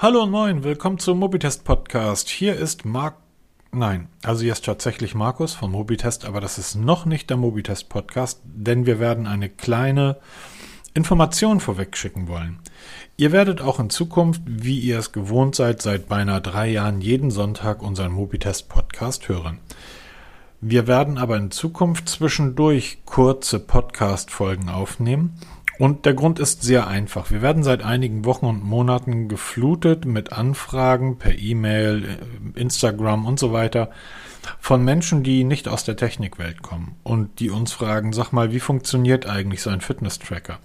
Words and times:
Hallo 0.00 0.22
und 0.22 0.30
moin, 0.30 0.62
willkommen 0.62 1.00
zum 1.00 1.18
Mobitest 1.18 1.64
Podcast. 1.64 2.28
Hier 2.28 2.54
ist 2.54 2.84
Mark. 2.84 3.16
Nein, 3.72 4.06
also 4.22 4.44
hier 4.44 4.52
ist 4.52 4.64
tatsächlich 4.64 5.16
Markus 5.16 5.54
von 5.54 5.72
Mobitest, 5.72 6.24
aber 6.24 6.40
das 6.40 6.56
ist 6.56 6.76
noch 6.76 7.04
nicht 7.04 7.30
der 7.30 7.36
Mobitest 7.36 7.88
Podcast, 7.88 8.40
denn 8.44 8.86
wir 8.86 9.00
werden 9.00 9.26
eine 9.26 9.48
kleine 9.48 10.18
Information 10.94 11.58
vorweg 11.58 11.96
schicken 11.96 12.28
wollen. 12.28 12.60
Ihr 13.16 13.32
werdet 13.32 13.60
auch 13.60 13.80
in 13.80 13.90
Zukunft, 13.90 14.42
wie 14.46 14.78
ihr 14.78 15.00
es 15.00 15.10
gewohnt 15.10 15.56
seid, 15.56 15.82
seit 15.82 16.08
beinahe 16.08 16.40
drei 16.40 16.68
Jahren 16.68 17.00
jeden 17.00 17.32
Sonntag 17.32 17.82
unseren 17.82 18.12
Mobitest 18.12 18.68
Podcast 18.68 19.28
hören. 19.28 19.58
Wir 20.60 20.86
werden 20.86 21.18
aber 21.18 21.36
in 21.36 21.50
Zukunft 21.50 22.08
zwischendurch 22.08 22.98
kurze 23.04 23.58
Podcast-Folgen 23.58 24.68
aufnehmen 24.68 25.40
und 25.78 26.06
der 26.06 26.14
Grund 26.14 26.38
ist 26.38 26.62
sehr 26.62 26.86
einfach. 26.86 27.30
Wir 27.30 27.42
werden 27.42 27.62
seit 27.62 27.82
einigen 27.82 28.24
Wochen 28.24 28.46
und 28.46 28.64
Monaten 28.64 29.28
geflutet 29.28 30.04
mit 30.04 30.32
Anfragen 30.32 31.18
per 31.18 31.38
E-Mail, 31.38 32.04
äh, 32.04 32.60
Instagram 32.60 33.26
und 33.26 33.38
so 33.38 33.52
weiter 33.52 33.90
von 34.60 34.84
Menschen, 34.84 35.22
die 35.22 35.44
nicht 35.44 35.68
aus 35.68 35.84
der 35.84 35.96
Technikwelt 35.96 36.62
kommen 36.62 36.96
und 37.02 37.40
die 37.40 37.50
uns 37.50 37.72
fragen, 37.72 38.12
sag 38.12 38.32
mal, 38.32 38.52
wie 38.52 38.60
funktioniert 38.60 39.26
eigentlich 39.26 39.62
so 39.62 39.70
ein 39.70 39.80
Fitness-Tracker? 39.80 40.58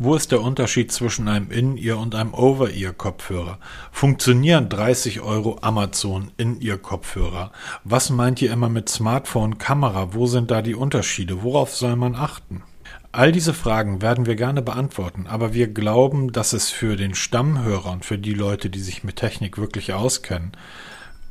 Wo 0.00 0.14
ist 0.14 0.30
der 0.30 0.42
Unterschied 0.42 0.92
zwischen 0.92 1.26
einem 1.26 1.50
In-Ear 1.50 1.98
und 1.98 2.14
einem 2.14 2.32
Over-Ear-Kopfhörer? 2.32 3.58
Funktionieren 3.90 4.68
30 4.68 5.22
Euro 5.22 5.58
Amazon 5.60 6.30
In-Ear-Kopfhörer? 6.36 7.50
Was 7.82 8.10
meint 8.10 8.40
ihr 8.40 8.52
immer 8.52 8.68
mit 8.68 8.88
Smartphone, 8.88 9.58
Kamera? 9.58 10.14
Wo 10.14 10.26
sind 10.26 10.52
da 10.52 10.62
die 10.62 10.76
Unterschiede? 10.76 11.42
Worauf 11.42 11.74
soll 11.74 11.96
man 11.96 12.14
achten? 12.14 12.62
All 13.10 13.32
diese 13.32 13.54
Fragen 13.54 14.02
werden 14.02 14.26
wir 14.26 14.36
gerne 14.36 14.60
beantworten, 14.60 15.26
aber 15.26 15.54
wir 15.54 15.68
glauben, 15.68 16.30
dass 16.30 16.52
es 16.52 16.70
für 16.70 16.96
den 16.96 17.14
Stammhörer 17.14 17.90
und 17.90 18.04
für 18.04 18.18
die 18.18 18.34
Leute, 18.34 18.68
die 18.68 18.80
sich 18.80 19.02
mit 19.02 19.16
Technik 19.16 19.56
wirklich 19.56 19.94
auskennen, 19.94 20.52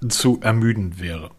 zu 0.10 0.40
ermüdend 0.42 1.00
wäre. 1.00 1.32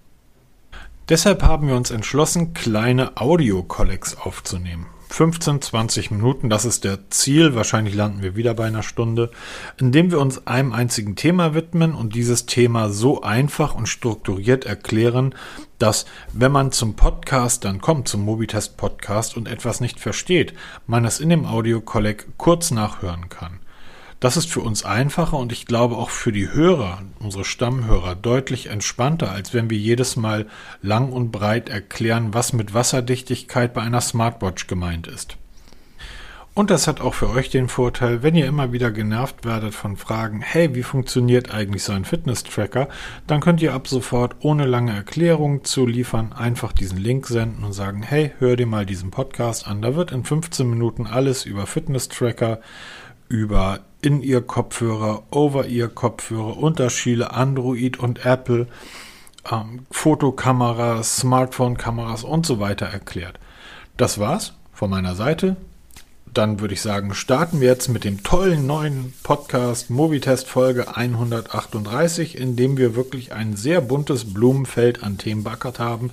Deshalb 1.08 1.42
haben 1.42 1.68
wir 1.68 1.74
uns 1.74 1.90
entschlossen, 1.90 2.54
kleine 2.54 3.16
Audio-Collects 3.16 4.16
aufzunehmen. 4.18 4.86
15, 5.08 5.62
20 5.62 6.10
Minuten, 6.10 6.50
das 6.50 6.64
ist 6.64 6.84
der 6.84 7.10
Ziel. 7.10 7.54
Wahrscheinlich 7.54 7.94
landen 7.94 8.22
wir 8.22 8.36
wieder 8.36 8.54
bei 8.54 8.66
einer 8.66 8.82
Stunde, 8.82 9.30
indem 9.78 10.10
wir 10.10 10.20
uns 10.20 10.46
einem 10.46 10.72
einzigen 10.72 11.16
Thema 11.16 11.54
widmen 11.54 11.94
und 11.94 12.14
dieses 12.14 12.46
Thema 12.46 12.90
so 12.90 13.22
einfach 13.22 13.74
und 13.74 13.88
strukturiert 13.88 14.66
erklären, 14.66 15.34
dass, 15.78 16.06
wenn 16.32 16.52
man 16.52 16.72
zum 16.72 16.94
Podcast 16.94 17.64
dann 17.64 17.80
kommt, 17.80 18.08
zum 18.08 18.24
Mobitest 18.24 18.76
Podcast 18.76 19.36
und 19.36 19.48
etwas 19.48 19.80
nicht 19.80 19.98
versteht, 19.98 20.54
man 20.86 21.04
es 21.04 21.20
in 21.20 21.30
dem 21.30 21.46
Audio 21.46 21.80
Collect 21.80 22.26
kurz 22.36 22.70
nachhören 22.70 23.28
kann. 23.28 23.60
Das 24.20 24.36
ist 24.36 24.50
für 24.50 24.60
uns 24.60 24.84
einfacher 24.84 25.38
und 25.38 25.52
ich 25.52 25.66
glaube 25.66 25.96
auch 25.96 26.10
für 26.10 26.32
die 26.32 26.52
Hörer, 26.52 27.02
unsere 27.20 27.44
Stammhörer, 27.44 28.16
deutlich 28.16 28.66
entspannter, 28.66 29.30
als 29.30 29.54
wenn 29.54 29.70
wir 29.70 29.78
jedes 29.78 30.16
Mal 30.16 30.46
lang 30.82 31.12
und 31.12 31.30
breit 31.30 31.68
erklären, 31.68 32.34
was 32.34 32.52
mit 32.52 32.74
Wasserdichtigkeit 32.74 33.72
bei 33.74 33.82
einer 33.82 34.00
Smartwatch 34.00 34.66
gemeint 34.66 35.06
ist. 35.06 35.36
Und 36.58 36.70
das 36.70 36.88
hat 36.88 37.00
auch 37.00 37.14
für 37.14 37.30
euch 37.30 37.50
den 37.50 37.68
Vorteil, 37.68 38.24
wenn 38.24 38.34
ihr 38.34 38.46
immer 38.46 38.72
wieder 38.72 38.90
genervt 38.90 39.44
werdet 39.44 39.76
von 39.76 39.96
Fragen, 39.96 40.40
hey, 40.40 40.74
wie 40.74 40.82
funktioniert 40.82 41.54
eigentlich 41.54 41.84
so 41.84 41.92
ein 41.92 42.04
Fitness-Tracker, 42.04 42.88
dann 43.28 43.38
könnt 43.38 43.62
ihr 43.62 43.72
ab 43.72 43.86
sofort 43.86 44.34
ohne 44.40 44.66
lange 44.66 44.92
Erklärung 44.92 45.62
zu 45.62 45.86
liefern 45.86 46.32
einfach 46.32 46.72
diesen 46.72 46.98
Link 46.98 47.28
senden 47.28 47.62
und 47.62 47.74
sagen, 47.74 48.02
hey, 48.02 48.32
hör 48.40 48.56
dir 48.56 48.66
mal 48.66 48.86
diesen 48.86 49.12
Podcast 49.12 49.68
an. 49.68 49.82
Da 49.82 49.94
wird 49.94 50.10
in 50.10 50.24
15 50.24 50.68
Minuten 50.68 51.06
alles 51.06 51.46
über 51.46 51.68
Fitness-Tracker, 51.68 52.58
über 53.28 53.78
In-Ear-Kopfhörer, 54.02 55.24
Over-Ear-Kopfhörer, 55.30 56.56
Unterschiede 56.56 57.32
Android 57.32 57.98
und 57.98 58.24
Apple, 58.24 58.66
ähm, 59.50 59.86
Fotokameras, 59.90 61.18
Smartphone-Kameras 61.18 62.24
und 62.24 62.46
so 62.46 62.60
weiter 62.60 62.86
erklärt. 62.86 63.38
Das 63.96 64.18
war's 64.18 64.54
von 64.72 64.90
meiner 64.90 65.14
Seite 65.14 65.56
dann 66.34 66.60
würde 66.60 66.74
ich 66.74 66.80
sagen, 66.80 67.14
starten 67.14 67.60
wir 67.60 67.68
jetzt 67.68 67.88
mit 67.88 68.04
dem 68.04 68.22
tollen 68.22 68.66
neuen 68.66 69.12
Podcast 69.22 69.90
Movitest 69.90 70.46
Folge 70.46 70.96
138, 70.96 72.38
in 72.38 72.56
dem 72.56 72.76
wir 72.76 72.94
wirklich 72.94 73.32
ein 73.32 73.56
sehr 73.56 73.80
buntes 73.80 74.32
Blumenfeld 74.32 75.02
an 75.02 75.18
Themen 75.18 75.42
backert 75.42 75.78
haben. 75.78 76.12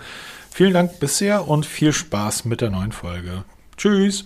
Vielen 0.51 0.73
Dank 0.73 0.99
bisher 0.99 1.47
und 1.47 1.65
viel 1.65 1.93
Spaß 1.93 2.45
mit 2.45 2.61
der 2.61 2.71
neuen 2.71 2.91
Folge. 2.91 3.43
Tschüss! 3.77 4.25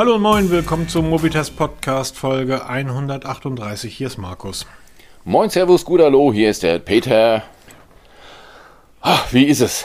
Hallo 0.00 0.14
und 0.14 0.22
moin, 0.22 0.48
willkommen 0.48 0.88
zum 0.88 1.10
Mobitest 1.10 1.58
Podcast 1.58 2.16
Folge 2.16 2.66
138. 2.66 3.94
Hier 3.94 4.06
ist 4.06 4.16
Markus. 4.16 4.64
Moin, 5.26 5.50
Servus, 5.50 5.84
gut 5.84 6.00
Hallo, 6.00 6.32
hier 6.32 6.48
ist 6.48 6.62
der 6.62 6.78
Peter. 6.78 7.42
Ach, 9.02 9.30
wie 9.34 9.44
ist 9.44 9.60
es? 9.60 9.84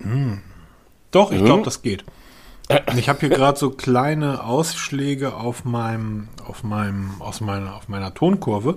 Mm. 0.00 0.38
Doch, 1.12 1.30
ich 1.30 1.44
glaube, 1.44 1.62
das 1.62 1.82
geht. 1.82 2.04
Ich 2.96 3.08
habe 3.08 3.20
hier 3.20 3.28
gerade 3.28 3.56
so 3.56 3.70
kleine 3.70 4.42
Ausschläge 4.42 5.34
auf 5.34 5.64
meinem, 5.64 6.26
auf 6.44 6.64
meinem, 6.64 7.22
aus 7.22 7.40
meiner, 7.40 7.76
auf 7.76 7.86
meiner 7.86 8.12
Tonkurve 8.14 8.76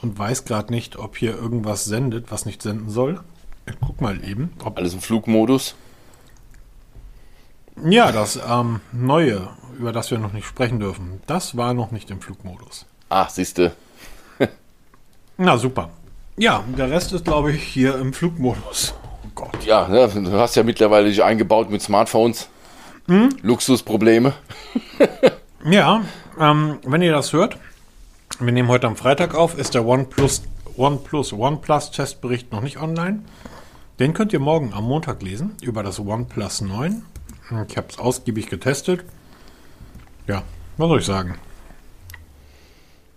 und 0.00 0.18
weiß 0.18 0.46
gerade 0.46 0.72
nicht, 0.72 0.96
ob 0.96 1.18
hier 1.18 1.36
irgendwas 1.36 1.84
sendet, 1.84 2.30
was 2.30 2.46
nicht 2.46 2.62
senden 2.62 2.88
soll. 2.88 3.20
Ich 3.66 3.74
guck 3.78 4.00
mal 4.00 4.24
eben. 4.24 4.54
Ob 4.64 4.78
Alles 4.78 4.94
im 4.94 5.02
Flugmodus? 5.02 5.74
Ja, 7.84 8.10
das 8.10 8.40
ähm, 8.48 8.80
neue 8.92 9.50
über 9.82 9.92
das 9.92 10.12
wir 10.12 10.18
noch 10.18 10.32
nicht 10.32 10.46
sprechen 10.46 10.78
dürfen. 10.78 11.20
Das 11.26 11.56
war 11.56 11.74
noch 11.74 11.90
nicht 11.90 12.08
im 12.12 12.20
Flugmodus. 12.20 12.86
Ach, 13.08 13.28
siehste. 13.28 13.72
Na 15.36 15.58
super. 15.58 15.90
Ja, 16.36 16.62
der 16.78 16.88
Rest 16.88 17.12
ist, 17.12 17.24
glaube 17.24 17.50
ich, 17.50 17.64
hier 17.64 17.98
im 17.98 18.12
Flugmodus. 18.12 18.94
Oh 19.02 19.28
Gott. 19.34 19.64
Ja, 19.66 19.88
ne, 19.88 20.08
du 20.08 20.38
hast 20.38 20.54
ja 20.54 20.62
mittlerweile 20.62 21.08
dich 21.08 21.24
eingebaut 21.24 21.68
mit 21.68 21.82
Smartphones. 21.82 22.48
Hm? 23.08 23.30
Luxusprobleme. 23.42 24.34
ja, 25.64 26.02
ähm, 26.38 26.78
wenn 26.84 27.02
ihr 27.02 27.12
das 27.12 27.32
hört, 27.32 27.58
wir 28.38 28.52
nehmen 28.52 28.68
heute 28.68 28.86
am 28.86 28.94
Freitag 28.94 29.34
auf, 29.34 29.58
ist 29.58 29.74
der 29.74 29.84
OnePlus, 29.84 30.42
OnePlus 30.76 31.32
OnePlus 31.32 31.90
Testbericht 31.90 32.52
noch 32.52 32.60
nicht 32.60 32.80
online. 32.80 33.24
Den 33.98 34.14
könnt 34.14 34.32
ihr 34.32 34.40
morgen 34.40 34.72
am 34.74 34.84
Montag 34.84 35.22
lesen 35.22 35.56
über 35.60 35.82
das 35.82 35.98
OnePlus 35.98 36.60
9. 36.60 37.02
Ich 37.68 37.76
habe 37.76 37.88
es 37.90 37.98
ausgiebig 37.98 38.48
getestet. 38.48 39.04
Ja, 40.32 40.42
was 40.78 40.88
soll 40.88 40.98
ich 41.00 41.06
sagen? 41.06 41.34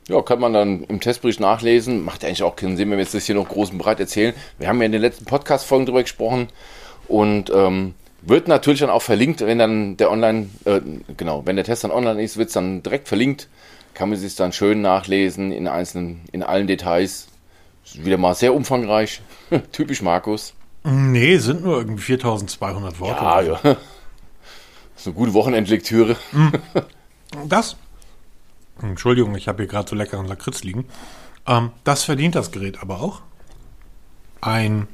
Ja, 0.07 0.21
kann 0.21 0.39
man 0.39 0.53
dann 0.53 0.83
im 0.83 0.99
Testbericht 0.99 1.39
nachlesen. 1.39 2.03
Macht 2.03 2.23
eigentlich 2.23 2.43
auch 2.43 2.55
keinen 2.55 2.77
Sinn, 2.77 2.91
wenn 2.91 2.97
wir 2.97 3.03
jetzt 3.03 3.15
das 3.15 3.25
hier 3.25 3.35
noch 3.35 3.47
groß 3.47 3.71
und 3.71 3.77
breit 3.77 3.99
erzählen. 3.99 4.33
Wir 4.59 4.67
haben 4.67 4.79
ja 4.79 4.85
in 4.85 4.91
den 4.91 5.01
letzten 5.01 5.25
Podcast-Folgen 5.25 5.85
drüber 5.85 6.03
gesprochen 6.03 6.49
und 7.07 7.49
ähm, 7.55 7.95
wird 8.21 8.47
natürlich 8.47 8.81
dann 8.81 8.89
auch 8.89 9.01
verlinkt, 9.01 9.41
wenn 9.41 9.57
dann 9.57 9.97
der 9.97 10.11
Online, 10.11 10.49
äh, 10.65 10.81
genau, 11.15 11.45
wenn 11.45 11.55
der 11.55 11.65
Test 11.65 11.85
dann 11.85 11.91
online 11.91 12.21
ist, 12.21 12.37
wird 12.37 12.49
es 12.49 12.53
dann 12.53 12.83
direkt 12.83 13.07
verlinkt. 13.07 13.47
Kann 13.93 14.09
man 14.09 14.19
sich 14.19 14.35
dann 14.35 14.51
schön 14.51 14.81
nachlesen 14.81 15.51
in 15.51 15.67
einzelnen, 15.67 16.21
in 16.33 16.43
allen 16.43 16.67
Details. 16.67 17.27
Ist 17.85 18.03
wieder 18.03 18.17
mal 18.17 18.35
sehr 18.35 18.53
umfangreich. 18.53 19.21
Typisch 19.71 20.01
Markus. 20.01 20.53
Nee, 20.83 21.37
sind 21.37 21.63
nur 21.63 21.77
irgendwie 21.77 22.01
4200 22.01 22.99
Worte. 22.99 23.23
Ja, 23.23 23.41
ja. 23.41 23.59
Das 23.63 23.77
ist 24.97 25.07
eine 25.07 25.15
gute 25.15 25.33
Wochenendlektüre. 25.33 26.15
Das, 27.47 27.78
Entschuldigung, 28.81 29.35
ich 29.35 29.47
habe 29.47 29.63
hier 29.63 29.68
gerade 29.68 29.90
so 29.90 29.96
leckeren 29.96 30.28
Lakritz 30.28 30.63
liegen. 30.63 30.85
Ähm, 31.47 31.72
das 31.84 32.03
verdient 32.03 32.35
das 32.35 32.51
Gerät 32.51 32.81
aber 32.81 33.01
auch. 33.01 33.22
Ein, 34.41 34.88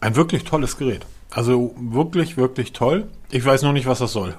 ein 0.00 0.16
wirklich 0.16 0.44
tolles 0.44 0.76
Gerät. 0.76 1.06
Also 1.30 1.74
wirklich, 1.78 2.36
wirklich 2.36 2.72
toll. 2.72 3.08
Ich 3.30 3.44
weiß 3.44 3.62
nur 3.62 3.72
nicht, 3.72 3.86
was 3.86 3.98
das 3.98 4.12
soll. 4.12 4.36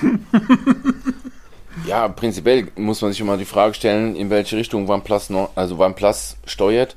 ja, 1.86 2.08
prinzipiell 2.08 2.70
muss 2.76 3.00
man 3.00 3.12
sich 3.12 3.20
immer 3.20 3.36
die 3.36 3.44
Frage 3.44 3.74
stellen, 3.74 4.16
in 4.16 4.30
welche 4.30 4.56
Richtung 4.56 4.88
OnePlus, 4.88 5.30
noch, 5.30 5.50
also 5.54 5.78
OnePlus 5.78 6.36
steuert. 6.46 6.96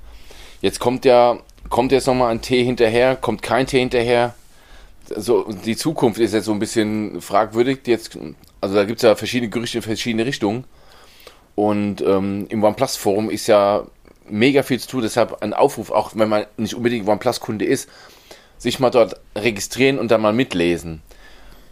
Jetzt 0.62 0.80
kommt 0.80 1.06
ja, 1.06 1.40
kommt 1.70 1.92
jetzt 1.92 2.08
nochmal 2.08 2.32
ein 2.32 2.42
T 2.42 2.64
hinterher, 2.64 3.16
kommt 3.16 3.42
kein 3.42 3.68
T 3.68 3.80
hinterher. 3.80 4.36
So, 5.16 5.52
die 5.66 5.76
Zukunft 5.76 6.20
ist 6.20 6.34
jetzt 6.34 6.46
so 6.46 6.54
ein 6.54 6.60
bisschen 6.60 7.22
fragwürdig. 7.22 7.80
Jetzt 7.86 8.18
also 8.62 8.76
da 8.76 8.86
gibt 8.86 9.00
es 9.00 9.04
ja 9.04 9.16
verschiedene 9.16 9.50
Gerüchte 9.50 9.80
in 9.80 9.82
verschiedene 9.82 10.26
Richtungen. 10.26 10.66
Und 11.56 12.02
ähm, 12.02 12.46
im 12.50 12.64
OnePlus-Forum 12.64 13.30
ist 13.30 13.48
ja 13.48 13.84
mega 14.30 14.64
viel 14.64 14.80
zu 14.80 14.88
tun. 14.88 15.02
Deshalb 15.02 15.42
ein 15.42 15.54
Aufruf, 15.54 15.92
auch 15.92 16.12
wenn 16.16 16.30
man 16.30 16.46
nicht 16.58 16.76
unbedingt 16.76 17.08
OnePlus-Kunde 17.08 17.66
ist, 17.66 17.90
sich 18.58 18.80
mal 18.80 18.92
dort 18.92 19.20
registrieren 19.36 20.00
und 20.00 20.12
dann 20.12 20.22
mal 20.22 20.34
mitlesen. 20.34 21.02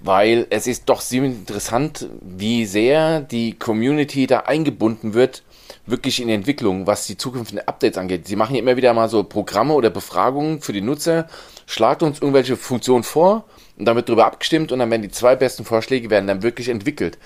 Weil 0.02 0.48
es 0.50 0.66
ist 0.66 0.90
doch 0.90 1.02
ziemlich 1.02 1.34
interessant, 1.34 2.08
wie 2.22 2.66
sehr 2.66 3.22
die 3.22 3.54
Community 3.54 4.28
da 4.28 4.42
eingebunden 4.42 5.14
wird 5.14 5.44
wirklich 5.86 6.22
in 6.22 6.30
Entwicklung, 6.30 6.88
was 6.88 7.06
die 7.08 7.18
zukünftigen 7.18 7.68
Updates 7.68 7.98
angeht. 7.98 8.28
Sie 8.28 8.36
machen 8.36 8.56
ja 8.56 8.62
immer 8.62 8.78
wieder 8.78 8.94
mal 8.94 9.10
so 9.10 9.24
Programme 9.24 9.74
oder 9.74 9.90
Befragungen 9.90 10.62
für 10.62 10.74
die 10.74 10.82
Nutzer, 10.82 11.28
schlagt 11.66 12.04
uns 12.04 12.20
irgendwelche 12.20 12.58
Funktionen 12.58 13.04
vor 13.04 13.46
und 13.80 13.86
dann 13.86 13.96
wird 13.96 14.10
darüber 14.10 14.26
abgestimmt 14.26 14.72
und 14.72 14.80
dann 14.80 14.92
werden 14.92 15.02
die 15.02 15.10
zwei 15.10 15.36
besten 15.36 15.64
Vorschläge 15.66 16.10
werden 16.10 16.28
dann 16.28 16.44
wirklich 16.44 16.70
entwickelt. 16.70 17.18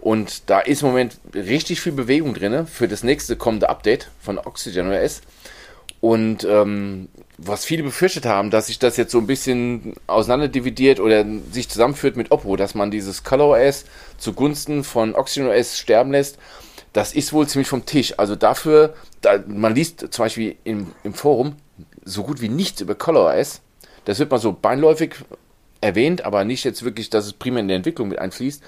Und 0.00 0.48
da 0.50 0.60
ist 0.60 0.82
im 0.82 0.88
Moment 0.88 1.18
richtig 1.34 1.80
viel 1.80 1.92
Bewegung 1.92 2.34
drin 2.34 2.66
für 2.66 2.86
das 2.86 3.02
nächste 3.02 3.34
kommende 3.34 3.68
Update 3.68 4.10
von 4.20 4.38
Oxygen 4.38 4.92
OS. 4.92 5.22
Und 6.00 6.44
ähm, 6.44 7.08
was 7.38 7.64
viele 7.64 7.82
befürchtet 7.82 8.26
haben, 8.26 8.50
dass 8.50 8.66
sich 8.68 8.78
das 8.78 8.96
jetzt 8.98 9.10
so 9.10 9.18
ein 9.18 9.26
bisschen 9.26 9.94
auseinanderdividiert 10.06 11.00
oder 11.00 11.24
sich 11.50 11.68
zusammenführt 11.68 12.16
mit 12.16 12.30
Oppo, 12.30 12.56
dass 12.56 12.74
man 12.74 12.90
dieses 12.90 13.24
ColorOS 13.24 13.86
zugunsten 14.18 14.84
von 14.84 15.14
OxygenOS 15.14 15.78
sterben 15.78 16.12
lässt, 16.12 16.38
das 16.92 17.14
ist 17.14 17.32
wohl 17.32 17.48
ziemlich 17.48 17.68
vom 17.68 17.86
Tisch. 17.86 18.18
Also 18.18 18.36
dafür, 18.36 18.94
da, 19.22 19.42
man 19.46 19.74
liest 19.74 20.06
zum 20.12 20.24
Beispiel 20.24 20.56
im, 20.64 20.92
im 21.02 21.14
Forum 21.14 21.56
so 22.04 22.22
gut 22.22 22.40
wie 22.40 22.48
nichts 22.48 22.80
über 22.80 22.94
ColorOS. 22.94 23.60
Das 24.04 24.18
wird 24.18 24.30
mal 24.30 24.38
so 24.38 24.52
beinläufig 24.52 25.16
erwähnt, 25.80 26.24
aber 26.24 26.44
nicht 26.44 26.64
jetzt 26.64 26.84
wirklich, 26.84 27.10
dass 27.10 27.26
es 27.26 27.32
primär 27.32 27.60
in 27.60 27.68
die 27.68 27.74
Entwicklung 27.74 28.08
mit 28.08 28.18
einfließt. 28.18 28.62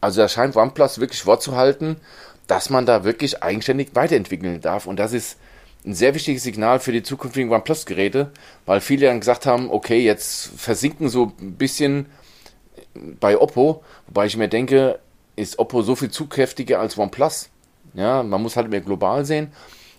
Also 0.00 0.20
da 0.20 0.28
scheint 0.28 0.56
OnePlus 0.56 1.00
wirklich 1.00 1.26
Wort 1.26 1.42
zu 1.42 1.56
halten, 1.56 1.96
dass 2.46 2.70
man 2.70 2.86
da 2.86 3.04
wirklich 3.04 3.42
eigenständig 3.42 3.88
weiterentwickeln 3.94 4.60
darf. 4.60 4.86
Und 4.86 4.98
das 4.98 5.12
ist 5.12 5.38
ein 5.84 5.94
sehr 5.94 6.14
wichtiges 6.14 6.42
Signal 6.42 6.80
für 6.80 6.92
die 6.92 7.02
zukünftigen 7.02 7.50
OnePlus-Geräte, 7.52 8.30
weil 8.66 8.80
viele 8.80 9.06
dann 9.06 9.20
gesagt 9.20 9.46
haben, 9.46 9.70
okay, 9.70 10.04
jetzt 10.04 10.50
versinken 10.56 11.08
so 11.08 11.32
ein 11.40 11.54
bisschen 11.54 12.06
bei 13.20 13.38
Oppo, 13.38 13.84
wobei 14.06 14.26
ich 14.26 14.36
mir 14.36 14.48
denke, 14.48 14.98
ist 15.36 15.58
Oppo 15.58 15.82
so 15.82 15.94
viel 15.94 16.10
zugkräftiger 16.10 16.80
als 16.80 16.98
OnePlus. 16.98 17.50
Ja, 17.94 18.22
man 18.22 18.42
muss 18.42 18.56
halt 18.56 18.68
mehr 18.68 18.80
global 18.80 19.24
sehen, 19.24 19.52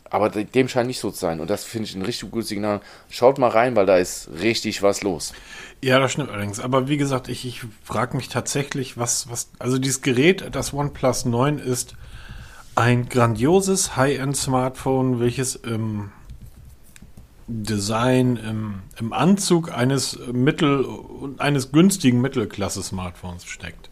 aber 0.10 0.30
dem 0.30 0.68
scheint 0.68 0.88
nicht 0.88 1.00
so 1.00 1.12
zu 1.12 1.20
sein. 1.20 1.40
Und 1.40 1.50
das 1.50 1.64
finde 1.64 1.88
ich 1.88 1.96
ein 1.96 2.02
richtig 2.02 2.32
gutes 2.32 2.50
Signal. 2.50 2.82
Schaut 3.10 3.38
mal 3.38 3.50
rein, 3.50 3.76
weil 3.76 3.86
da 3.86 3.98
ist 3.98 4.30
richtig 4.42 4.82
was 4.84 5.04
los. 5.04 5.34
Ja, 5.82 6.00
das 6.00 6.12
stimmt 6.12 6.30
allerdings. 6.30 6.60
Aber 6.60 6.88
wie 6.88 6.98
gesagt, 6.98 7.30
ich, 7.30 7.46
ich 7.46 7.62
frage 7.84 8.18
mich 8.18 8.30
tatsächlich, 8.30 8.98
was, 8.98 9.30
was, 9.30 9.50
also 9.60 9.78
dieses 9.78 10.02
Gerät, 10.02 10.48
das 10.52 10.74
OnePlus 10.74 11.26
9 11.26 11.60
ist, 11.60 11.96
ein 12.76 13.10
grandioses 13.10 13.96
High-End-Smartphone, 13.96 15.20
welches 15.20 15.56
im 15.56 16.12
Design, 17.48 18.36
im, 18.38 18.82
im 19.00 19.14
Anzug 19.14 19.72
eines 19.72 20.20
Mittel- 20.32 20.86
eines 21.38 21.72
günstigen 21.72 22.22
Mittelklasse-Smartphones 22.22 23.46
steckt. 23.46 23.90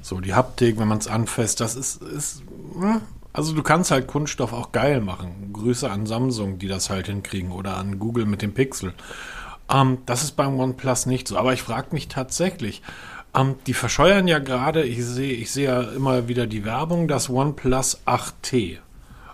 So, 0.00 0.20
die 0.20 0.34
Haptik, 0.34 0.78
wenn 0.78 0.88
man 0.88 0.98
es 0.98 1.06
anfasst, 1.06 1.60
das 1.60 1.76
ist, 1.76 2.02
ist, 2.02 2.42
hm, 2.74 3.00
also 3.34 3.52
du 3.52 3.62
kannst 3.64 3.90
halt 3.90 4.06
Kunststoff 4.06 4.52
auch 4.52 4.70
geil 4.72 5.00
machen. 5.00 5.50
Grüße 5.52 5.90
an 5.90 6.06
Samsung, 6.06 6.58
die 6.58 6.68
das 6.68 6.88
halt 6.88 7.08
hinkriegen, 7.08 7.50
oder 7.50 7.76
an 7.76 7.98
Google 7.98 8.26
mit 8.26 8.42
dem 8.42 8.54
Pixel. 8.54 8.94
Ähm, 9.70 9.98
das 10.06 10.22
ist 10.22 10.36
beim 10.36 10.58
OnePlus 10.58 11.06
nicht 11.06 11.26
so. 11.28 11.36
Aber 11.36 11.52
ich 11.52 11.62
frage 11.62 11.88
mich 11.90 12.06
tatsächlich, 12.06 12.80
ähm, 13.34 13.56
die 13.66 13.74
verscheuern 13.74 14.28
ja 14.28 14.38
gerade, 14.38 14.84
ich 14.84 15.04
sehe 15.04 15.32
ich 15.32 15.50
seh 15.50 15.64
ja 15.64 15.82
immer 15.82 16.28
wieder 16.28 16.46
die 16.46 16.64
Werbung, 16.64 17.08
das 17.08 17.28
OnePlus 17.28 18.02
8T 18.06 18.78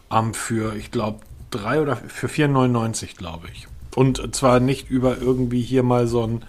um, 0.08 0.18
ähm, 0.18 0.34
für, 0.34 0.74
ich 0.76 0.90
glaube, 0.90 1.20
3 1.50 1.82
oder 1.82 1.96
für 1.96 2.28
4,99, 2.28 3.16
glaube 3.16 3.48
ich. 3.52 3.68
Und 3.94 4.34
zwar 4.34 4.60
nicht 4.60 4.88
über 4.88 5.18
irgendwie 5.18 5.60
hier 5.60 5.82
mal 5.82 6.06
so 6.06 6.26
ein 6.26 6.42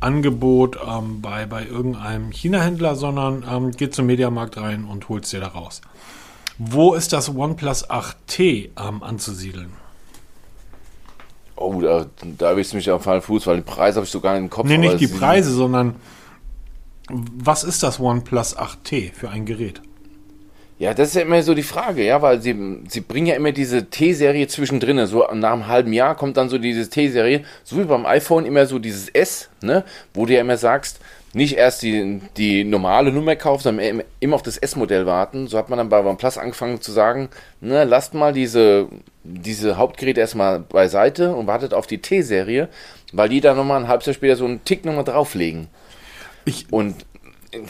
Angebot 0.00 0.78
ähm, 0.86 1.22
bei, 1.22 1.46
bei 1.46 1.64
irgendeinem 1.64 2.30
China-Händler, 2.30 2.94
sondern 2.94 3.44
ähm, 3.50 3.70
geht 3.70 3.94
zum 3.94 4.04
Mediamarkt 4.06 4.58
rein 4.58 4.84
und 4.84 5.08
holt 5.08 5.24
es 5.24 5.30
dir 5.30 5.40
da 5.40 5.48
raus. 5.48 5.80
Wo 6.62 6.92
ist 6.92 7.14
das 7.14 7.34
OnePlus 7.34 7.88
8T 7.88 8.68
ähm, 8.78 9.02
anzusiedeln? 9.02 9.72
Oh, 11.56 11.80
da, 11.80 12.04
da 12.36 12.52
bist 12.52 12.72
du 12.72 12.76
mich 12.76 12.90
auf 12.90 13.02
falschen 13.02 13.24
Fuß, 13.24 13.46
weil 13.46 13.56
den 13.56 13.64
Preis 13.64 13.96
habe 13.96 14.04
ich 14.04 14.10
so 14.10 14.20
gar 14.20 14.34
nicht 14.34 14.42
im 14.42 14.50
Kopf. 14.50 14.66
Nee, 14.66 14.76
nicht 14.76 15.00
die 15.00 15.06
Preise, 15.06 15.52
sondern 15.52 15.96
was 17.08 17.64
ist 17.64 17.82
das 17.82 17.98
OnePlus 17.98 18.58
8T 18.58 19.10
für 19.14 19.30
ein 19.30 19.46
Gerät? 19.46 19.80
Ja, 20.78 20.92
das 20.92 21.08
ist 21.08 21.14
ja 21.14 21.22
immer 21.22 21.42
so 21.42 21.54
die 21.54 21.62
Frage, 21.62 22.04
ja, 22.04 22.20
weil 22.20 22.42
sie, 22.42 22.54
sie 22.88 23.00
bringen 23.00 23.26
ja 23.26 23.36
immer 23.36 23.52
diese 23.52 23.88
T-Serie 23.88 24.46
zwischendrin. 24.46 25.06
So 25.06 25.26
nach 25.32 25.52
einem 25.52 25.66
halben 25.66 25.94
Jahr 25.94 26.14
kommt 26.14 26.36
dann 26.36 26.50
so 26.50 26.58
diese 26.58 26.90
T-Serie, 26.90 27.42
so 27.64 27.78
wie 27.78 27.84
beim 27.84 28.04
iPhone 28.04 28.44
immer 28.44 28.66
so 28.66 28.78
dieses 28.78 29.08
S, 29.08 29.48
ne, 29.62 29.82
wo 30.12 30.26
du 30.26 30.34
ja 30.34 30.42
immer 30.42 30.58
sagst, 30.58 31.00
nicht 31.32 31.56
erst 31.56 31.82
die, 31.82 32.20
die 32.36 32.64
normale 32.64 33.12
Nummer 33.12 33.36
kaufen, 33.36 33.62
sondern 33.62 34.02
immer 34.18 34.34
auf 34.34 34.42
das 34.42 34.56
S-Modell 34.56 35.06
warten. 35.06 35.46
So 35.46 35.58
hat 35.58 35.68
man 35.68 35.78
dann 35.78 35.88
bei 35.88 36.04
OnePlus 36.04 36.38
angefangen 36.38 36.80
zu 36.80 36.90
sagen, 36.92 37.28
ne, 37.60 37.84
lasst 37.84 38.14
mal 38.14 38.32
diese, 38.32 38.88
diese 39.22 39.76
Hauptgeräte 39.76 40.20
erstmal 40.20 40.60
beiseite 40.60 41.34
und 41.34 41.46
wartet 41.46 41.72
auf 41.72 41.86
die 41.86 41.98
T-Serie, 41.98 42.68
weil 43.12 43.28
die 43.28 43.40
dann 43.40 43.56
nochmal 43.56 43.80
ein 43.80 43.88
halbes 43.88 44.06
Jahr 44.06 44.14
später 44.14 44.36
so 44.36 44.44
einen 44.44 44.64
Tick 44.64 44.84
nochmal 44.84 45.04
drauflegen. 45.04 45.68
Ich, 46.44 46.72
und 46.72 47.06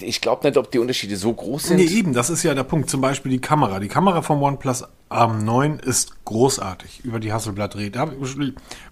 ich 0.00 0.20
glaube 0.20 0.46
nicht, 0.46 0.56
ob 0.56 0.70
die 0.70 0.78
Unterschiede 0.78 1.16
so 1.16 1.32
groß 1.32 1.64
sind. 1.64 1.76
Nee, 1.78 1.84
eben, 1.84 2.12
das 2.12 2.30
ist 2.30 2.42
ja 2.42 2.54
der 2.54 2.64
Punkt. 2.64 2.90
Zum 2.90 3.00
Beispiel 3.00 3.32
die 3.32 3.40
Kamera. 3.40 3.80
Die 3.80 3.88
Kamera 3.88 4.22
vom 4.22 4.42
OnePlus 4.42 4.84
Arm 5.08 5.44
9 5.44 5.80
ist 5.80 6.24
großartig 6.24 7.00
über 7.04 7.18
die 7.18 7.32
Hasselblatt 7.32 7.76
redet. 7.76 8.10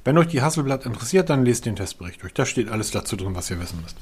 Wenn 0.04 0.18
euch 0.18 0.28
die 0.28 0.42
Hasselblatt 0.42 0.86
interessiert, 0.86 1.30
dann 1.30 1.44
lest 1.44 1.66
den 1.66 1.76
Testbericht 1.76 2.22
durch. 2.22 2.34
Da 2.34 2.46
steht 2.46 2.70
alles 2.70 2.90
dazu 2.90 3.16
drin, 3.16 3.34
was 3.34 3.50
ihr 3.50 3.60
wissen 3.60 3.80
müsst. 3.82 3.96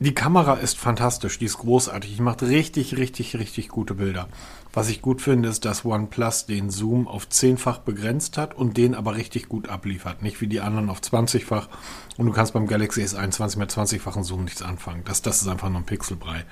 Die 0.00 0.14
Kamera 0.14 0.54
ist 0.54 0.78
fantastisch, 0.78 1.40
die 1.40 1.46
ist 1.46 1.58
großartig, 1.58 2.14
die 2.14 2.22
macht 2.22 2.42
richtig, 2.42 2.96
richtig, 2.96 3.36
richtig 3.36 3.68
gute 3.68 3.94
Bilder. 3.94 4.28
Was 4.72 4.88
ich 4.90 5.02
gut 5.02 5.20
finde, 5.20 5.48
ist, 5.48 5.64
dass 5.64 5.84
OnePlus 5.84 6.46
den 6.46 6.70
Zoom 6.70 7.08
auf 7.08 7.28
zehnfach 7.28 7.78
begrenzt 7.78 8.38
hat 8.38 8.54
und 8.54 8.76
den 8.76 8.94
aber 8.94 9.16
richtig 9.16 9.48
gut 9.48 9.68
abliefert. 9.68 10.22
Nicht 10.22 10.40
wie 10.40 10.46
die 10.46 10.60
anderen 10.60 10.88
auf 10.88 11.00
20-fach. 11.00 11.68
Und 12.16 12.26
du 12.26 12.32
kannst 12.32 12.52
beim 12.52 12.68
Galaxy 12.68 13.02
S21 13.02 13.58
mit 13.58 13.72
20-fachen 13.72 14.22
Zoom 14.22 14.44
nichts 14.44 14.62
anfangen. 14.62 15.02
Das, 15.04 15.20
das 15.20 15.42
ist 15.42 15.48
einfach 15.48 15.68
nur 15.68 15.80
ein 15.80 15.86
Pixelbrei. 15.86 16.44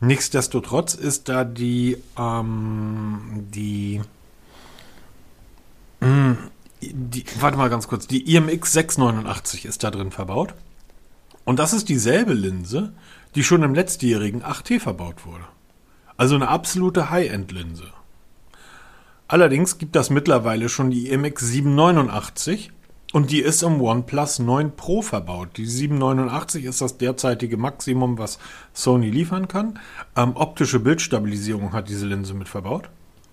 Nichtsdestotrotz 0.00 0.92
ist 0.92 1.30
da 1.30 1.44
die, 1.44 1.96
ähm, 2.18 3.46
die, 3.54 4.02
mh, 6.00 6.06
hm, 6.06 6.38
die, 6.82 7.24
warte 7.38 7.56
mal 7.56 7.70
ganz 7.70 7.88
kurz, 7.88 8.06
die 8.06 8.34
IMX 8.34 8.74
689 8.74 9.64
ist 9.64 9.84
da 9.84 9.90
drin 9.90 10.10
verbaut. 10.10 10.52
Und 11.44 11.58
das 11.58 11.72
ist 11.72 11.88
dieselbe 11.88 12.34
Linse, 12.34 12.92
die 13.34 13.44
schon 13.44 13.62
im 13.62 13.74
letztjährigen 13.74 14.42
8T 14.42 14.80
verbaut 14.80 15.24
wurde. 15.24 15.44
Also 16.16 16.34
eine 16.34 16.48
absolute 16.48 17.10
High-End-Linse. 17.10 17.86
Allerdings 19.28 19.78
gibt 19.78 19.94
das 19.94 20.10
mittlerweile 20.10 20.68
schon 20.68 20.90
die 20.90 21.08
IMX 21.08 21.46
789 21.46 22.72
und 23.12 23.30
die 23.30 23.40
ist 23.40 23.62
im 23.62 23.80
OnePlus 23.80 24.40
9 24.40 24.76
Pro 24.76 25.02
verbaut. 25.02 25.56
Die 25.56 25.66
789 25.66 26.64
ist 26.64 26.80
das 26.80 26.98
derzeitige 26.98 27.56
Maximum, 27.56 28.18
was 28.18 28.38
Sony 28.72 29.08
liefern 29.10 29.48
kann. 29.48 29.78
Ähm, 30.16 30.32
optische 30.34 30.80
Bildstabilisierung 30.80 31.72
hat 31.72 31.88
diese 31.88 32.06
Linse 32.06 32.34
mit 32.34 32.48
verbaut. 32.48 32.90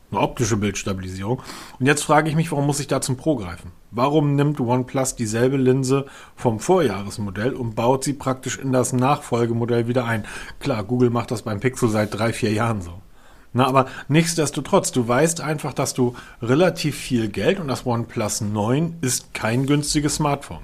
Eine 0.10 0.22
optische 0.22 0.56
Bildstabilisierung. 0.56 1.42
Und 1.80 1.86
jetzt 1.86 2.04
frage 2.04 2.30
ich 2.30 2.36
mich, 2.36 2.52
warum 2.52 2.66
muss 2.66 2.80
ich 2.80 2.88
da 2.88 3.02
zum 3.02 3.18
Pro 3.18 3.36
greifen? 3.36 3.72
Warum 3.92 4.36
nimmt 4.36 4.62
OnePlus 4.62 5.16
dieselbe 5.16 5.58
Linse 5.58 6.06
vom 6.36 6.60
Vorjahresmodell 6.60 7.54
und 7.54 7.76
baut 7.76 8.06
sie 8.06 8.14
praktisch 8.14 8.58
in 8.58 8.72
das 8.72 8.94
Nachfolgemodell 8.94 9.88
wieder 9.88 10.06
ein? 10.06 10.24
Klar, 10.60 10.86
Google 10.86 11.10
macht 11.10 11.32
das 11.32 11.42
beim 11.42 11.60
Pixel 11.60 11.90
seit 11.90 12.14
drei, 12.14 12.32
vier 12.32 12.54
Jahren 12.54 12.82
so. 12.82 13.02
Na, 13.52 13.68
aber 13.68 13.88
nichtsdestotrotz, 14.08 14.94
du 14.94 15.08
weißt 15.08 15.42
einfach, 15.42 15.74
dass 15.74 15.94
du 15.94 16.16
relativ 16.42 16.96
viel 16.96 17.28
Geld 17.28 17.60
und 17.60 17.68
das 17.68 17.86
OnePlus 17.86 18.42
9 18.42 18.98
ist 19.02 19.34
kein 19.34 19.66
günstiges 19.66 20.16
Smartphone. 20.16 20.64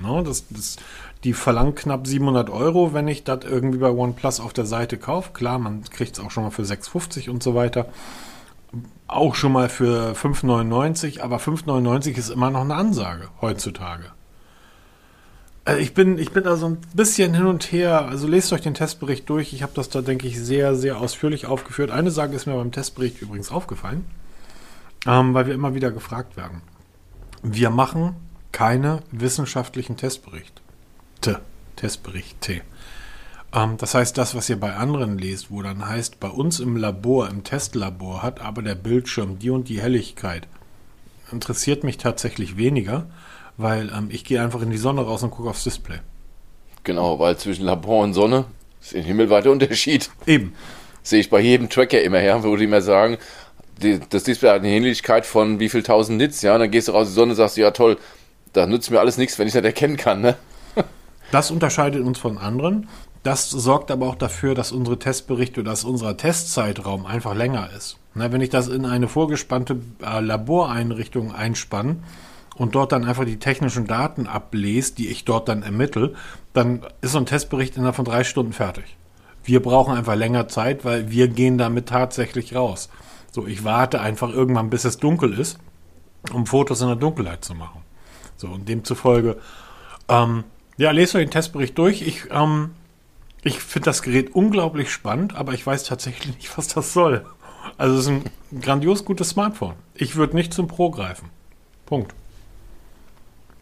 No, 0.00 0.22
das, 0.22 0.44
das, 0.48 0.76
die 1.24 1.32
verlangen 1.32 1.74
knapp 1.74 2.06
700 2.06 2.50
Euro, 2.50 2.94
wenn 2.94 3.08
ich 3.08 3.24
das 3.24 3.44
irgendwie 3.44 3.78
bei 3.78 3.90
OnePlus 3.90 4.38
auf 4.38 4.52
der 4.52 4.66
Seite 4.66 4.96
kaufe. 4.96 5.32
Klar, 5.32 5.58
man 5.58 5.82
kriegt 5.84 6.18
es 6.18 6.24
auch 6.24 6.30
schon 6.30 6.44
mal 6.44 6.50
für 6.50 6.62
6,50 6.62 7.30
und 7.30 7.42
so 7.42 7.56
weiter 7.56 7.86
auch 9.12 9.34
schon 9.34 9.52
mal 9.52 9.68
für 9.68 10.12
5,99, 10.12 11.20
aber 11.20 11.38
5,99 11.38 12.16
ist 12.16 12.30
immer 12.30 12.50
noch 12.50 12.62
eine 12.62 12.74
Ansage 12.74 13.28
heutzutage. 13.40 14.04
Also 15.64 15.80
ich 15.80 15.94
bin, 15.94 16.18
ich 16.18 16.32
bin 16.32 16.44
da 16.44 16.56
so 16.56 16.66
ein 16.66 16.78
bisschen 16.94 17.34
hin 17.34 17.46
und 17.46 17.70
her. 17.70 18.06
Also 18.08 18.26
lest 18.26 18.52
euch 18.52 18.62
den 18.62 18.74
Testbericht 18.74 19.28
durch. 19.28 19.52
Ich 19.52 19.62
habe 19.62 19.72
das 19.74 19.88
da, 19.88 20.00
denke 20.00 20.26
ich, 20.26 20.40
sehr, 20.40 20.74
sehr 20.74 20.98
ausführlich 20.98 21.46
aufgeführt. 21.46 21.90
Eine 21.90 22.10
Sache 22.10 22.32
ist 22.32 22.46
mir 22.46 22.54
beim 22.54 22.72
Testbericht 22.72 23.20
übrigens 23.20 23.50
aufgefallen, 23.50 24.04
ähm, 25.06 25.34
weil 25.34 25.46
wir 25.46 25.54
immer 25.54 25.74
wieder 25.74 25.90
gefragt 25.90 26.36
werden. 26.36 26.62
Wir 27.42 27.70
machen 27.70 28.16
keine 28.52 29.02
wissenschaftlichen 29.12 29.96
Testberichte. 29.96 30.60
Testberichte. 31.76 32.60
Ähm, 33.54 33.76
das 33.78 33.94
heißt, 33.94 34.16
das, 34.16 34.34
was 34.34 34.48
ihr 34.48 34.58
bei 34.58 34.74
anderen 34.74 35.18
lest, 35.18 35.50
wo 35.50 35.62
dann 35.62 35.88
heißt, 35.88 36.20
bei 36.20 36.28
uns 36.28 36.60
im 36.60 36.76
Labor, 36.76 37.28
im 37.28 37.44
Testlabor 37.44 38.22
hat 38.22 38.40
aber 38.40 38.62
der 38.62 38.74
Bildschirm 38.74 39.38
die 39.38 39.50
und 39.50 39.68
die 39.68 39.80
Helligkeit, 39.80 40.46
interessiert 41.32 41.84
mich 41.84 41.98
tatsächlich 41.98 42.56
weniger, 42.56 43.06
weil 43.56 43.90
ähm, 43.96 44.08
ich 44.10 44.24
gehe 44.24 44.42
einfach 44.42 44.62
in 44.62 44.70
die 44.70 44.78
Sonne 44.78 45.02
raus 45.02 45.22
und 45.22 45.30
gucke 45.30 45.50
aufs 45.50 45.64
Display. 45.64 45.98
Genau, 46.84 47.18
weil 47.18 47.36
zwischen 47.36 47.64
Labor 47.64 48.02
und 48.02 48.14
Sonne 48.14 48.46
ist 48.80 48.94
ein 48.94 49.04
himmelweiter 49.04 49.50
Unterschied. 49.50 50.10
Eben. 50.26 50.54
Sehe 51.02 51.20
ich 51.20 51.30
bei 51.30 51.40
jedem 51.40 51.68
Tracker 51.68 52.02
immer 52.02 52.18
her, 52.18 52.42
wo 52.42 52.56
die 52.56 52.64
immer 52.64 52.80
sagen, 52.80 53.18
die, 53.82 54.00
das 54.10 54.24
Display 54.24 54.50
hat 54.50 54.60
eine 54.60 54.68
Helligkeit 54.68 55.24
von 55.26 55.60
wie 55.60 55.68
viel 55.68 55.82
tausend 55.82 56.18
Nits, 56.18 56.42
ja, 56.42 56.56
dann 56.56 56.70
gehst 56.70 56.88
du 56.88 56.92
raus 56.92 57.08
in 57.08 57.12
die 57.12 57.14
Sonne 57.14 57.32
und 57.32 57.36
sagst, 57.36 57.56
ja 57.56 57.70
toll, 57.70 57.98
da 58.52 58.66
nützt 58.66 58.90
mir 58.90 59.00
alles 59.00 59.16
nichts, 59.16 59.38
wenn 59.38 59.48
ich 59.48 59.54
nicht 59.54 59.64
erkennen 59.64 59.96
kann, 59.96 60.20
ne? 60.20 60.36
Das 61.32 61.50
unterscheidet 61.50 62.04
uns 62.04 62.18
von 62.18 62.38
anderen. 62.38 62.88
Das 63.22 63.50
sorgt 63.50 63.90
aber 63.90 64.06
auch 64.06 64.14
dafür, 64.14 64.54
dass 64.54 64.72
unsere 64.72 64.98
Testberichte, 64.98 65.62
dass 65.62 65.84
unser 65.84 66.16
Testzeitraum 66.16 67.04
einfach 67.04 67.34
länger 67.34 67.68
ist. 67.76 67.98
Na, 68.14 68.32
wenn 68.32 68.40
ich 68.40 68.48
das 68.48 68.68
in 68.68 68.86
eine 68.86 69.08
vorgespannte 69.08 69.78
äh, 70.02 70.20
Laboreinrichtung 70.20 71.32
einspanne 71.32 71.96
und 72.56 72.74
dort 72.74 72.92
dann 72.92 73.04
einfach 73.04 73.24
die 73.24 73.38
technischen 73.38 73.86
Daten 73.86 74.26
ablese, 74.26 74.94
die 74.94 75.08
ich 75.08 75.24
dort 75.24 75.48
dann 75.48 75.62
ermittle, 75.62 76.14
dann 76.52 76.80
ist 77.02 77.12
so 77.12 77.18
ein 77.18 77.26
Testbericht 77.26 77.76
innerhalb 77.76 77.96
von 77.96 78.04
drei 78.04 78.24
Stunden 78.24 78.52
fertig. 78.52 78.96
Wir 79.44 79.62
brauchen 79.62 79.94
einfach 79.94 80.16
länger 80.16 80.48
Zeit, 80.48 80.84
weil 80.84 81.10
wir 81.10 81.28
gehen 81.28 81.58
damit 81.58 81.88
tatsächlich 81.88 82.54
raus. 82.54 82.88
So, 83.30 83.46
ich 83.46 83.64
warte 83.64 84.00
einfach 84.00 84.30
irgendwann, 84.30 84.70
bis 84.70 84.84
es 84.84 84.98
dunkel 84.98 85.38
ist, 85.38 85.58
um 86.32 86.46
Fotos 86.46 86.80
in 86.80 86.88
der 86.88 86.96
Dunkelheit 86.96 87.44
zu 87.44 87.54
machen. 87.54 87.82
So, 88.36 88.48
und 88.48 88.68
demzufolge, 88.68 89.36
ähm, 90.08 90.44
ja, 90.76 90.90
lest 90.90 91.14
euch 91.14 91.24
den 91.24 91.30
Testbericht 91.30 91.78
durch. 91.78 92.02
Ich 92.02 92.24
ähm, 92.30 92.70
ich 93.42 93.58
finde 93.58 93.86
das 93.86 94.02
Gerät 94.02 94.34
unglaublich 94.34 94.90
spannend, 94.90 95.34
aber 95.34 95.54
ich 95.54 95.66
weiß 95.66 95.84
tatsächlich 95.84 96.36
nicht, 96.36 96.58
was 96.58 96.68
das 96.68 96.92
soll. 96.92 97.24
Also 97.78 97.94
es 97.94 98.00
ist 98.02 98.08
ein 98.08 98.60
grandios 98.60 99.04
gutes 99.04 99.30
Smartphone. 99.30 99.74
Ich 99.94 100.16
würde 100.16 100.36
nicht 100.36 100.52
zum 100.52 100.68
Pro 100.68 100.90
greifen. 100.90 101.30
Punkt. 101.86 102.14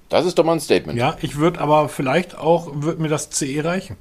Das 0.08 0.25
ist 0.25 0.38
doch 0.38 0.44
mal 0.44 0.52
ein 0.52 0.61
Statement. 0.61 0.99
Ja, 0.99 1.16
ich 1.20 1.37
würde 1.37 1.61
aber 1.61 1.88
vielleicht 1.88 2.37
auch, 2.37 2.70
würde 2.73 3.00
mir 3.02 3.08
das 3.08 3.30
CE 3.30 3.62
reichen. 3.64 3.97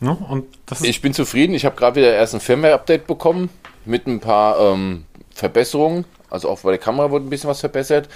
Ne? 0.00 0.16
Und 0.28 0.46
ich 0.82 1.00
bin 1.00 1.14
zufrieden. 1.14 1.54
Ich 1.54 1.64
habe 1.64 1.76
gerade 1.76 1.96
wieder 1.96 2.14
erst 2.14 2.34
ein 2.34 2.40
Firmware-Update 2.40 3.06
bekommen 3.06 3.50
mit 3.84 4.06
ein 4.06 4.20
paar 4.20 4.58
ähm, 4.58 5.04
Verbesserungen. 5.30 6.04
Also 6.30 6.48
auch 6.48 6.60
bei 6.60 6.70
der 6.70 6.78
Kamera 6.78 7.10
wurde 7.10 7.26
ein 7.26 7.30
bisschen 7.30 7.50
was 7.50 7.60
verbessert. 7.60 8.08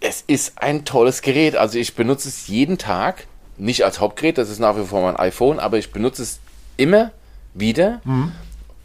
Es 0.00 0.22
ist 0.26 0.62
ein 0.62 0.84
tolles 0.84 1.22
Gerät. 1.22 1.56
Also 1.56 1.78
ich 1.78 1.94
benutze 1.94 2.28
es 2.28 2.46
jeden 2.46 2.78
Tag 2.78 3.26
nicht 3.60 3.84
als 3.84 4.00
Hauptgerät, 4.00 4.38
das 4.38 4.50
ist 4.50 4.58
nach 4.58 4.76
wie 4.76 4.84
vor 4.84 5.02
mein 5.02 5.16
iPhone, 5.16 5.58
aber 5.58 5.78
ich 5.78 5.92
benutze 5.92 6.22
es 6.22 6.40
immer 6.76 7.12
wieder. 7.54 8.00
Mhm. 8.04 8.32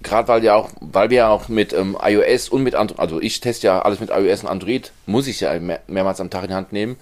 Gerade 0.03 0.27
weil 0.27 0.43
ja 0.43 0.55
auch, 0.55 0.69
weil 0.81 1.09
wir 1.09 1.17
ja 1.17 1.29
auch 1.29 1.47
mit 1.47 1.73
ähm, 1.73 1.97
iOS 1.99 2.49
und 2.49 2.61
mit 2.61 2.75
Android, 2.75 2.99
also 2.99 3.19
ich 3.19 3.39
teste 3.39 3.67
ja 3.67 3.81
alles 3.81 3.99
mit 3.99 4.09
iOS 4.11 4.43
und 4.43 4.49
Android, 4.49 4.91
muss 5.05 5.27
ich 5.27 5.39
ja 5.39 5.57
mehr, 5.59 5.79
mehrmals 5.87 6.19
am 6.19 6.29
Tag 6.29 6.43
in 6.43 6.49
die 6.49 6.55
Hand 6.55 6.73
nehmen. 6.73 6.97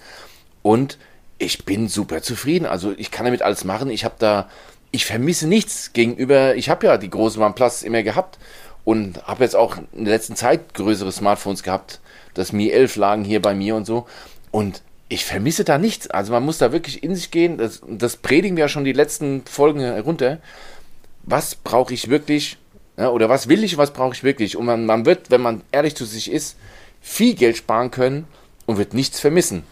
Und 0.62 0.98
ich 1.38 1.64
bin 1.64 1.88
super 1.88 2.22
zufrieden. 2.22 2.64
Also 2.64 2.94
ich 2.96 3.10
kann 3.10 3.26
damit 3.26 3.42
alles 3.42 3.64
machen. 3.64 3.90
Ich 3.90 4.04
habe 4.04 4.14
da, 4.18 4.48
ich 4.90 5.04
vermisse 5.04 5.46
nichts 5.46 5.92
gegenüber, 5.92 6.54
ich 6.54 6.70
habe 6.70 6.86
ja 6.86 6.96
die 6.96 7.10
große 7.10 7.40
OnePlus 7.40 7.82
immer 7.82 8.02
gehabt 8.02 8.38
und 8.84 9.26
habe 9.26 9.44
jetzt 9.44 9.56
auch 9.56 9.76
in 9.92 10.04
der 10.04 10.14
letzten 10.14 10.36
Zeit 10.36 10.72
größere 10.74 11.12
Smartphones 11.12 11.62
gehabt. 11.62 12.00
Das 12.34 12.52
Mi 12.52 12.70
11 12.70 12.96
lagen 12.96 13.24
hier 13.24 13.42
bei 13.42 13.54
mir 13.54 13.74
und 13.74 13.84
so. 13.84 14.06
Und 14.50 14.82
ich 15.08 15.24
vermisse 15.24 15.64
da 15.64 15.78
nichts. 15.78 16.08
Also 16.08 16.32
man 16.32 16.44
muss 16.44 16.58
da 16.58 16.72
wirklich 16.72 17.02
in 17.02 17.14
sich 17.14 17.30
gehen. 17.30 17.58
Das, 17.58 17.82
das 17.88 18.16
predigen 18.16 18.56
wir 18.56 18.64
ja 18.64 18.68
schon 18.68 18.84
die 18.84 18.92
letzten 18.92 19.44
Folgen 19.46 19.80
herunter. 19.80 20.38
Was 21.22 21.54
brauche 21.54 21.94
ich 21.94 22.08
wirklich? 22.08 22.58
Ja, 22.96 23.10
oder 23.10 23.28
was 23.28 23.48
will 23.48 23.64
ich 23.64 23.76
was 23.76 23.92
brauche 23.92 24.14
ich 24.14 24.22
wirklich? 24.22 24.56
Und 24.56 24.66
man, 24.66 24.86
man 24.86 25.04
wird, 25.04 25.30
wenn 25.30 25.40
man 25.40 25.62
ehrlich 25.72 25.96
zu 25.96 26.04
sich 26.04 26.30
ist, 26.30 26.56
viel 27.00 27.34
Geld 27.34 27.56
sparen 27.56 27.90
können 27.90 28.26
und 28.66 28.78
wird 28.78 28.94
nichts 28.94 29.20
vermissen. 29.20 29.64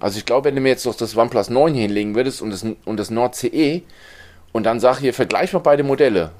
Also 0.00 0.18
ich 0.18 0.24
glaube, 0.24 0.46
wenn 0.46 0.54
du 0.54 0.60
mir 0.60 0.68
jetzt 0.68 0.86
noch 0.86 0.94
das 0.94 1.16
OnePlus 1.16 1.50
9 1.50 1.74
hier 1.74 1.82
hinlegen 1.82 2.14
würdest 2.14 2.40
und 2.40 2.50
das, 2.50 2.64
und 2.84 2.96
das 2.98 3.10
Nord 3.10 3.34
CE 3.34 3.82
und 4.52 4.64
dann 4.64 4.80
sag 4.80 4.98
hier, 4.98 5.12
vergleich 5.12 5.52
mal 5.52 5.58
beide 5.58 5.82
Modelle, 5.82 6.30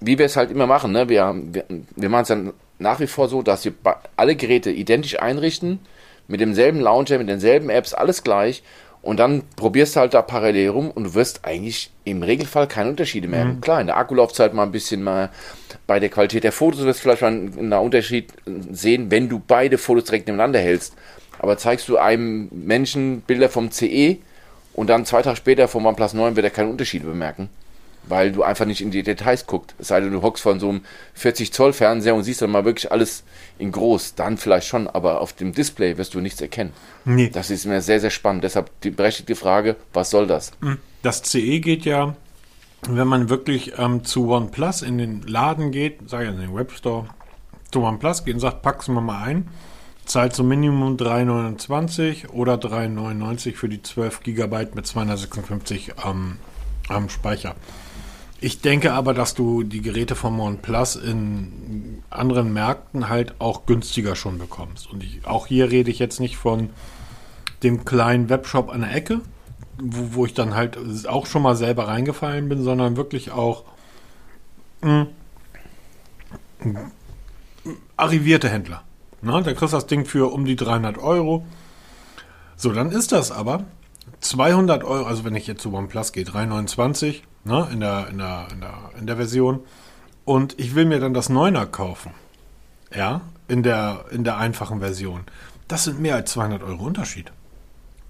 wie 0.00 0.18
wir 0.18 0.26
es 0.26 0.36
halt 0.36 0.50
immer 0.50 0.66
machen, 0.66 0.92
ne? 0.92 1.08
wir, 1.08 1.34
wir, 1.36 1.64
wir 1.94 2.08
machen 2.08 2.22
es 2.22 2.28
dann 2.28 2.52
nach 2.78 3.00
wie 3.00 3.06
vor 3.06 3.28
so, 3.28 3.42
dass 3.42 3.64
wir 3.64 3.74
alle 4.16 4.34
Geräte 4.34 4.70
identisch 4.70 5.20
einrichten, 5.20 5.78
mit 6.28 6.40
demselben 6.40 6.80
Launcher, 6.80 7.18
mit 7.18 7.28
denselben 7.28 7.70
Apps, 7.70 7.94
alles 7.94 8.22
gleich. 8.22 8.62
Und 9.02 9.20
dann 9.20 9.44
probierst 9.54 9.94
du 9.94 10.00
halt 10.00 10.14
da 10.14 10.22
parallel 10.22 10.70
rum 10.70 10.90
und 10.90 11.04
du 11.04 11.14
wirst 11.14 11.44
eigentlich 11.44 11.92
im 12.02 12.24
Regelfall 12.24 12.66
keine 12.66 12.90
Unterschiede 12.90 13.28
merken. 13.28 13.56
Mhm. 13.56 13.60
Klar, 13.60 13.80
in 13.80 13.86
der 13.86 13.96
Akkulaufzeit 13.96 14.52
mal 14.52 14.64
ein 14.64 14.72
bisschen 14.72 15.02
mal 15.02 15.30
bei 15.86 16.00
der 16.00 16.08
Qualität 16.08 16.42
der 16.42 16.50
Fotos 16.50 16.84
wirst 16.84 16.98
du 16.98 17.02
vielleicht 17.02 17.22
mal 17.22 17.28
einen 17.28 17.72
Unterschied 17.72 18.32
sehen, 18.72 19.10
wenn 19.12 19.28
du 19.28 19.40
beide 19.46 19.78
Fotos 19.78 20.04
direkt 20.04 20.26
nebeneinander 20.26 20.58
hältst. 20.58 20.96
Aber 21.38 21.56
zeigst 21.56 21.88
du 21.88 21.98
einem 21.98 22.48
Menschen 22.50 23.20
Bilder 23.20 23.48
vom 23.48 23.70
CE 23.70 24.16
und 24.72 24.90
dann 24.90 25.04
zwei 25.04 25.22
Tage 25.22 25.36
später 25.36 25.68
vom 25.68 25.86
OnePlus 25.86 26.14
9 26.14 26.34
wird 26.34 26.44
er 26.44 26.50
keine 26.50 26.70
Unterschiede 26.70 27.06
bemerken 27.06 27.48
weil 28.06 28.32
du 28.32 28.42
einfach 28.42 28.64
nicht 28.64 28.80
in 28.80 28.90
die 28.90 29.02
Details 29.02 29.46
guckst. 29.46 29.74
Es 29.78 29.88
sei 29.88 30.00
denn, 30.00 30.12
du 30.12 30.22
hockst 30.22 30.42
von 30.42 30.60
so 30.60 30.68
einem 30.68 30.82
40 31.14 31.52
Zoll 31.52 31.72
Fernseher 31.72 32.14
und 32.14 32.22
siehst 32.22 32.42
dann 32.42 32.50
mal 32.50 32.64
wirklich 32.64 32.90
alles 32.90 33.24
in 33.58 33.72
groß. 33.72 34.14
Dann 34.14 34.36
vielleicht 34.36 34.66
schon, 34.66 34.88
aber 34.88 35.20
auf 35.20 35.32
dem 35.32 35.52
Display 35.52 35.98
wirst 35.98 36.14
du 36.14 36.20
nichts 36.20 36.40
erkennen. 36.40 36.72
Nee. 37.04 37.30
Das 37.30 37.50
ist 37.50 37.66
mir 37.66 37.80
sehr, 37.80 38.00
sehr 38.00 38.10
spannend. 38.10 38.44
Deshalb 38.44 38.70
die 38.82 38.90
berechtigte 38.90 39.34
Frage, 39.34 39.76
was 39.92 40.10
soll 40.10 40.26
das? 40.26 40.52
Hm. 40.60 40.78
Das 41.02 41.22
CE 41.22 41.60
geht 41.60 41.84
ja, 41.84 42.16
wenn 42.88 43.08
man 43.08 43.28
wirklich 43.28 43.78
ähm, 43.78 44.04
zu 44.04 44.30
OnePlus 44.30 44.82
in 44.82 44.98
den 44.98 45.22
Laden 45.22 45.70
geht, 45.70 46.08
sage 46.08 46.24
ich 46.24 46.30
in 46.30 46.40
den 46.40 46.54
Webstore, 46.54 47.06
zu 47.70 47.82
OnePlus 47.82 48.24
geht 48.24 48.34
und 48.34 48.40
sagt, 48.40 48.62
pack's 48.62 48.88
mir 48.88 49.00
mal 49.00 49.22
ein, 49.22 49.48
zahlt 50.04 50.34
so 50.34 50.44
Minimum 50.44 50.96
3,29 50.96 52.30
oder 52.30 52.54
3,99 52.54 53.54
für 53.54 53.68
die 53.68 53.82
12 53.82 54.22
GB 54.22 54.68
mit 54.74 54.86
256 54.86 55.92
ähm, 56.04 56.38
am 56.88 57.08
Speicher. 57.08 57.54
Ich 58.46 58.60
denke 58.60 58.92
aber, 58.92 59.12
dass 59.12 59.34
du 59.34 59.64
die 59.64 59.82
Geräte 59.82 60.14
von 60.14 60.38
OnePlus 60.38 60.94
in 60.94 62.04
anderen 62.10 62.52
Märkten 62.52 63.08
halt 63.08 63.34
auch 63.40 63.66
günstiger 63.66 64.14
schon 64.14 64.38
bekommst. 64.38 64.88
Und 64.88 65.02
ich, 65.02 65.26
auch 65.26 65.48
hier 65.48 65.72
rede 65.72 65.90
ich 65.90 65.98
jetzt 65.98 66.20
nicht 66.20 66.36
von 66.36 66.70
dem 67.64 67.84
kleinen 67.84 68.28
Webshop 68.28 68.70
an 68.70 68.82
der 68.82 68.94
Ecke, 68.94 69.20
wo, 69.82 70.14
wo 70.14 70.26
ich 70.26 70.32
dann 70.32 70.54
halt 70.54 70.78
auch 71.08 71.26
schon 71.26 71.42
mal 71.42 71.56
selber 71.56 71.88
reingefallen 71.88 72.48
bin, 72.48 72.62
sondern 72.62 72.96
wirklich 72.96 73.32
auch 73.32 73.64
mh, 74.82 75.08
hm, 76.60 76.76
arrivierte 77.96 78.48
Händler. 78.48 78.84
Na, 79.22 79.40
da 79.40 79.54
kriegst 79.54 79.72
du 79.72 79.76
das 79.76 79.88
Ding 79.88 80.04
für 80.04 80.32
um 80.32 80.44
die 80.44 80.54
300 80.54 80.98
Euro. 80.98 81.44
So, 82.54 82.70
dann 82.70 82.92
ist 82.92 83.10
das 83.10 83.32
aber 83.32 83.64
200 84.20 84.84
Euro, 84.84 85.04
also 85.04 85.24
wenn 85.24 85.34
ich 85.34 85.48
jetzt 85.48 85.62
zu 85.62 85.74
OnePlus 85.74 86.12
gehe, 86.12 86.22
329 86.22 87.24
ne, 87.46 87.68
in, 87.72 87.80
der, 87.80 88.08
in, 88.08 88.18
der, 88.18 88.48
in, 88.52 88.60
der, 88.60 88.74
in 88.98 89.06
der 89.06 89.16
Version. 89.16 89.60
Und 90.24 90.58
ich 90.58 90.74
will 90.74 90.84
mir 90.84 91.00
dann 91.00 91.14
das 91.14 91.30
9er 91.30 91.66
kaufen. 91.66 92.12
Ja, 92.94 93.22
in 93.48 93.62
der, 93.62 94.04
in 94.10 94.24
der 94.24 94.38
einfachen 94.38 94.80
Version. 94.80 95.22
Das 95.68 95.84
sind 95.84 96.00
mehr 96.00 96.16
als 96.16 96.32
200 96.32 96.62
Euro 96.62 96.84
Unterschied. 96.84 97.32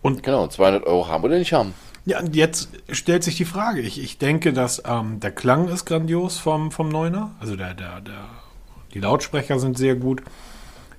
Und 0.02 0.22
genau, 0.22 0.46
200 0.46 0.86
Euro 0.86 1.08
haben 1.08 1.24
oder 1.24 1.38
nicht 1.38 1.52
haben. 1.52 1.74
Ja, 2.04 2.20
und 2.20 2.36
jetzt 2.36 2.68
stellt 2.90 3.24
sich 3.24 3.36
die 3.36 3.44
Frage. 3.44 3.80
Ich, 3.80 4.00
ich 4.00 4.18
denke, 4.18 4.52
dass 4.52 4.82
ähm, 4.86 5.18
der 5.20 5.32
Klang 5.32 5.68
ist 5.68 5.86
grandios 5.86 6.38
vom, 6.38 6.70
vom 6.70 6.88
Neuner. 6.88 7.32
Also 7.40 7.56
der, 7.56 7.74
der, 7.74 8.00
der, 8.00 8.24
die 8.94 9.00
Lautsprecher 9.00 9.58
sind 9.58 9.76
sehr 9.76 9.96
gut. 9.96 10.22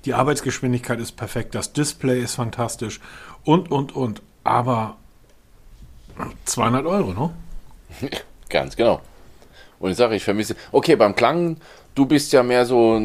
Die 0.06 0.13
Arbeitsgeschwindigkeit 0.13 1.00
ist 1.00 1.13
perfekt. 1.13 1.56
Das 1.56 1.74
Display 1.74 2.22
ist 2.22 2.36
fantastisch. 2.36 3.00
Und, 3.44 3.72
und, 3.72 3.96
und. 3.96 4.22
Aber 4.44 4.98
200 6.46 6.86
Euro, 6.86 7.13
ne? 7.13 7.29
Ganz 8.50 8.75
genau. 8.75 9.01
Und 9.79 9.91
ich 9.91 9.98
sage, 9.98 10.15
ich 10.15 10.24
vermisse. 10.24 10.56
Okay, 10.72 10.96
beim 10.96 11.15
Klang, 11.15 11.58
du 11.96 12.06
bist 12.06 12.34
ja 12.34 12.44
mehr 12.44 12.65
so 12.65 13.00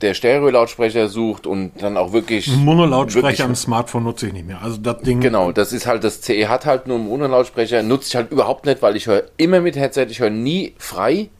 der 0.00 0.14
Stereo-Lautsprecher 0.14 1.08
sucht 1.08 1.46
und 1.46 1.82
dann 1.82 1.96
auch 1.96 2.12
wirklich. 2.12 2.48
Mono-Lautsprecher 2.48 3.44
am 3.44 3.54
Smartphone 3.54 4.04
nutze 4.04 4.26
ich 4.26 4.32
nicht 4.32 4.46
mehr. 4.46 4.62
Also 4.62 4.76
das 4.76 5.00
Ding. 5.02 5.20
Genau, 5.20 5.52
das 5.52 5.72
ist 5.72 5.86
halt, 5.86 6.04
das 6.04 6.20
CE 6.20 6.48
hat 6.48 6.66
halt 6.66 6.86
nur 6.86 6.96
einen 6.96 7.08
Mono-Lautsprecher, 7.08 7.82
nutze 7.82 8.08
ich 8.08 8.16
halt 8.16 8.30
überhaupt 8.30 8.66
nicht, 8.66 8.82
weil 8.82 8.96
ich 8.96 9.06
höre 9.06 9.24
immer 9.36 9.60
mit 9.60 9.76
Headset, 9.76 10.06
ich 10.10 10.20
höre 10.20 10.30
nie 10.30 10.74
frei. 10.78 11.30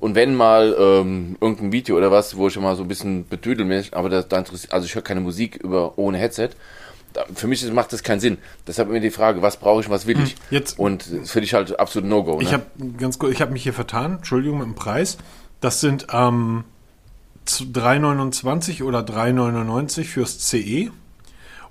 Und 0.00 0.14
wenn 0.14 0.36
mal 0.36 0.76
ähm, 0.78 1.36
irgendein 1.40 1.72
Video 1.72 1.96
oder 1.96 2.12
was, 2.12 2.36
wo 2.36 2.46
ich 2.46 2.52
schon 2.52 2.62
mal 2.62 2.76
so 2.76 2.82
ein 2.84 2.88
bisschen 2.88 3.26
bedüdel 3.26 3.66
mich, 3.66 3.96
aber 3.96 4.08
das, 4.08 4.28
da 4.28 4.38
interessiert, 4.38 4.72
also 4.72 4.86
ich 4.86 4.94
höre 4.94 5.02
keine 5.02 5.20
Musik 5.20 5.56
über 5.56 5.98
ohne 5.98 6.18
Headset 6.18 6.50
für 7.34 7.46
mich 7.46 7.70
macht 7.72 7.92
das 7.92 8.02
keinen 8.02 8.20
Sinn. 8.20 8.38
Deshalb 8.66 8.88
mir 8.88 9.00
die 9.00 9.10
Frage, 9.10 9.42
was 9.42 9.56
brauche 9.56 9.80
ich, 9.80 9.90
was 9.90 10.06
will 10.06 10.16
hm, 10.16 10.24
ich? 10.24 10.36
Jetzt, 10.50 10.78
und 10.78 11.04
für 11.24 11.40
dich 11.40 11.54
halt 11.54 11.78
absolut 11.78 12.08
No-Go. 12.08 12.38
Ne? 12.38 12.44
Ich 12.44 12.52
habe 12.52 12.64
ganz 12.96 13.18
kurz, 13.18 13.32
ich 13.32 13.40
habe 13.40 13.52
mich 13.52 13.62
hier 13.62 13.72
vertan, 13.72 14.16
Entschuldigung 14.16 14.58
mit 14.58 14.66
dem 14.66 14.74
Preis. 14.74 15.18
Das 15.60 15.80
sind 15.80 16.06
ähm, 16.12 16.64
3,29 17.46 18.82
oder 18.82 19.00
3,99 19.00 20.04
fürs 20.04 20.38
CE. 20.38 20.90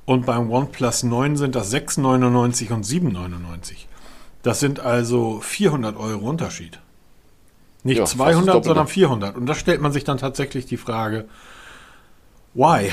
Und 0.06 0.26
beim 0.26 0.50
OnePlus 0.50 1.04
9 1.04 1.36
sind 1.36 1.56
das 1.56 1.74
6,99 1.74 2.72
und 2.72 2.86
7,99. 2.86 3.74
Das 4.42 4.62
sind 4.62 4.80
also 4.80 5.42
400 5.42 5.98
Euro 5.98 6.30
Unterschied. 6.30 6.80
Nicht 7.84 7.98
ja, 7.98 8.06
200, 8.06 8.64
sondern 8.64 8.88
400. 8.88 9.36
Und 9.36 9.46
da 9.46 9.54
stellt 9.54 9.82
man 9.82 9.92
sich 9.92 10.04
dann 10.04 10.18
tatsächlich 10.18 10.66
die 10.66 10.78
Frage, 10.78 11.26
why? 12.54 12.92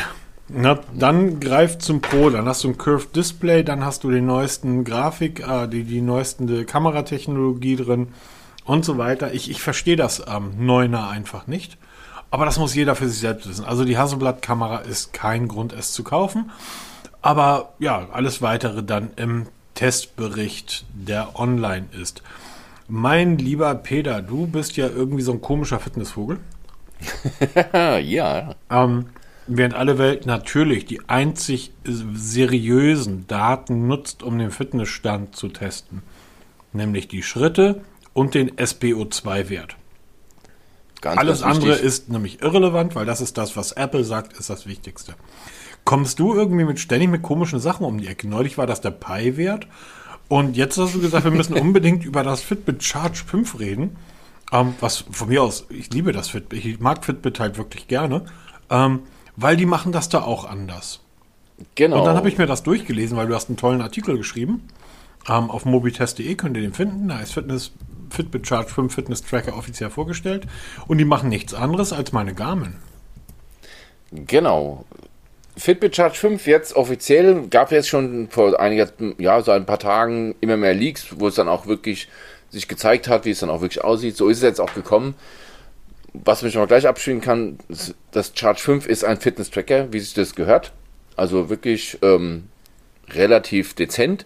Na, 0.48 0.78
dann 0.92 1.40
greift 1.40 1.80
zum 1.80 2.00
Pro, 2.02 2.28
dann 2.28 2.46
hast 2.46 2.64
du 2.64 2.68
ein 2.68 2.78
Curved 2.78 3.16
Display, 3.16 3.64
dann 3.64 3.84
hast 3.84 4.04
du 4.04 4.10
den 4.10 4.26
neuesten 4.26 4.84
Grafik, 4.84 5.40
äh, 5.40 5.66
die, 5.68 5.84
die 5.84 6.02
neuesten 6.02 6.66
Kameratechnologie 6.66 7.76
drin 7.76 8.08
und 8.64 8.84
so 8.84 8.98
weiter. 8.98 9.32
Ich, 9.32 9.50
ich 9.50 9.62
verstehe 9.62 9.96
das 9.96 10.22
ähm, 10.28 10.52
Neuner 10.58 11.08
einfach 11.08 11.46
nicht. 11.46 11.78
Aber 12.30 12.44
das 12.44 12.58
muss 12.58 12.74
jeder 12.74 12.94
für 12.94 13.08
sich 13.08 13.20
selbst 13.20 13.48
wissen. 13.48 13.64
Also 13.64 13.84
die 13.84 13.96
Hasselblatt-Kamera 13.96 14.78
ist 14.78 15.12
kein 15.12 15.46
Grund, 15.48 15.72
es 15.72 15.92
zu 15.92 16.02
kaufen. 16.02 16.50
Aber 17.22 17.74
ja, 17.78 18.08
alles 18.12 18.42
weitere 18.42 18.82
dann 18.82 19.12
im 19.16 19.46
Testbericht, 19.74 20.84
der 20.92 21.38
online 21.38 21.86
ist. 21.92 22.22
Mein 22.86 23.38
lieber 23.38 23.74
Peter, 23.76 24.20
du 24.20 24.46
bist 24.46 24.76
ja 24.76 24.88
irgendwie 24.88 25.22
so 25.22 25.32
ein 25.32 25.40
komischer 25.40 25.78
Fitnessvogel. 25.78 26.38
ja. 28.02 28.54
Ähm, 28.68 29.06
während 29.46 29.74
alle 29.74 29.98
Welt 29.98 30.26
natürlich 30.26 30.86
die 30.86 31.08
einzig 31.08 31.72
seriösen 31.84 33.26
Daten 33.26 33.86
nutzt, 33.86 34.22
um 34.22 34.38
den 34.38 34.50
Fitnessstand 34.50 35.36
zu 35.36 35.48
testen. 35.48 36.02
Nämlich 36.72 37.08
die 37.08 37.22
Schritte 37.22 37.82
und 38.12 38.34
den 38.34 38.50
SPO2-Wert. 38.52 39.76
Alles 41.02 41.42
ganz 41.42 41.56
andere 41.56 41.74
ist 41.74 42.08
nämlich 42.08 42.40
irrelevant, 42.40 42.94
weil 42.94 43.04
das 43.04 43.20
ist 43.20 43.36
das, 43.36 43.56
was 43.56 43.72
Apple 43.72 44.04
sagt, 44.04 44.32
ist 44.38 44.48
das 44.48 44.66
Wichtigste. 44.66 45.14
Kommst 45.84 46.18
du 46.18 46.34
irgendwie 46.34 46.64
mit 46.64 46.80
ständig 46.80 47.10
mit 47.10 47.22
komischen 47.22 47.60
Sachen 47.60 47.84
um 47.84 47.98
die 47.98 48.06
Ecke? 48.06 48.26
Neulich 48.26 48.56
war 48.56 48.66
das 48.66 48.80
der 48.80 48.90
Pi-Wert 48.90 49.66
und 50.28 50.56
jetzt 50.56 50.78
hast 50.78 50.94
du 50.94 51.00
gesagt, 51.00 51.24
wir 51.24 51.30
müssen 51.30 51.54
unbedingt 51.54 52.04
über 52.06 52.22
das 52.22 52.40
Fitbit 52.40 52.82
Charge 52.82 53.22
5 53.26 53.60
reden. 53.60 53.96
Ähm, 54.52 54.74
was 54.80 55.04
von 55.10 55.28
mir 55.28 55.42
aus, 55.42 55.66
ich 55.68 55.92
liebe 55.92 56.12
das 56.12 56.28
Fitbit, 56.28 56.64
ich 56.64 56.80
mag 56.80 57.04
Fitbit 57.04 57.40
halt 57.40 57.58
wirklich 57.58 57.88
gerne, 57.88 58.24
ähm, 58.70 59.00
weil 59.36 59.56
die 59.56 59.66
machen 59.66 59.92
das 59.92 60.08
da 60.08 60.22
auch 60.22 60.44
anders. 60.44 61.00
Genau. 61.74 61.98
Und 61.98 62.04
dann 62.06 62.16
habe 62.16 62.28
ich 62.28 62.38
mir 62.38 62.46
das 62.46 62.62
durchgelesen, 62.62 63.16
weil 63.16 63.26
du 63.26 63.34
hast 63.34 63.48
einen 63.48 63.56
tollen 63.56 63.80
Artikel 63.80 64.16
geschrieben. 64.16 64.68
Ähm, 65.28 65.50
auf 65.50 65.64
mobitest.de 65.64 66.34
könnt 66.34 66.56
ihr 66.56 66.62
den 66.62 66.74
finden. 66.74 67.08
Da 67.08 67.20
ist 67.20 67.32
Fitness, 67.32 67.72
Fitbit 68.10 68.46
Charge 68.46 68.70
5 68.70 68.94
Fitness 68.94 69.22
Tracker 69.22 69.56
offiziell 69.56 69.90
vorgestellt. 69.90 70.46
Und 70.86 70.98
die 70.98 71.04
machen 71.04 71.28
nichts 71.28 71.54
anderes 71.54 71.92
als 71.92 72.12
meine 72.12 72.34
Garmin. 72.34 72.74
Genau. 74.10 74.84
Fitbit 75.56 75.94
Charge 75.94 76.16
5 76.16 76.46
jetzt 76.46 76.74
offiziell 76.74 77.46
gab 77.48 77.68
es 77.68 77.72
jetzt 77.72 77.88
schon 77.88 78.28
vor 78.28 78.58
einiger, 78.58 78.88
ja, 79.18 79.40
so 79.40 79.52
ein 79.52 79.66
paar 79.66 79.78
Tagen 79.78 80.34
immer 80.40 80.56
mehr 80.56 80.74
Leaks, 80.74 81.06
wo 81.18 81.28
es 81.28 81.36
dann 81.36 81.48
auch 81.48 81.66
wirklich 81.66 82.08
sich 82.50 82.66
gezeigt 82.66 83.08
hat, 83.08 83.24
wie 83.24 83.30
es 83.30 83.40
dann 83.40 83.50
auch 83.50 83.60
wirklich 83.60 83.84
aussieht. 83.84 84.16
So 84.16 84.28
ist 84.28 84.38
es 84.38 84.42
jetzt 84.42 84.60
auch 84.60 84.74
gekommen. 84.74 85.14
Was 86.14 86.42
mich 86.42 86.54
noch 86.54 86.68
gleich 86.68 86.86
abspielen 86.86 87.20
kann, 87.20 87.58
das 88.12 88.32
Charge 88.34 88.60
5 88.60 88.86
ist 88.86 89.04
ein 89.04 89.20
Fitness-Tracker, 89.20 89.92
wie 89.92 90.00
sich 90.00 90.14
das 90.14 90.34
gehört. 90.34 90.72
Also 91.16 91.50
wirklich 91.50 91.98
ähm, 92.02 92.44
relativ 93.10 93.74
dezent, 93.74 94.24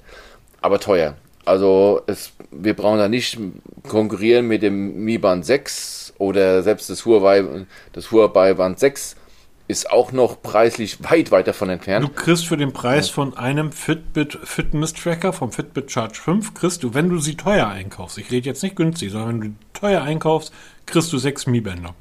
aber 0.61 0.81
teuer. 0.81 1.17
Also 1.45 2.03
es, 2.07 2.33
wir 2.51 2.75
brauchen 2.75 2.99
da 2.99 3.09
nicht 3.09 3.39
konkurrieren 3.89 4.47
mit 4.47 4.63
dem 4.63 5.03
Mi 5.03 5.17
Band 5.17 5.47
6 5.47 6.15
oder 6.19 6.63
selbst 6.63 6.91
das 6.91 7.07
Huawei, 7.07 7.67
das 7.93 8.11
Huawei 8.11 8.53
Band 8.53 8.79
6 8.79 9.17
ist 9.69 9.91
auch 9.91 10.13
noch 10.13 10.41
preislich 10.43 11.05
weit 11.05 11.31
weit 11.31 11.47
davon 11.47 11.69
entfernt. 11.69 12.05
Du 12.05 12.11
kriegst 12.11 12.47
für 12.47 12.57
den 12.57 12.73
Preis 12.73 13.11
von 13.11 13.37
einem 13.37 13.71
Fitbit 13.71 14.39
Fitness 14.43 14.95
Tracker 14.95 15.35
vom 15.35 15.53
Fitbit 15.53 15.91
Charge 15.91 16.19
5, 16.19 16.55
kriegst 16.55 16.83
du, 16.83 16.95
wenn 16.95 17.11
du 17.11 17.19
sie 17.19 17.37
teuer 17.37 17.69
einkaufst, 17.69 18.17
ich 18.19 18.31
rede 18.31 18.47
jetzt 18.47 18.63
nicht 18.63 18.77
günstig, 18.77 19.11
sondern 19.11 19.41
wenn 19.41 19.51
du 19.51 19.57
teuer 19.79 20.03
einkaufst, 20.03 20.53
kriegst 20.87 21.13
du 21.13 21.19
sechs 21.19 21.47
Mi-Bänder. 21.47 21.95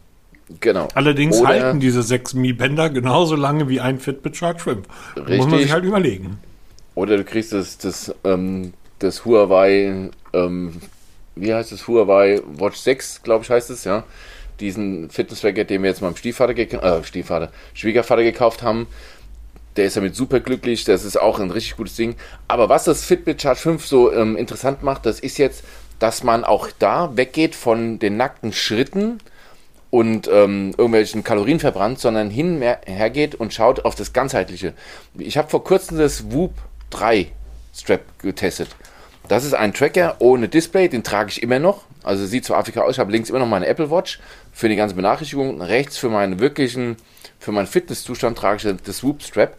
Genau. 0.60 0.88
Allerdings 0.94 1.40
Oder 1.40 1.50
halten 1.50 1.80
diese 1.80 2.04
sechs 2.04 2.34
Mi-Bänder 2.34 2.90
genauso 2.90 3.36
lange 3.36 3.68
wie 3.68 3.82
ein 3.82 4.00
Fitbit 4.00 4.38
Charge 4.38 4.60
5. 4.60 4.88
Richtig. 5.16 5.38
Muss 5.38 5.48
man 5.48 5.60
sich 5.60 5.72
halt 5.72 5.84
überlegen. 5.84 6.40
Oder 6.96 7.18
du 7.18 7.24
kriegst 7.24 7.54
das, 7.54 7.78
das, 7.78 8.14
ähm, 8.24 8.74
das 9.00 9.26
Huawei, 9.26 10.10
ähm, 10.34 10.74
wie 11.36 11.54
heißt 11.54 11.72
das, 11.72 11.88
Huawei 11.88 12.42
Watch 12.58 12.78
6, 12.78 13.24
glaube 13.24 13.44
ich, 13.44 13.50
heißt 13.50 13.70
es, 13.70 13.84
ja 13.84 14.04
diesen 14.60 15.10
Fitness-Tracker, 15.10 15.64
den 15.64 15.84
wir 15.84 15.90
jetzt 15.90 16.02
meinem 16.02 16.16
Stiefvater, 16.16 16.58
äh, 16.58 17.04
Stiefvater, 17.04 17.52
Schwiegervater 17.74 18.24
gekauft 18.24 18.64
haben. 18.64 18.88
Der 19.76 19.86
ist 19.86 19.96
damit 19.96 20.16
super 20.16 20.40
glücklich, 20.40 20.84
das 20.86 21.06
ist 21.06 21.22
auch 21.22 21.40
ein 21.40 21.52
richtig 21.52 21.78
gutes 21.78 21.96
Ding. 21.96 22.16
Aber 22.48 22.68
was 22.68 22.86
das 22.86 23.06
Fitbit 23.06 23.42
Charge 23.42 23.60
5 23.60 23.86
so 23.86 24.12
ähm, 24.12 24.36
interessant 24.36 24.82
macht, 24.82 25.06
das 25.06 25.20
ist 25.20 25.38
jetzt, 25.38 25.64
dass 26.00 26.24
man 26.24 26.44
auch 26.44 26.70
da 26.78 27.16
weggeht 27.16 27.56
von 27.56 28.00
den 28.00 28.18
nackten 28.18 28.54
Schritten 28.54 29.20
und 29.90 30.28
ähm, 30.28 30.74
irgendwelchen 30.78 31.24
Kalorien 31.24 31.60
verbrannt, 31.60 32.00
sondern 32.00 32.30
hinhergeht 32.30 33.36
und 33.36 33.54
schaut 33.54 33.86
auf 33.86 33.96
das 33.96 34.14
Ganzheitliche. 34.14 34.74
Ich 35.18 35.38
habe 35.38 35.50
vor 35.50 35.64
kurzem 35.64 35.98
das 35.98 36.32
Whoop 36.32 36.54
3 36.90 37.32
Strap 37.74 38.02
getestet. 38.20 38.70
Das 39.28 39.44
ist 39.44 39.54
ein 39.54 39.74
Tracker 39.74 40.16
ohne 40.20 40.48
Display, 40.48 40.88
den 40.88 41.04
trage 41.04 41.30
ich 41.30 41.44
immer 41.44 41.60
noch. 41.60 41.84
Also 42.04 42.26
sieht 42.26 42.46
zwar 42.46 42.60
Afrika 42.60 42.82
aus, 42.82 42.96
ich 42.96 43.00
habe 43.00 43.12
links 43.12 43.30
immer 43.30 43.40
noch 43.40 43.48
meine 43.48 43.68
Apple 43.68 43.92
Watch 43.92 44.20
für 44.54 44.70
die 44.70 44.78
ganze 44.78 44.96
Benachrichtigung. 44.96 45.62
Rechts 45.62 45.98
für 45.98 46.10
meinen 46.10 46.40
wirklichen, 46.40 46.96
für 47.40 47.52
meinen 47.52 47.68
Fitnesszustand 47.68 48.38
trage 48.38 48.70
ich 48.72 48.82
das 48.84 49.04
Whoop 49.04 49.22
Strap. 49.22 49.58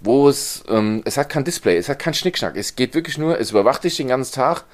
Wo 0.00 0.28
es, 0.28 0.64
ähm, 0.68 1.02
es 1.04 1.16
hat 1.16 1.28
kein 1.28 1.44
Display, 1.44 1.76
es 1.76 1.88
hat 1.88 1.98
keinen 1.98 2.14
Schnickschnack. 2.14 2.56
Es 2.56 2.74
geht 2.74 2.94
wirklich 2.94 3.18
nur, 3.18 3.38
es 3.38 3.50
überwacht 3.50 3.84
dich 3.84 3.96
den 3.96 4.08
ganzen 4.08 4.34
Tag. 4.34 4.64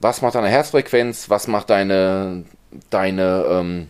Was 0.00 0.22
macht 0.22 0.34
deine 0.34 0.48
Herzfrequenz? 0.48 1.28
Was 1.28 1.48
macht 1.48 1.70
deine, 1.70 2.44
deine, 2.90 3.44
ähm, 3.50 3.88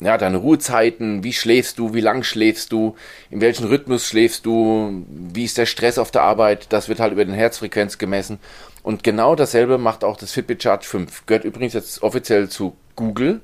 ja, 0.00 0.18
deine 0.18 0.38
Ruhezeiten, 0.38 1.22
wie 1.22 1.32
schläfst 1.32 1.78
du, 1.78 1.94
wie 1.94 2.00
lang 2.00 2.24
schläfst 2.24 2.72
du, 2.72 2.96
in 3.30 3.40
welchem 3.40 3.66
Rhythmus 3.66 4.06
schläfst 4.06 4.44
du, 4.46 5.04
wie 5.08 5.44
ist 5.44 5.58
der 5.58 5.66
Stress 5.66 5.98
auf 5.98 6.10
der 6.10 6.22
Arbeit, 6.22 6.66
das 6.70 6.88
wird 6.88 6.98
halt 6.98 7.12
über 7.12 7.24
den 7.24 7.34
Herzfrequenz 7.34 7.98
gemessen. 7.98 8.40
Und 8.82 9.04
genau 9.04 9.36
dasselbe 9.36 9.78
macht 9.78 10.02
auch 10.02 10.16
das 10.16 10.32
Fitbit 10.32 10.62
Charge 10.62 10.86
5. 10.86 11.26
Gehört 11.26 11.44
übrigens 11.44 11.72
jetzt 11.74 12.02
offiziell 12.02 12.48
zu 12.48 12.76
Google, 12.96 13.40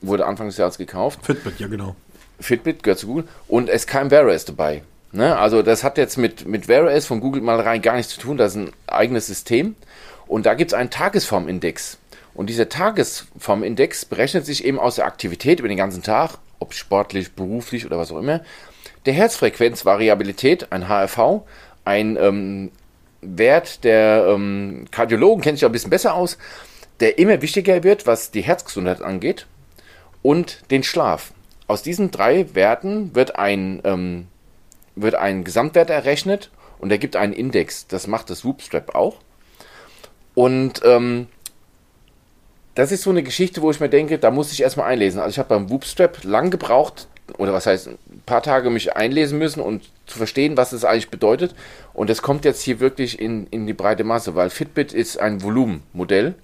wurde 0.00 0.26
Anfang 0.26 0.46
des 0.46 0.56
Jahres 0.56 0.78
gekauft. 0.78 1.20
Fitbit, 1.22 1.60
ja 1.60 1.68
genau. 1.68 1.94
Fitbit 2.40 2.82
gehört 2.82 2.98
zu 2.98 3.06
Google 3.06 3.24
und 3.46 3.68
es 3.68 3.82
ist 3.82 3.86
kein 3.86 4.10
Wear 4.10 4.26
OS 4.26 4.46
dabei. 4.46 4.82
Ne? 5.12 5.36
Also 5.36 5.62
das 5.62 5.84
hat 5.84 5.98
jetzt 5.98 6.16
mit, 6.16 6.48
mit 6.48 6.66
Wear 6.66 6.84
OS 6.84 7.06
von 7.06 7.20
Google 7.20 7.42
mal 7.42 7.60
rein 7.60 7.82
gar 7.82 7.96
nichts 7.96 8.14
zu 8.14 8.20
tun, 8.20 8.36
das 8.36 8.52
ist 8.52 8.62
ein 8.62 8.72
eigenes 8.86 9.26
System. 9.26 9.76
Und 10.26 10.46
da 10.46 10.54
gibt 10.54 10.72
es 10.72 10.74
einen 10.74 10.90
Tagesformindex. 10.90 11.98
Und 12.34 12.50
dieser 12.50 12.68
Tagesformindex 12.68 14.04
berechnet 14.04 14.44
sich 14.44 14.64
eben 14.64 14.78
aus 14.78 14.96
der 14.96 15.06
Aktivität 15.06 15.60
über 15.60 15.68
den 15.68 15.76
ganzen 15.76 16.02
Tag, 16.02 16.38
ob 16.58 16.74
sportlich, 16.74 17.32
beruflich 17.32 17.86
oder 17.86 17.98
was 17.98 18.10
auch 18.10 18.18
immer, 18.18 18.42
der 19.06 19.14
Herzfrequenzvariabilität, 19.14 20.72
ein 20.72 20.88
HRV, 20.88 21.42
ein 21.84 22.16
ähm, 22.16 22.70
Wert 23.20 23.84
der 23.84 24.26
ähm, 24.28 24.86
Kardiologen, 24.90 25.42
kennt 25.42 25.58
sich 25.58 25.66
ein 25.66 25.72
bisschen 25.72 25.90
besser 25.90 26.14
aus, 26.14 26.38
der 27.00 27.18
immer 27.18 27.42
wichtiger 27.42 27.82
wird, 27.82 28.06
was 28.06 28.30
die 28.30 28.42
Herzgesundheit 28.42 29.02
angeht, 29.02 29.46
und 30.22 30.70
den 30.70 30.82
Schlaf. 30.82 31.32
Aus 31.66 31.82
diesen 31.82 32.10
drei 32.10 32.54
Werten 32.54 33.14
wird 33.14 33.36
ein, 33.36 33.80
ähm, 33.84 34.26
wird 34.96 35.14
ein 35.14 35.44
Gesamtwert 35.44 35.90
errechnet 35.90 36.50
und 36.78 36.90
er 36.90 36.98
gibt 36.98 37.16
einen 37.16 37.32
Index. 37.32 37.86
Das 37.86 38.06
macht 38.06 38.30
das 38.30 38.44
Whoopstrap 38.44 38.94
auch. 38.94 39.18
Und 40.34 40.80
ähm, 40.84 41.28
das 42.74 42.90
ist 42.90 43.02
so 43.02 43.10
eine 43.10 43.22
Geschichte, 43.22 43.62
wo 43.62 43.70
ich 43.70 43.80
mir 43.80 43.88
denke, 43.88 44.18
da 44.18 44.30
muss 44.30 44.52
ich 44.52 44.62
erstmal 44.62 44.86
einlesen. 44.86 45.20
Also 45.20 45.30
ich 45.30 45.38
habe 45.38 45.48
beim 45.48 45.70
Whoopstrap 45.70 46.24
lang 46.24 46.50
gebraucht, 46.50 47.06
oder 47.38 47.52
was 47.52 47.66
heißt, 47.66 47.88
ein 47.88 47.98
paar 48.26 48.42
Tage 48.42 48.68
mich 48.70 48.96
einlesen 48.96 49.38
müssen 49.38 49.60
und 49.60 49.90
zu 50.06 50.18
verstehen, 50.18 50.56
was 50.56 50.72
es 50.72 50.84
eigentlich 50.84 51.10
bedeutet. 51.10 51.54
Und 51.92 52.10
das 52.10 52.20
kommt 52.22 52.44
jetzt 52.44 52.62
hier 52.62 52.80
wirklich 52.80 53.18
in, 53.18 53.46
in 53.46 53.66
die 53.66 53.72
breite 53.72 54.04
Masse, 54.04 54.34
weil 54.34 54.50
Fitbit 54.50 54.92
ist 54.92 55.18
ein 55.18 55.42
Volumenmodell. 55.42 56.34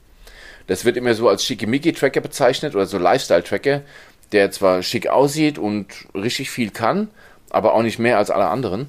Das 0.68 0.85
wird 0.85 0.96
immer 0.96 1.14
so 1.14 1.29
als 1.29 1.44
Schickimicki-Tracker 1.44 2.20
bezeichnet 2.20 2.74
oder 2.74 2.87
so 2.87 2.96
Lifestyle-Tracker, 2.98 3.83
der 4.33 4.50
zwar 4.53 4.83
schick 4.83 5.09
aussieht 5.09 5.59
und 5.59 5.88
richtig 6.14 6.50
viel 6.50 6.70
kann, 6.70 7.09
aber 7.50 7.74
auch 7.74 7.83
nicht 7.83 7.98
mehr 7.98 8.18
als 8.18 8.31
alle 8.31 8.46
anderen. 8.46 8.87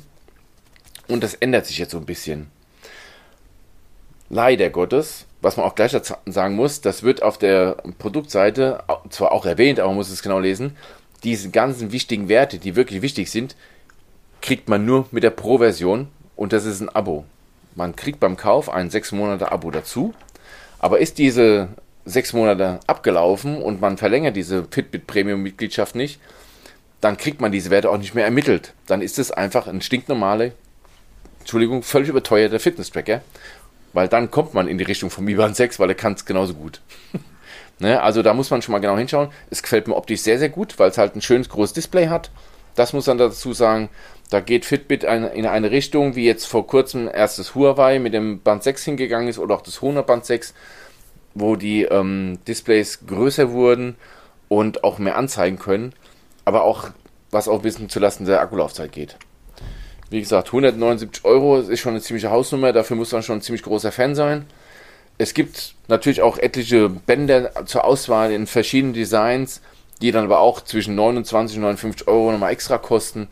Und 1.08 1.24
das 1.24 1.34
ändert 1.34 1.66
sich 1.66 1.80
jetzt 1.80 1.92
so 1.92 1.98
ein 1.98 2.06
bisschen. 2.06 2.48
Leider 4.32 4.70
Gottes 4.70 5.26
was 5.42 5.58
man 5.58 5.66
auch 5.66 5.76
gleich 5.76 5.96
sagen 6.26 6.56
muss, 6.56 6.82
das 6.82 7.04
wird 7.04 7.24
auf 7.24 7.38
der 7.38 7.78
Produktseite 7.98 8.84
zwar 9.10 9.32
auch 9.32 9.46
erwähnt, 9.46 9.80
aber 9.80 9.90
man 9.90 9.98
muss 9.98 10.12
es 10.12 10.22
genau 10.22 10.40
lesen, 10.40 10.78
diese 11.24 11.50
ganzen 11.50 11.92
wichtigen 11.92 12.30
Werte, 12.30 12.60
die 12.60 12.76
wirklich 12.76 13.02
wichtig 13.02 13.32
sind, 13.32 13.56
kriegt 14.42 14.70
man 14.70 14.86
nur 14.86 15.08
mit 15.12 15.24
der 15.24 15.32
Pro-Version 15.32 16.08
und 16.36 16.54
das 16.54 16.66
ist 16.66 16.82
ein 16.82 16.90
Abo. 16.90 17.26
Man 17.76 17.96
kriegt 17.96 18.20
beim 18.20 18.38
Kauf 18.38 18.70
ein 18.70 18.90
6 18.90 19.14
Monate 19.14 19.52
Abo 19.52 19.72
dazu, 19.72 20.14
aber 20.80 21.00
ist 21.00 21.18
diese 21.18 21.70
6 22.06 22.34
Monate 22.34 22.80
abgelaufen 22.88 23.62
und 23.62 23.82
man 23.82 23.98
verlängert 23.98 24.36
diese 24.36 24.66
Fitbit 24.70 25.08
Premium 25.08 25.42
Mitgliedschaft 25.42 25.96
nicht, 25.96 26.20
dann 27.02 27.18
kriegt 27.18 27.42
man 27.42 27.52
diese 27.52 27.72
Werte 27.72 27.90
auch 27.90 27.98
nicht 27.98 28.14
mehr 28.14 28.26
ermittelt. 28.26 28.74
Dann 28.86 29.02
ist 29.02 29.18
es 29.18 29.32
einfach 29.32 29.68
ein 29.68 29.82
stinknormale, 29.82 30.54
Entschuldigung, 31.40 31.82
völlig 31.82 32.10
überteuerter 32.10 32.60
Fitness-Tracker 32.60 33.22
weil 33.94 34.08
dann 34.08 34.32
kommt 34.32 34.54
man 34.54 34.68
in 34.68 34.78
die 34.78 34.84
Richtung 34.84 35.10
vom 35.10 35.26
Mi 35.26 35.36
Band 35.36 35.56
6, 35.56 35.80
weil 35.80 35.90
er 35.90 35.96
kann 35.96 36.14
es 36.14 36.26
genauso 36.26 36.54
gut. 36.54 36.82
ne? 37.80 38.02
Also 38.02 38.22
da 38.22 38.34
muss 38.34 38.50
man 38.50 38.62
schon 38.62 38.72
mal 38.74 38.80
genau 38.80 38.98
hinschauen. 38.98 39.30
Es 39.50 39.62
gefällt 39.62 39.88
mir 39.88 39.96
optisch 39.96 40.22
sehr, 40.22 40.40
sehr 40.40 40.50
gut, 40.50 40.80
weil 40.80 40.90
es 40.90 40.98
halt 40.98 41.16
ein 41.16 41.22
schönes 41.22 41.50
großes 41.50 41.74
Display 41.74 42.08
hat. 42.08 42.32
Das 42.76 42.94
muss 42.94 43.08
man 43.08 43.18
dazu 43.18 43.54
sagen. 43.54 43.90
Da 44.30 44.40
geht 44.40 44.64
Fitbit 44.64 45.04
in 45.04 45.46
eine 45.46 45.72
Richtung, 45.72 46.16
wie 46.16 46.26
jetzt 46.26 46.46
vor 46.46 46.66
kurzem 46.66 47.10
erst 47.14 47.38
das 47.38 47.54
Huawei 47.54 48.00
mit 48.00 48.14
dem 48.14 48.40
Band 48.40 48.64
6 48.64 48.86
hingegangen 48.86 49.28
ist 49.28 49.38
oder 49.38 49.56
auch 49.56 49.62
das 49.62 49.82
Honor 49.82 50.04
Band 50.04 50.26
6, 50.26 50.54
wo 51.34 51.58
die 51.58 51.84
ähm, 51.84 52.40
Displays 52.48 53.06
größer 53.06 53.52
wurden 53.52 53.98
und 54.48 54.86
auch 54.86 55.00
mehr 55.00 55.18
anzeigen 55.18 55.60
können, 55.60 55.94
aber 56.46 56.64
auch 56.64 56.92
was 57.30 57.50
auch 57.50 57.58
ein 57.58 57.62
bisschen 57.62 57.90
zulasten 57.90 58.26
der 58.26 58.40
Akkulaufzeit 58.40 58.94
geht. 58.94 59.18
Wie 60.12 60.20
gesagt, 60.20 60.50
179 60.50 61.24
Euro 61.24 61.58
ist 61.62 61.80
schon 61.80 61.94
eine 61.94 62.02
ziemliche 62.02 62.32
Hausnummer, 62.32 62.74
dafür 62.74 62.98
muss 62.98 63.14
man 63.14 63.24
schon 63.24 63.38
ein 63.38 63.42
ziemlich 63.42 63.64
großer 63.64 63.94
Fan 63.94 64.14
sein. 64.14 64.46
Es 65.18 65.34
gibt 65.34 65.74
natürlich 65.88 66.22
auch 66.22 66.38
etliche 66.38 66.90
Bänder 66.90 67.66
zur 67.66 67.86
Auswahl 67.86 68.34
in 68.34 68.46
verschiedenen 68.46 68.94
Designs, 68.94 69.62
die 70.02 70.12
dann 70.12 70.26
aber 70.26 70.40
auch 70.40 70.60
zwischen 70.60 70.96
29 70.96 71.56
und 71.56 71.62
59 71.62 72.10
Euro 72.10 72.34
nochmal 72.34 72.52
extra 72.52 72.78
kosten. 72.78 73.30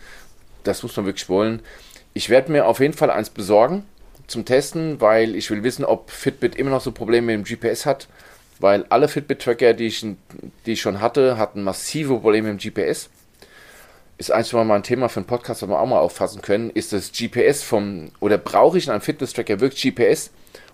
Das 0.64 0.82
muss 0.82 0.96
man 0.96 1.06
wirklich 1.06 1.28
wollen. 1.28 1.62
Ich 2.14 2.30
werde 2.30 2.50
mir 2.50 2.66
auf 2.66 2.80
jeden 2.80 2.94
Fall 2.94 3.12
eins 3.12 3.30
besorgen 3.30 3.84
zum 4.28 4.46
Testen, 4.46 5.02
weil 5.02 5.36
ich 5.36 5.52
will 5.52 5.64
wissen, 5.64 5.84
ob 5.84 6.10
Fitbit 6.10 6.56
immer 6.56 6.70
noch 6.70 6.82
so 6.82 6.94
Probleme 6.94 7.36
mit 7.36 7.46
dem 7.46 7.60
GPS 7.60 7.86
hat, 7.86 8.08
weil 8.60 8.86
alle 8.88 9.10
Fitbit-Tracker, 9.10 9.74
die 9.74 9.88
ich, 9.88 10.06
die 10.66 10.72
ich 10.72 10.80
schon 10.80 11.02
hatte, 11.02 11.38
hatten 11.38 11.62
massive 11.62 12.20
Probleme 12.20 12.54
mit 12.54 12.64
dem 12.64 12.74
GPS. 12.74 13.10
Ist 14.20 14.32
eigentlich 14.32 14.52
mal 14.52 14.70
ein 14.72 14.84
Thema 14.84 15.08
für 15.08 15.22
einen 15.22 15.28
Podcast, 15.28 15.62
das 15.62 15.70
wir 15.70 15.80
auch 15.80 15.86
mal 15.86 16.00
auffassen 16.00 16.42
können. 16.42 16.70
Ist 16.72 16.92
das 16.92 17.14
GPS 17.14 17.64
vom, 17.64 18.12
oder 18.20 18.38
brauche 18.38 18.78
ich 18.78 18.86
in 18.86 18.92
einem 18.92 19.00
Fitness-Tracker 19.00 19.62
wirklich 19.62 19.82
GPS? 19.82 20.32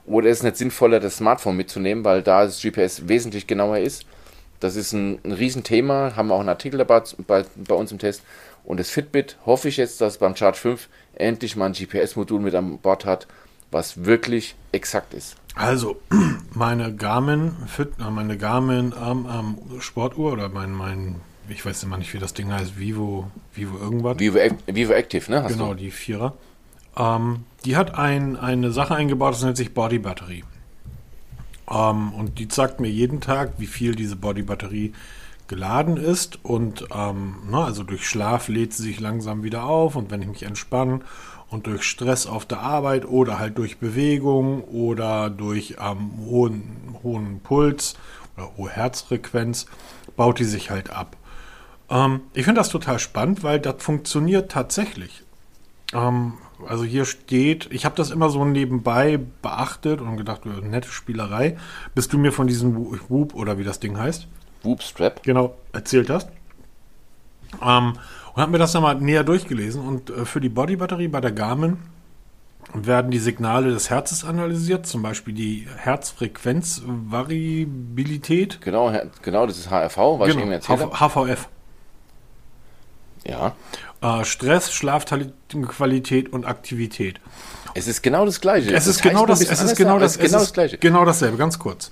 Oder 0.07 0.29
ist 0.29 0.39
es 0.39 0.43
nicht 0.43 0.57
sinnvoller, 0.57 0.99
das 0.99 1.17
Smartphone 1.17 1.55
mitzunehmen, 1.55 2.03
weil 2.03 2.23
da 2.23 2.43
das 2.43 2.59
GPS 2.59 3.07
wesentlich 3.07 3.45
genauer 3.45 3.77
ist? 3.77 4.05
Das 4.59 4.75
ist 4.75 4.93
ein, 4.93 5.19
ein 5.23 5.31
Riesenthema, 5.31 6.15
haben 6.15 6.29
wir 6.29 6.33
auch 6.33 6.39
einen 6.39 6.49
Artikel 6.49 6.79
dabei 6.79 7.03
bei, 7.27 7.45
bei 7.55 7.75
uns 7.75 7.91
im 7.91 7.99
Test. 7.99 8.23
Und 8.63 8.79
das 8.79 8.89
Fitbit 8.89 9.37
hoffe 9.45 9.69
ich 9.69 9.77
jetzt, 9.77 10.01
dass 10.01 10.17
beim 10.17 10.35
Charge 10.35 10.57
5 10.57 10.89
endlich 11.13 11.55
mal 11.55 11.67
ein 11.67 11.73
GPS-Modul 11.73 12.39
mit 12.39 12.55
an 12.55 12.79
Bord 12.79 13.05
hat, 13.05 13.27
was 13.69 14.05
wirklich 14.05 14.55
exakt 14.71 15.13
ist. 15.13 15.35
Also, 15.53 15.97
meine 16.55 16.95
Garmin 16.95 17.55
Fit, 17.67 17.89
äh, 17.99 18.09
meine 18.09 18.39
Garmin 18.39 18.91
ähm, 18.99 19.27
ähm, 19.31 19.81
Sportuhr 19.81 20.33
oder 20.33 20.49
mein, 20.49 20.71
mein, 20.71 21.21
ich 21.49 21.65
weiß 21.65 21.83
immer 21.83 21.97
nicht, 21.97 22.13
wie 22.13 22.19
das 22.19 22.33
Ding 22.33 22.51
heißt, 22.51 22.79
Vivo, 22.79 23.29
Vivo 23.53 23.77
irgendwas. 23.77 24.19
Vivo, 24.19 24.39
Vivo 24.65 24.93
Active, 24.93 25.31
ne? 25.31 25.43
Hast 25.43 25.53
genau, 25.53 25.73
du? 25.73 25.75
die 25.75 25.91
Vierer. 25.91 26.33
Ähm, 26.97 27.43
die 27.65 27.75
hat 27.75 27.95
ein, 27.95 28.37
eine 28.37 28.71
Sache 28.71 28.95
eingebaut, 28.95 29.33
das 29.33 29.43
nennt 29.43 29.57
sich 29.57 29.73
Body 29.73 29.99
Batterie. 29.99 30.43
Ähm, 31.69 32.13
und 32.13 32.39
die 32.39 32.47
sagt 32.49 32.79
mir 32.79 32.89
jeden 32.89 33.21
Tag, 33.21 33.53
wie 33.57 33.67
viel 33.67 33.95
diese 33.95 34.15
Body 34.15 34.43
Batterie 34.43 34.93
geladen 35.47 35.97
ist 35.97 36.43
und 36.43 36.87
ähm, 36.93 37.35
na, 37.49 37.65
also 37.65 37.83
durch 37.83 38.07
Schlaf 38.07 38.47
lädt 38.47 38.73
sie 38.73 38.83
sich 38.83 38.99
langsam 38.99 39.43
wieder 39.43 39.65
auf 39.65 39.95
und 39.95 40.09
wenn 40.09 40.21
ich 40.23 40.27
mich 40.27 40.43
entspanne 40.43 41.01
und 41.49 41.67
durch 41.67 41.83
Stress 41.83 42.25
auf 42.25 42.45
der 42.45 42.61
Arbeit 42.61 43.05
oder 43.05 43.37
halt 43.37 43.57
durch 43.59 43.77
Bewegung 43.77 44.63
oder 44.63 45.29
durch 45.29 45.75
ähm, 45.79 46.11
hohen, 46.25 46.97
hohen 47.03 47.41
Puls 47.41 47.95
oder 48.35 48.57
hohe 48.57 48.71
Herzfrequenz 48.71 49.67
baut 50.15 50.39
die 50.39 50.45
sich 50.45 50.71
halt 50.71 50.89
ab. 50.89 51.15
Ähm, 51.89 52.21
ich 52.33 52.45
finde 52.45 52.59
das 52.59 52.69
total 52.69 52.99
spannend, 52.99 53.43
weil 53.43 53.59
das 53.59 53.75
funktioniert 53.79 54.51
tatsächlich. 54.51 55.23
Ähm, 55.93 56.33
also 56.67 56.83
hier 56.83 57.05
steht, 57.05 57.67
ich 57.71 57.85
habe 57.85 57.95
das 57.95 58.11
immer 58.11 58.29
so 58.29 58.45
nebenbei 58.45 59.19
beachtet 59.41 60.01
und 60.01 60.17
gedacht, 60.17 60.45
nette 60.45 60.89
Spielerei, 60.89 61.57
bis 61.93 62.07
du 62.07 62.17
mir 62.17 62.31
von 62.31 62.47
diesem 62.47 62.75
Whoop 63.09 63.35
oder 63.35 63.57
wie 63.57 63.63
das 63.63 63.79
Ding 63.79 63.97
heißt. 63.97 64.27
Whoop 64.63 64.81
Strap. 64.81 65.21
Genau, 65.23 65.55
erzählt 65.73 66.09
hast. 66.09 66.29
Ähm, 67.61 67.93
und 68.33 68.41
habe 68.41 68.51
mir 68.51 68.57
das 68.57 68.73
nochmal 68.73 68.95
näher 68.95 69.23
durchgelesen. 69.23 69.81
Und 69.81 70.09
äh, 70.09 70.25
für 70.25 70.41
die 70.41 70.49
Bodybatterie 70.49 71.07
bei 71.07 71.21
der 71.21 71.31
Garmin 71.31 71.77
werden 72.73 73.11
die 73.11 73.19
Signale 73.19 73.71
des 73.71 73.89
Herzens 73.89 74.25
analysiert, 74.25 74.85
zum 74.85 75.01
Beispiel 75.01 75.33
die 75.33 75.65
Herzfrequenzvariabilität. 75.77 78.59
Genau, 78.61 78.91
genau, 79.21 79.45
das 79.45 79.59
ist 79.59 79.69
HRV, 79.69 79.97
was 79.97 80.27
genau, 80.27 80.27
ich 80.27 80.37
eben 80.37 80.51
erzählt 80.51 80.81
habe. 80.81 80.99
HVF. 80.99 81.47
Ja. 83.27 83.55
Äh, 84.01 84.23
Stress, 84.25 84.71
Schlafqualität 84.73 86.31
und 86.31 86.45
Aktivität. 86.45 87.19
Es 87.73 87.87
ist 87.87 88.01
genau 88.01 88.25
das 88.25 88.39
Gleiche. 88.39 88.73
Es 88.73 88.87
ist 88.87 89.01
genau 89.01 89.25
das, 89.25 89.41
es 89.41 89.61
ist 89.61 89.75
genau 89.75 89.99
das, 89.99 90.17
genau 90.17 90.39
das 90.39 90.53
Gleiche. 90.53 90.77
Genau 90.77 91.05
dasselbe, 91.05 91.37
ganz 91.37 91.59
kurz. 91.59 91.91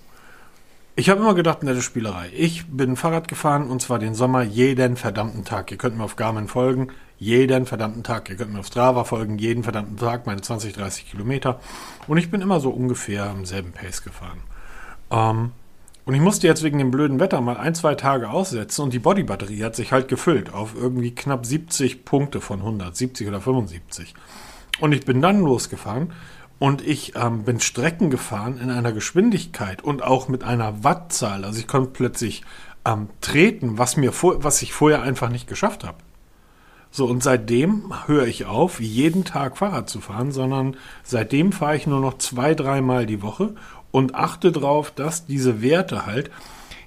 Ich 0.95 1.09
habe 1.09 1.19
immer 1.21 1.33
gedacht, 1.33 1.63
nette 1.63 1.81
Spielerei. 1.81 2.29
Ich 2.35 2.67
bin 2.67 2.95
Fahrrad 2.95 3.27
gefahren 3.27 3.69
und 3.69 3.81
zwar 3.81 3.97
den 3.97 4.13
Sommer 4.13 4.43
jeden 4.43 4.95
verdammten 4.95 5.43
Tag. 5.43 5.71
Ihr 5.71 5.77
könnt 5.77 5.97
mir 5.97 6.03
auf 6.03 6.15
Garmin 6.15 6.47
folgen, 6.47 6.89
jeden 7.17 7.65
verdammten 7.65 8.03
Tag. 8.03 8.29
Ihr 8.29 8.35
könnt 8.35 8.53
mir 8.53 8.59
auf 8.59 8.67
Strava 8.67 9.03
folgen, 9.03 9.39
jeden 9.39 9.63
verdammten 9.63 9.97
Tag, 9.97 10.27
meine 10.27 10.41
20, 10.41 10.73
30 10.73 11.09
Kilometer. 11.09 11.59
Und 12.07 12.17
ich 12.17 12.29
bin 12.29 12.41
immer 12.41 12.59
so 12.59 12.69
ungefähr 12.69 13.25
am 13.25 13.43
selben 13.43 13.71
Pace 13.71 14.03
gefahren. 14.03 14.41
Ähm, 15.09 15.51
und 16.05 16.13
ich 16.13 16.21
musste 16.21 16.47
jetzt 16.47 16.63
wegen 16.63 16.77
dem 16.77 16.91
blöden 16.91 17.19
Wetter 17.19 17.39
mal 17.39 17.57
ein, 17.57 17.75
zwei 17.75 17.95
Tage 17.95 18.29
aussetzen 18.29 18.81
und 18.81 18.93
die 18.93 18.99
Bodybatterie 18.99 19.63
hat 19.63 19.75
sich 19.75 19.91
halt 19.91 20.09
gefüllt 20.09 20.53
auf 20.53 20.75
irgendwie 20.75 21.15
knapp 21.15 21.45
70 21.45 22.03
Punkte 22.03 22.41
von 22.41 22.59
100, 22.59 22.95
70 22.95 23.27
oder 23.27 23.39
75. 23.39 24.13
Und 24.79 24.91
ich 24.91 25.05
bin 25.05 25.21
dann 25.21 25.39
losgefahren 25.39 26.11
und 26.59 26.85
ich 26.85 27.15
ähm, 27.15 27.43
bin 27.43 27.59
Strecken 27.59 28.09
gefahren 28.09 28.59
in 28.61 28.69
einer 28.69 28.91
Geschwindigkeit 28.91 29.81
und 29.81 30.03
auch 30.03 30.27
mit 30.27 30.43
einer 30.43 30.83
Wattzahl. 30.83 31.45
Also 31.45 31.59
ich 31.59 31.67
konnte 31.67 31.91
plötzlich 31.91 32.43
ähm, 32.85 33.09
treten, 33.21 33.77
was, 33.77 33.95
mir 33.95 34.11
vor, 34.11 34.43
was 34.43 34.61
ich 34.61 34.73
vorher 34.73 35.03
einfach 35.03 35.29
nicht 35.29 35.47
geschafft 35.47 35.85
habe. 35.85 35.97
So, 36.91 37.07
und 37.07 37.23
seitdem 37.23 37.91
höre 38.05 38.27
ich 38.27 38.45
auf, 38.45 38.79
jeden 38.79 39.25
Tag 39.25 39.57
Fahrrad 39.57 39.89
zu 39.89 39.99
fahren, 39.99 40.31
sondern 40.31 40.77
seitdem 41.01 41.51
fahre 41.51 41.75
ich 41.75 41.87
nur 41.87 41.99
noch 41.99 42.19
zwei, 42.19 42.53
dreimal 42.53 43.07
die 43.07 43.23
Woche 43.23 43.55
und 43.93 44.15
achte 44.15 44.51
darauf, 44.51 44.91
dass 44.91 45.25
diese 45.25 45.61
Werte 45.61 46.05
halt 46.05 46.29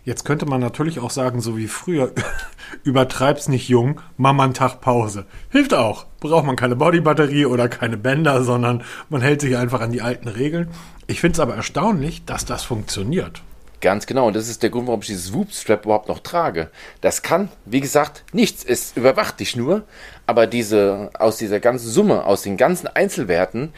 Jetzt 0.07 0.25
könnte 0.25 0.47
man 0.47 0.61
natürlich 0.61 1.01
auch 1.01 1.11
sagen, 1.11 1.41
so 1.41 1.57
wie 1.57 1.67
früher, 1.67 2.13
übertreib's 2.85 3.49
nicht 3.49 3.69
jung, 3.69 4.01
mach 4.17 4.33
mal 4.33 4.45
einen 4.45 4.55
Tag 4.55 4.81
Pause. 4.81 5.27
Hilft 5.51 5.75
auch. 5.75 6.07
Braucht 6.21 6.47
man 6.47 6.55
keine 6.55 6.77
Bodybatterie 6.77 7.45
oder 7.45 7.69
keine 7.69 7.97
Bänder, 7.97 8.45
sondern 8.45 8.85
man 9.09 9.21
hält 9.21 9.41
sich 9.41 9.57
einfach 9.57 9.81
an 9.81 9.91
die 9.91 10.03
alten 10.03 10.29
Regeln. 10.29 10.69
Ich 11.09 11.21
finde 11.21 11.33
es 11.33 11.41
aber 11.41 11.57
erstaunlich, 11.57 12.25
dass 12.25 12.45
das 12.45 12.63
funktioniert. 12.63 13.43
Ganz 13.81 14.07
genau, 14.07 14.29
und 14.29 14.37
das 14.37 14.49
ist 14.49 14.63
der 14.63 14.71
Grund, 14.71 14.87
warum 14.87 15.01
ich 15.01 15.09
dieses 15.09 15.35
Whoop-Strap 15.35 15.85
überhaupt 15.85 16.09
noch 16.09 16.21
trage. 16.21 16.71
Das 17.01 17.23
kann, 17.23 17.49
wie 17.65 17.81
gesagt, 17.81 18.23
nichts. 18.33 18.63
Es 18.65 18.97
überwacht 18.97 19.41
dich 19.41 19.57
nur, 19.57 19.83
aber 20.25 20.47
diese, 20.47 21.11
aus 21.19 21.37
dieser 21.37 21.59
ganzen 21.59 21.91
Summe, 21.91 22.27
aus 22.27 22.43
den 22.43 22.57
ganzen 22.57 22.87
Einzelwerten, 22.87 23.73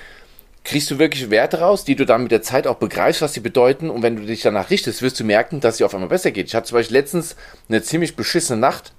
kriegst 0.65 0.91
du 0.91 0.99
wirklich 0.99 1.31
Werte 1.31 1.61
raus, 1.61 1.85
die 1.85 1.97
du 1.97 2.05
dann 2.05 2.23
mit 2.25 2.33
der 2.33 2.43
Zeit 2.43 2.67
auch 2.67 2.77
begreifst, 2.77 3.23
was 3.23 3.33
sie 3.33 3.41
bedeuten. 3.41 3.91
Und 3.91 4.03
wenn 4.03 4.17
du 4.17 4.23
dich 4.23 4.43
danach 4.43 4.71
richtest, 4.71 5.03
wirst 5.03 5.19
du 5.19 5.25
merken, 5.25 5.61
dass 5.61 5.79
dir 5.79 5.87
auf 5.87 5.95
einmal 5.95 6.09
besser 6.09 6.31
geht. 6.31 6.47
Ich 6.47 6.55
hatte 6.55 6.69
zum 6.69 6.79
Beispiel 6.79 6.97
letztens 6.97 7.37
eine 7.69 7.83
ziemlich 7.83 8.17
beschissene 8.17 8.61
Nacht. 8.61 8.93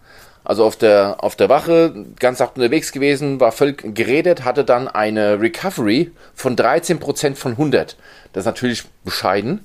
Also 0.44 0.66
auf 0.66 0.78
der, 0.78 1.18
auf 1.20 1.36
der 1.36 1.50
Wache, 1.50 2.06
ganz 2.18 2.40
Nacht 2.40 2.56
unterwegs 2.56 2.92
gewesen, 2.92 3.40
war 3.40 3.52
völlig 3.52 3.94
geredet, 3.94 4.46
hatte 4.46 4.64
dann 4.64 4.88
eine 4.88 5.40
Recovery 5.40 6.12
von 6.34 6.56
13% 6.56 7.36
von 7.36 7.52
100. 7.52 7.98
Das 8.34 8.42
ist 8.42 8.46
natürlich 8.46 8.84
bescheiden. 9.04 9.60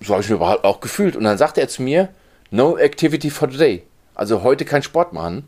So 0.00 0.14
habe 0.14 0.22
ich 0.22 0.28
mir 0.28 0.36
überhaupt 0.36 0.64
auch 0.64 0.80
gefühlt. 0.80 1.14
Und 1.14 1.24
dann 1.24 1.38
sagte 1.38 1.60
er 1.60 1.68
zu 1.68 1.82
mir, 1.82 2.08
no 2.50 2.76
activity 2.76 3.30
for 3.30 3.48
today. 3.48 3.84
Also 4.14 4.42
heute 4.42 4.64
kein 4.64 4.82
Sport 4.82 5.12
machen 5.12 5.44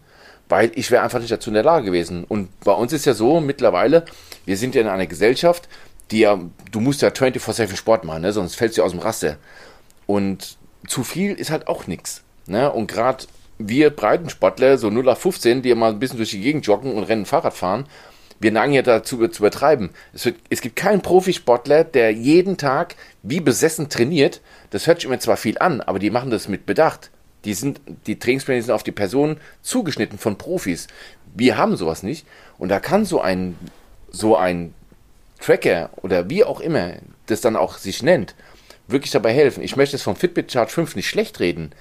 weil 0.49 0.73
ich 0.75 0.91
wäre 0.91 1.03
einfach 1.03 1.21
nicht 1.21 1.31
dazu 1.31 1.51
in 1.51 1.55
der 1.55 1.63
Lage 1.63 1.87
gewesen. 1.87 2.25
Und 2.25 2.61
bei 2.61 2.73
uns 2.73 2.93
ist 2.93 3.05
ja 3.05 3.15
so 3.15 3.41
mittlerweile, 3.41 4.05
wir 4.49 4.57
sind 4.57 4.75
ja 4.75 4.81
in 4.81 4.89
einer 4.89 5.07
Gesellschaft, 5.07 5.69
die 6.11 6.21
ja, 6.21 6.41
du 6.73 6.81
musst 6.81 7.03
ja 7.03 7.09
24-7 7.09 7.77
Sport 7.77 8.05
machen, 8.05 8.23
ne? 8.23 8.33
sonst 8.33 8.55
fällst 8.55 8.79
du 8.79 8.83
aus 8.83 8.93
dem 8.93 9.01
Raster. 9.01 9.37
Und 10.07 10.57
zu 10.87 11.05
viel 11.05 11.35
ist 11.35 11.51
halt 11.51 11.69
auch 11.69 11.87
nichts. 11.87 12.23
Ne? 12.47 12.73
Und 12.73 12.87
gerade 12.87 13.27
wir 13.59 13.91
Breitensportler, 13.91 14.79
so 14.79 14.89
0 14.89 15.07
auf 15.11 15.19
15, 15.19 15.61
die 15.61 15.75
mal 15.75 15.91
ein 15.91 15.99
bisschen 15.99 16.17
durch 16.17 16.31
die 16.31 16.41
Gegend 16.41 16.65
joggen 16.65 16.95
und 16.95 17.05
Rennen 17.05 17.27
Fahrrad 17.27 17.53
fahren, 17.53 17.85
wir 18.41 18.51
neigen 18.51 18.73
ja 18.73 18.81
dazu 18.81 19.29
zu 19.29 19.43
übertreiben. 19.43 19.91
Es, 20.15 20.25
wird, 20.25 20.37
es 20.49 20.63
gibt 20.63 20.77
keinen 20.77 21.03
Profisportler, 21.03 21.85
der 21.85 22.11
jeden 22.11 22.57
Tag 22.57 22.97
wie 23.23 23.41
besessen 23.41 23.91
trainiert. 23.91 24.41
Das 24.71 24.87
hört 24.87 25.01
sich 25.01 25.11
immer 25.11 25.21
zwar 25.21 25.37
viel 25.37 25.59
an, 25.59 25.83
aber 25.83 25.99
die 25.99 26.09
machen 26.09 26.31
das 26.31 26.49
mit 26.49 26.65
Bedacht. 26.65 27.11
Die, 27.45 27.53
sind, 27.53 27.83
die 28.07 28.19
Trainingspläne 28.19 28.63
sind 28.63 28.73
auf 28.73 28.83
die 28.83 28.93
Person 28.93 29.37
zugeschnitten 29.61 30.19
von 30.19 30.39
Profis. 30.39 30.87
Wir 31.35 31.59
haben 31.59 31.77
sowas 31.77 32.03
nicht. 32.03 32.27
Und 32.57 32.71
da 32.71 32.81
kann 32.81 33.05
so 33.05 33.21
ein, 33.21 33.55
so 34.11 34.37
ein 34.37 34.75
Tracker 35.41 35.91
oder 35.97 36.29
wie 36.29 36.45
auch 36.45 36.61
immer 36.61 36.95
das 37.27 37.41
dann 37.41 37.57
auch 37.57 37.79
sich 37.79 38.03
nennt, 38.03 38.35
wirklich 38.87 39.11
dabei 39.11 39.33
helfen. 39.33 39.63
Ich 39.63 39.77
möchte 39.77 39.97
es 39.97 40.03
vom 40.03 40.17
Fitbit 40.17 40.51
Charge 40.51 40.73
5 40.73 40.97
nicht 40.97 41.09
schlecht 41.09 41.41
reden, 41.41 41.73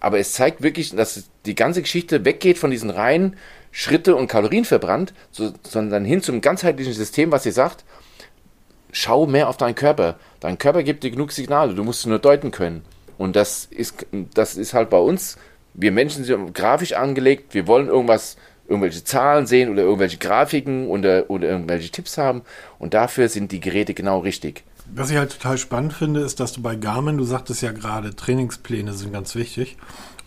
aber 0.00 0.18
es 0.18 0.32
zeigt 0.32 0.62
wirklich, 0.62 0.94
dass 0.94 1.24
die 1.44 1.54
ganze 1.54 1.82
Geschichte 1.82 2.24
weggeht 2.24 2.58
von 2.58 2.70
diesen 2.70 2.90
reinen 2.90 3.36
Schritte 3.72 4.16
und 4.16 4.28
Kalorien 4.28 4.64
verbrannt, 4.64 5.12
so, 5.30 5.52
sondern 5.62 6.04
hin 6.04 6.22
zum 6.22 6.40
ganzheitlichen 6.40 6.94
System, 6.94 7.30
was 7.30 7.44
ihr 7.44 7.52
sagt, 7.52 7.84
schau 8.90 9.26
mehr 9.26 9.48
auf 9.48 9.58
deinen 9.58 9.74
Körper. 9.74 10.18
Dein 10.40 10.56
Körper 10.56 10.82
gibt 10.82 11.04
dir 11.04 11.10
genug 11.10 11.32
Signale, 11.32 11.74
du 11.74 11.84
musst 11.84 12.00
es 12.00 12.06
nur 12.06 12.18
deuten 12.18 12.50
können. 12.50 12.82
Und 13.18 13.36
das 13.36 13.66
ist, 13.66 14.06
das 14.34 14.56
ist 14.56 14.74
halt 14.74 14.90
bei 14.90 14.98
uns, 14.98 15.36
wir 15.74 15.92
Menschen 15.92 16.24
sind 16.24 16.54
grafisch 16.54 16.94
angelegt, 16.94 17.52
wir 17.52 17.66
wollen 17.66 17.88
irgendwas, 17.88 18.36
irgendwelche 18.68 19.04
Zahlen 19.04 19.46
sehen 19.46 19.70
oder 19.70 19.82
irgendwelche 19.82 20.18
Grafiken 20.18 20.88
oder, 20.88 21.30
oder 21.30 21.48
irgendwelche 21.48 21.90
Tipps 21.90 22.18
haben. 22.18 22.42
Und 22.78 22.94
dafür 22.94 23.28
sind 23.28 23.52
die 23.52 23.60
Geräte 23.60 23.94
genau 23.94 24.18
richtig. 24.18 24.64
Was 24.92 25.10
ich 25.10 25.16
halt 25.16 25.32
total 25.32 25.58
spannend 25.58 25.92
finde, 25.92 26.20
ist, 26.20 26.38
dass 26.38 26.52
du 26.52 26.62
bei 26.62 26.76
Garmin, 26.76 27.18
du 27.18 27.24
sagtest 27.24 27.62
ja 27.62 27.72
gerade, 27.72 28.14
Trainingspläne 28.14 28.92
sind 28.92 29.12
ganz 29.12 29.34
wichtig. 29.34 29.76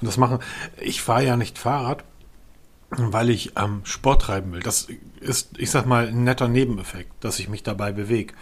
Und 0.02 0.08
das 0.08 0.18
machen, 0.18 0.40
ich 0.80 1.02
fahre 1.02 1.26
ja 1.26 1.38
nicht 1.38 1.58
Fahrrad, 1.58 2.04
weil 2.92 3.30
ich 3.30 3.54
ähm, 3.58 3.82
Sport 3.84 4.24
treiben 4.24 4.52
will. 4.52 4.62
Das 4.62 4.88
ist, 5.20 5.58
ich 5.58 5.72
sag 5.72 5.86
mal, 5.86 6.08
ein 6.08 6.24
netter 6.24 6.48
Nebeneffekt, 6.48 7.12
dass 7.24 7.40
ich 7.40 7.50
mich 7.50 7.64
dabei 7.64 7.92
bewege. 7.92 8.34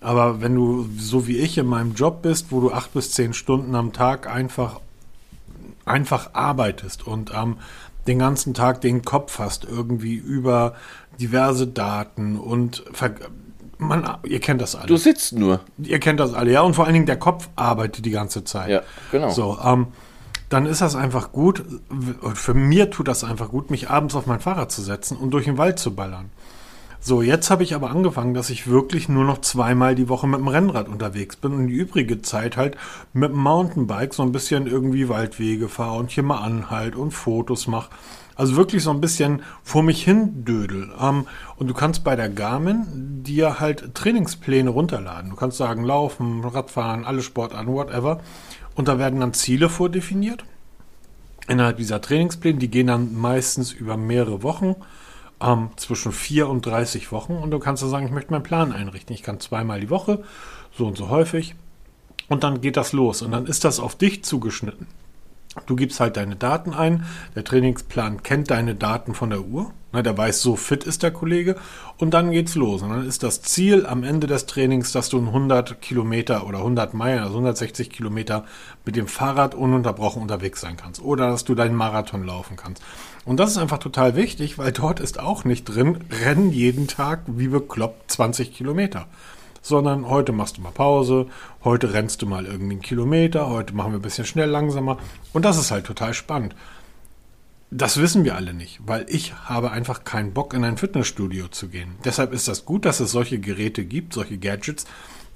Aber 0.00 0.40
wenn 0.40 0.54
du 0.54 0.88
so 0.96 1.26
wie 1.26 1.38
ich 1.38 1.58
in 1.58 1.66
meinem 1.66 1.94
Job 1.94 2.22
bist, 2.22 2.46
wo 2.50 2.60
du 2.60 2.72
acht 2.72 2.94
bis 2.94 3.12
zehn 3.12 3.34
Stunden 3.34 3.74
am 3.74 3.92
Tag 3.92 4.26
einfach, 4.26 4.80
einfach 5.84 6.30
arbeitest 6.32 7.06
und 7.06 7.32
ähm, 7.34 7.58
den 8.06 8.18
ganzen 8.18 8.54
Tag 8.54 8.80
den 8.80 9.02
Kopf 9.02 9.38
hast, 9.38 9.64
irgendwie 9.64 10.14
über 10.14 10.74
diverse 11.20 11.66
Daten 11.66 12.38
und 12.38 12.84
man, 13.78 14.18
ihr 14.24 14.40
kennt 14.40 14.60
das 14.60 14.76
alle. 14.76 14.86
Du 14.86 14.96
sitzt 14.96 15.32
nur. 15.32 15.60
Ihr 15.78 15.98
kennt 15.98 16.20
das 16.20 16.34
alle, 16.34 16.52
ja. 16.52 16.60
Und 16.60 16.74
vor 16.74 16.84
allen 16.84 16.94
Dingen 16.94 17.06
der 17.06 17.18
Kopf 17.18 17.48
arbeitet 17.56 18.04
die 18.04 18.10
ganze 18.10 18.44
Zeit. 18.44 18.68
Ja, 18.68 18.82
genau. 19.10 19.30
So, 19.30 19.58
ähm, 19.62 19.88
dann 20.48 20.66
ist 20.66 20.80
das 20.80 20.96
einfach 20.96 21.32
gut. 21.32 21.64
Für 22.34 22.54
mir 22.54 22.90
tut 22.90 23.08
das 23.08 23.24
einfach 23.24 23.48
gut, 23.48 23.70
mich 23.70 23.88
abends 23.88 24.14
auf 24.14 24.26
mein 24.26 24.40
Fahrrad 24.40 24.70
zu 24.70 24.82
setzen 24.82 25.16
und 25.16 25.30
durch 25.30 25.46
den 25.46 25.58
Wald 25.58 25.78
zu 25.78 25.94
ballern. 25.94 26.30
So, 27.02 27.22
jetzt 27.22 27.48
habe 27.48 27.62
ich 27.62 27.74
aber 27.74 27.90
angefangen, 27.90 28.34
dass 28.34 28.50
ich 28.50 28.68
wirklich 28.68 29.08
nur 29.08 29.24
noch 29.24 29.40
zweimal 29.40 29.94
die 29.94 30.10
Woche 30.10 30.26
mit 30.26 30.38
dem 30.38 30.48
Rennrad 30.48 30.86
unterwegs 30.86 31.34
bin 31.34 31.54
und 31.54 31.68
die 31.68 31.74
übrige 31.74 32.20
Zeit 32.20 32.58
halt 32.58 32.76
mit 33.14 33.30
dem 33.30 33.38
Mountainbike 33.38 34.12
so 34.12 34.22
ein 34.22 34.32
bisschen 34.32 34.66
irgendwie 34.66 35.08
Waldwege 35.08 35.70
fahre 35.70 35.98
und 35.98 36.10
hier 36.10 36.24
mal 36.24 36.42
anhalt 36.42 36.96
und 36.96 37.12
Fotos 37.12 37.66
mache. 37.66 37.88
Also 38.36 38.56
wirklich 38.56 38.82
so 38.82 38.90
ein 38.90 39.00
bisschen 39.00 39.42
vor 39.62 39.82
mich 39.82 40.04
hin 40.04 40.44
dödel. 40.44 40.92
Ähm, 41.00 41.26
und 41.56 41.68
du 41.68 41.74
kannst 41.74 42.04
bei 42.04 42.16
der 42.16 42.28
Garmin 42.28 43.22
dir 43.22 43.60
halt 43.60 43.94
Trainingspläne 43.94 44.68
runterladen. 44.68 45.30
Du 45.30 45.36
kannst 45.36 45.56
sagen, 45.56 45.84
Laufen, 45.84 46.44
Radfahren, 46.44 47.06
alle 47.06 47.22
Sportarten, 47.22 47.72
whatever. 47.72 48.20
Und 48.74 48.88
da 48.88 48.98
werden 48.98 49.20
dann 49.20 49.32
Ziele 49.32 49.70
vordefiniert. 49.70 50.44
Innerhalb 51.48 51.78
dieser 51.78 52.02
Trainingspläne, 52.02 52.58
die 52.58 52.70
gehen 52.70 52.88
dann 52.88 53.18
meistens 53.18 53.72
über 53.72 53.96
mehrere 53.96 54.42
Wochen 54.42 54.76
ähm, 55.42 55.70
zwischen 55.76 56.12
4 56.12 56.48
und 56.48 56.66
30 56.66 57.12
Wochen 57.12 57.34
und 57.34 57.50
du 57.50 57.58
kannst 57.58 57.82
dann 57.82 57.90
sagen, 57.90 58.06
ich 58.06 58.12
möchte 58.12 58.32
meinen 58.32 58.42
Plan 58.42 58.72
einrichten. 58.72 59.14
Ich 59.14 59.22
kann 59.22 59.40
zweimal 59.40 59.80
die 59.80 59.90
Woche, 59.90 60.22
so 60.76 60.86
und 60.86 60.96
so 60.96 61.08
häufig 61.08 61.54
und 62.28 62.44
dann 62.44 62.60
geht 62.60 62.76
das 62.76 62.92
los 62.92 63.22
und 63.22 63.32
dann 63.32 63.46
ist 63.46 63.64
das 63.64 63.80
auf 63.80 63.96
dich 63.96 64.24
zugeschnitten. 64.24 64.86
Du 65.66 65.74
gibst 65.74 65.98
halt 65.98 66.16
deine 66.16 66.36
Daten 66.36 66.72
ein, 66.72 67.04
der 67.34 67.42
Trainingsplan 67.42 68.22
kennt 68.22 68.52
deine 68.52 68.76
Daten 68.76 69.14
von 69.14 69.30
der 69.30 69.40
Uhr, 69.40 69.72
ne, 69.92 70.00
der 70.04 70.16
weiß, 70.16 70.40
so 70.42 70.54
fit 70.54 70.84
ist 70.84 71.02
der 71.02 71.10
Kollege 71.10 71.56
und 71.98 72.14
dann 72.14 72.30
geht's 72.30 72.54
los. 72.54 72.82
Und 72.82 72.90
dann 72.90 73.04
ist 73.04 73.24
das 73.24 73.42
Ziel 73.42 73.84
am 73.84 74.04
Ende 74.04 74.28
des 74.28 74.46
Trainings, 74.46 74.92
dass 74.92 75.08
du 75.08 75.18
100 75.18 75.82
Kilometer 75.82 76.46
oder 76.46 76.58
100 76.58 76.94
Meilen, 76.94 77.18
also 77.18 77.34
160 77.34 77.90
Kilometer 77.90 78.44
mit 78.84 78.94
dem 78.94 79.08
Fahrrad 79.08 79.56
ununterbrochen 79.56 80.22
unterwegs 80.22 80.60
sein 80.60 80.76
kannst 80.76 81.02
oder 81.02 81.28
dass 81.30 81.44
du 81.44 81.56
deinen 81.56 81.74
Marathon 81.74 82.24
laufen 82.24 82.56
kannst. 82.56 82.80
Und 83.24 83.38
das 83.38 83.50
ist 83.50 83.58
einfach 83.58 83.78
total 83.78 84.16
wichtig, 84.16 84.58
weil 84.58 84.72
dort 84.72 85.00
ist 85.00 85.20
auch 85.20 85.44
nicht 85.44 85.64
drin, 85.64 85.98
rennen 86.24 86.50
jeden 86.50 86.88
Tag 86.88 87.20
wie 87.26 87.48
bekloppt 87.48 88.10
20 88.10 88.54
Kilometer. 88.54 89.06
Sondern 89.62 90.08
heute 90.08 90.32
machst 90.32 90.56
du 90.56 90.62
mal 90.62 90.72
Pause, 90.72 91.26
heute 91.62 91.92
rennst 91.92 92.22
du 92.22 92.26
mal 92.26 92.46
irgendwie 92.46 92.72
einen 92.72 92.82
Kilometer, 92.82 93.48
heute 93.48 93.74
machen 93.74 93.92
wir 93.92 93.98
ein 93.98 94.02
bisschen 94.02 94.24
schnell 94.24 94.48
langsamer. 94.48 94.96
Und 95.34 95.44
das 95.44 95.58
ist 95.58 95.70
halt 95.70 95.84
total 95.84 96.14
spannend. 96.14 96.54
Das 97.70 97.98
wissen 97.98 98.24
wir 98.24 98.34
alle 98.34 98.54
nicht, 98.54 98.80
weil 98.84 99.06
ich 99.08 99.34
habe 99.44 99.70
einfach 99.70 100.02
keinen 100.02 100.32
Bock, 100.32 100.54
in 100.54 100.64
ein 100.64 100.78
Fitnessstudio 100.78 101.48
zu 101.48 101.68
gehen. 101.68 101.96
Deshalb 102.04 102.32
ist 102.32 102.48
das 102.48 102.64
gut, 102.64 102.84
dass 102.84 102.98
es 102.98 103.12
solche 103.12 103.38
Geräte 103.38 103.84
gibt, 103.84 104.14
solche 104.14 104.38
Gadgets, 104.38 104.86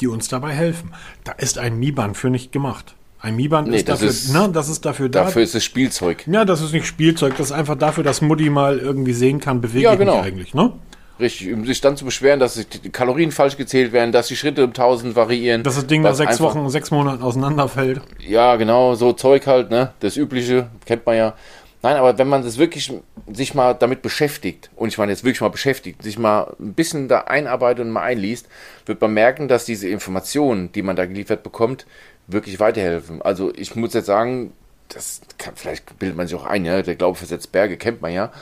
die 0.01 0.09
uns 0.09 0.27
dabei 0.27 0.53
helfen. 0.53 0.93
Da 1.23 1.33
ist 1.33 1.59
ein 1.59 1.79
Mi-Band 1.79 2.17
für 2.17 2.31
nicht 2.31 2.51
gemacht. 2.51 2.97
Ein 3.25 3.37
Mi-Band 3.37 3.69
Nee, 3.69 3.77
ist, 3.79 3.89
das 3.89 4.01
dafür, 4.01 4.11
ist- 4.11 4.33
ne, 4.35 4.51
das 4.53 4.69
ist 4.69 4.85
dafür 4.85 5.09
da. 5.09 5.25
Dafür 5.25 5.43
ist 5.43 5.55
es 5.55 5.65
Spielzeug. 5.65 6.25
ja, 6.31 6.45
das 6.45 6.61
ist 6.61 6.73
nicht 6.73 6.87
Spielzeug, 6.87 7.35
das 7.39 7.47
ist 7.47 7.53
einfach 7.53 7.77
dafür, 7.77 8.05
dass 8.05 8.21
Mutti 8.21 8.51
mal 8.51 8.79
irgendwie 8.79 9.15
sehen 9.15 9.41
kann, 9.41 9.61
bewege 9.63 9.85
Ja, 9.85 9.93
ich 9.95 9.99
genau. 9.99 10.17
mich 10.19 10.25
eigentlich, 10.25 10.55
ne? 10.55 10.73
Richtig, 11.19 11.53
um 11.53 11.65
sich 11.65 11.81
dann 11.81 11.97
zu 11.97 12.05
beschweren, 12.05 12.39
dass 12.41 12.55
die 12.55 12.91
Kalorien 12.91 13.31
falsch 13.31 13.57
gezählt 13.57 13.93
werden, 13.93 14.11
dass 14.13 14.27
die 14.27 14.37
Schritte 14.37 14.65
um 14.65 14.71
1000 14.75 15.15
variieren. 15.17 15.63
Dass 15.63 15.77
das 15.77 15.87
Ding 15.87 16.03
nach 16.03 16.15
sechs 16.17 16.41
Wochen, 16.41 16.69
sechs 16.69 16.91
Monaten 16.91 17.23
auseinanderfällt. 17.23 18.01
Ja, 18.19 18.57
genau, 18.57 18.95
so 18.95 19.13
Zeug 19.13 19.47
halt, 19.47 19.71
ne? 19.71 19.93
Das 20.01 20.17
Übliche, 20.17 20.67
kennt 20.85 21.07
man 21.07 21.17
ja. 21.17 21.35
Nein, 21.83 21.97
aber 21.97 22.17
wenn 22.19 22.29
man 22.29 22.43
das 22.43 22.57
wirklich 22.59 22.93
sich 23.33 23.55
mal 23.55 23.75
damit 23.75 24.01
beschäftigt, 24.03 24.71
und 24.75 24.89
ich 24.89 24.97
meine 24.99 25.13
jetzt 25.13 25.23
wirklich 25.23 25.43
mal 25.43 25.51
beschäftigt, 25.51 26.03
sich 26.03 26.19
mal 26.19 26.55
ein 26.59 26.73
bisschen 26.75 27.09
da 27.09 27.21
einarbeitet 27.21 27.85
und 27.85 27.91
mal 27.93 28.03
einliest, 28.03 28.49
wird 28.87 29.01
man 29.01 29.13
merken, 29.15 29.49
dass 29.49 29.67
diese 29.67 29.89
Informationen, 29.89 30.73
die 30.73 30.83
man 30.83 30.97
da 30.97 31.05
geliefert 31.07 31.43
bekommt, 31.43 31.87
wirklich 32.27 32.61
weiterhelfen. 32.61 33.23
Also 33.23 33.53
ich 33.55 33.75
muss 33.77 33.95
jetzt 33.95 34.07
sagen, 34.07 34.53
das 34.89 35.21
kann, 35.39 35.55
vielleicht 35.57 35.99
bildet 35.99 36.17
man 36.17 36.27
sich 36.27 36.37
auch 36.37 36.45
ein, 36.45 36.65
ja, 36.65 36.83
der 36.83 36.97
Glaube 36.97 37.19
versetzt 37.19 37.53
Berge, 37.53 37.77
kennt 37.77 38.03
man 38.03 38.13
ja. 38.13 38.33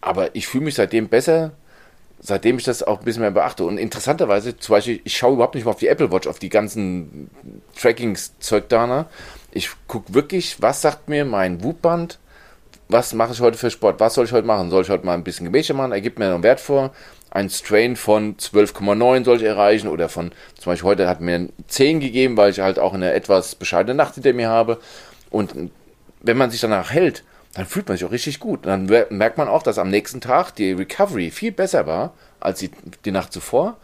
Aber 0.00 0.34
ich 0.34 0.46
fühle 0.46 0.64
mich 0.64 0.74
seitdem 0.74 1.08
besser, 1.08 1.52
seitdem 2.20 2.58
ich 2.58 2.64
das 2.64 2.82
auch 2.82 3.00
ein 3.00 3.04
bisschen 3.04 3.22
mehr 3.22 3.30
beachte. 3.30 3.64
Und 3.64 3.78
interessanterweise, 3.78 4.56
zum 4.56 4.74
Beispiel, 4.74 5.00
ich 5.04 5.16
schaue 5.16 5.34
überhaupt 5.34 5.54
nicht 5.54 5.64
mal 5.64 5.72
auf 5.72 5.78
die 5.78 5.88
Apple 5.88 6.12
Watch, 6.12 6.26
auf 6.26 6.38
die 6.38 6.48
ganzen 6.48 7.30
Tracking-Zeug 7.78 8.68
da. 8.68 8.86
Ne? 8.86 9.06
Ich 9.52 9.70
gucke 9.86 10.14
wirklich, 10.14 10.60
was 10.62 10.82
sagt 10.82 11.08
mir 11.08 11.24
mein 11.24 11.62
Wutband, 11.62 12.18
was 12.88 13.14
mache 13.14 13.32
ich 13.32 13.40
heute 13.40 13.56
für 13.56 13.70
Sport, 13.70 14.00
was 14.00 14.14
soll 14.14 14.24
ich 14.24 14.32
heute 14.32 14.46
machen? 14.46 14.70
Soll 14.70 14.82
ich 14.82 14.90
heute 14.90 15.06
mal 15.06 15.14
ein 15.14 15.24
bisschen 15.24 15.44
Gemächer 15.46 15.74
machen? 15.74 15.92
Er 15.92 16.00
gibt 16.00 16.18
mir 16.18 16.32
einen 16.32 16.42
Wert 16.42 16.60
vor. 16.60 16.92
Ein 17.30 17.48
Strain 17.48 17.94
von 17.94 18.36
12,9 18.36 19.24
soll 19.24 19.36
ich 19.36 19.44
erreichen 19.44 19.88
oder 19.88 20.08
von, 20.08 20.32
zum 20.58 20.72
Beispiel 20.72 20.88
heute 20.88 21.08
hat 21.08 21.20
mir 21.20 21.36
ein 21.36 21.52
10 21.68 22.00
gegeben, 22.00 22.36
weil 22.36 22.50
ich 22.50 22.58
halt 22.60 22.78
auch 22.80 22.92
eine 22.92 23.12
etwas 23.12 23.54
bescheidene 23.54 23.94
Nacht 23.94 24.14
hinter 24.14 24.32
mir 24.32 24.48
habe. 24.48 24.80
Und 25.30 25.54
wenn 26.22 26.36
man 26.36 26.50
sich 26.50 26.60
danach 26.60 26.90
hält, 26.90 27.22
dann 27.54 27.66
fühlt 27.66 27.88
man 27.88 27.96
sich 27.96 28.04
auch 28.06 28.10
richtig 28.10 28.40
gut. 28.40 28.66
Dann 28.66 28.88
wer- 28.88 29.06
merkt 29.10 29.38
man 29.38 29.48
auch, 29.48 29.62
dass 29.62 29.78
am 29.78 29.90
nächsten 29.90 30.20
Tag 30.20 30.52
die 30.56 30.72
Recovery 30.72 31.30
viel 31.30 31.52
besser 31.52 31.86
war 31.86 32.14
als 32.40 32.58
die, 32.60 32.70
die 33.04 33.12
Nacht 33.12 33.32
zuvor. 33.32 33.76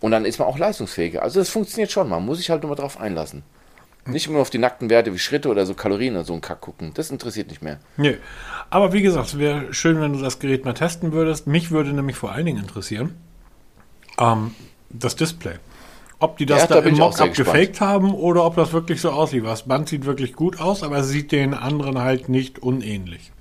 Und 0.00 0.10
dann 0.10 0.24
ist 0.24 0.40
man 0.40 0.48
auch 0.48 0.58
leistungsfähiger. 0.58 1.22
Also 1.22 1.38
das 1.38 1.50
funktioniert 1.50 1.92
schon. 1.92 2.08
Man 2.08 2.24
muss 2.26 2.38
sich 2.38 2.50
halt 2.50 2.62
nur 2.62 2.70
mal 2.70 2.76
drauf 2.76 3.00
einlassen. 3.00 3.44
Nicht 4.04 4.26
immer 4.26 4.40
auf 4.40 4.50
die 4.50 4.58
nackten 4.58 4.90
Werte 4.90 5.12
wie 5.14 5.18
Schritte 5.18 5.48
oder 5.48 5.64
so 5.64 5.74
Kalorien 5.74 6.14
oder 6.14 6.24
so 6.24 6.32
ein 6.32 6.40
Kack 6.40 6.60
gucken. 6.60 6.90
Das 6.94 7.10
interessiert 7.10 7.48
nicht 7.48 7.62
mehr. 7.62 7.78
Nee. 7.96 8.16
Aber 8.68 8.92
wie 8.92 9.02
gesagt, 9.02 9.28
es 9.28 9.38
wäre 9.38 9.72
schön, 9.72 10.00
wenn 10.00 10.12
du 10.12 10.18
das 10.18 10.40
Gerät 10.40 10.64
mal 10.64 10.72
testen 10.72 11.12
würdest. 11.12 11.46
Mich 11.46 11.70
würde 11.70 11.92
nämlich 11.92 12.16
vor 12.16 12.32
allen 12.32 12.46
Dingen 12.46 12.58
interessieren, 12.58 13.14
ähm, 14.18 14.54
das 14.90 15.14
Display. 15.14 15.54
Ob 16.18 16.36
die 16.36 16.46
das 16.46 16.62
Ja, 16.62 16.66
da, 16.66 16.80
da 16.80 16.88
im 16.88 16.96
Mockup 16.96 17.34
gefaked 17.34 17.80
haben 17.80 18.14
oder 18.14 18.44
ob 18.44 18.56
das 18.56 18.72
wirklich 18.72 19.00
so 19.00 19.10
aussieht. 19.10 19.44
Das 19.44 19.64
Band 19.64 19.88
sieht 19.88 20.04
wirklich 20.04 20.34
gut 20.34 20.60
aus, 20.60 20.82
aber 20.82 20.98
es 20.98 21.08
sieht 21.08 21.32
den 21.32 21.54
anderen 21.54 21.98
halt 21.98 22.28
nicht 22.28 22.60
unähnlich. 22.60 23.32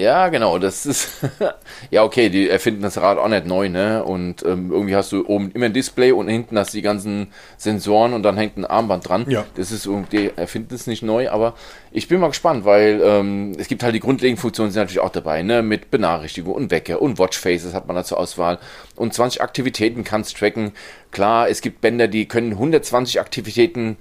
Ja, 0.00 0.30
genau, 0.30 0.58
das 0.58 0.86
ist. 0.86 1.10
ja, 1.90 2.04
okay, 2.04 2.30
die 2.30 2.48
erfinden 2.48 2.80
das 2.80 2.96
Rad 2.96 3.18
auch 3.18 3.28
nicht 3.28 3.44
neu, 3.44 3.68
ne? 3.68 4.02
Und 4.02 4.42
ähm, 4.46 4.72
irgendwie 4.72 4.96
hast 4.96 5.12
du 5.12 5.26
oben 5.26 5.50
immer 5.52 5.66
ein 5.66 5.74
Display 5.74 6.12
und 6.12 6.26
hinten 6.28 6.58
hast 6.58 6.72
du 6.72 6.78
die 6.78 6.82
ganzen 6.82 7.28
Sensoren 7.58 8.14
und 8.14 8.22
dann 8.22 8.38
hängt 8.38 8.56
ein 8.56 8.64
Armband 8.64 9.06
dran. 9.06 9.26
Ja. 9.28 9.44
Das 9.56 9.70
ist 9.72 9.84
irgendwie, 9.84 10.30
erfinden 10.34 10.74
es 10.74 10.86
nicht 10.86 11.02
neu, 11.02 11.28
aber 11.28 11.54
ich 11.92 12.08
bin 12.08 12.18
mal 12.18 12.28
gespannt, 12.28 12.64
weil 12.64 13.02
ähm, 13.04 13.52
es 13.58 13.68
gibt 13.68 13.82
halt 13.82 13.94
die 13.94 14.00
grundlegenden 14.00 14.40
Funktionen 14.40 14.70
sind 14.70 14.80
natürlich 14.80 15.00
auch 15.00 15.10
dabei, 15.10 15.42
ne? 15.42 15.62
Mit 15.62 15.90
Benachrichtigung 15.90 16.54
und 16.54 16.70
Wecker 16.70 17.02
und 17.02 17.18
Watchfaces 17.18 17.74
hat 17.74 17.86
man 17.86 17.96
da 17.96 18.02
zur 18.02 18.18
Auswahl. 18.18 18.58
Und 18.96 19.12
20 19.12 19.42
Aktivitäten 19.42 20.02
kannst 20.02 20.38
tracken. 20.38 20.72
Klar, 21.10 21.50
es 21.50 21.60
gibt 21.60 21.82
Bänder, 21.82 22.08
die 22.08 22.26
können 22.26 22.52
120 22.52 23.20
Aktivitäten 23.20 23.98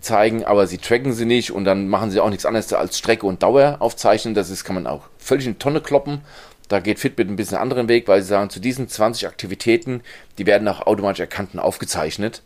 zeigen, 0.00 0.44
aber 0.44 0.66
sie 0.66 0.78
tracken 0.78 1.12
sie 1.12 1.26
nicht 1.26 1.50
und 1.52 1.64
dann 1.64 1.88
machen 1.88 2.10
sie 2.10 2.20
auch 2.20 2.30
nichts 2.30 2.46
anderes 2.46 2.72
als 2.72 2.98
Strecke 2.98 3.26
und 3.26 3.42
Dauer 3.42 3.76
aufzeichnen. 3.80 4.34
Das 4.34 4.50
ist, 4.50 4.64
kann 4.64 4.74
man 4.74 4.86
auch 4.86 5.08
völlig 5.18 5.46
in 5.46 5.58
Tonne 5.58 5.80
kloppen. 5.80 6.22
Da 6.68 6.78
geht 6.80 7.00
Fitbit 7.00 7.28
ein 7.28 7.36
bisschen 7.36 7.58
anderen 7.58 7.88
Weg, 7.88 8.06
weil 8.06 8.22
sie 8.22 8.28
sagen, 8.28 8.48
zu 8.48 8.60
diesen 8.60 8.88
20 8.88 9.26
Aktivitäten, 9.26 10.02
die 10.38 10.46
werden 10.46 10.68
auch 10.68 10.86
automatisch 10.86 11.20
erkannt 11.20 11.50
und 11.52 11.60
aufgezeichnet. 11.60 12.42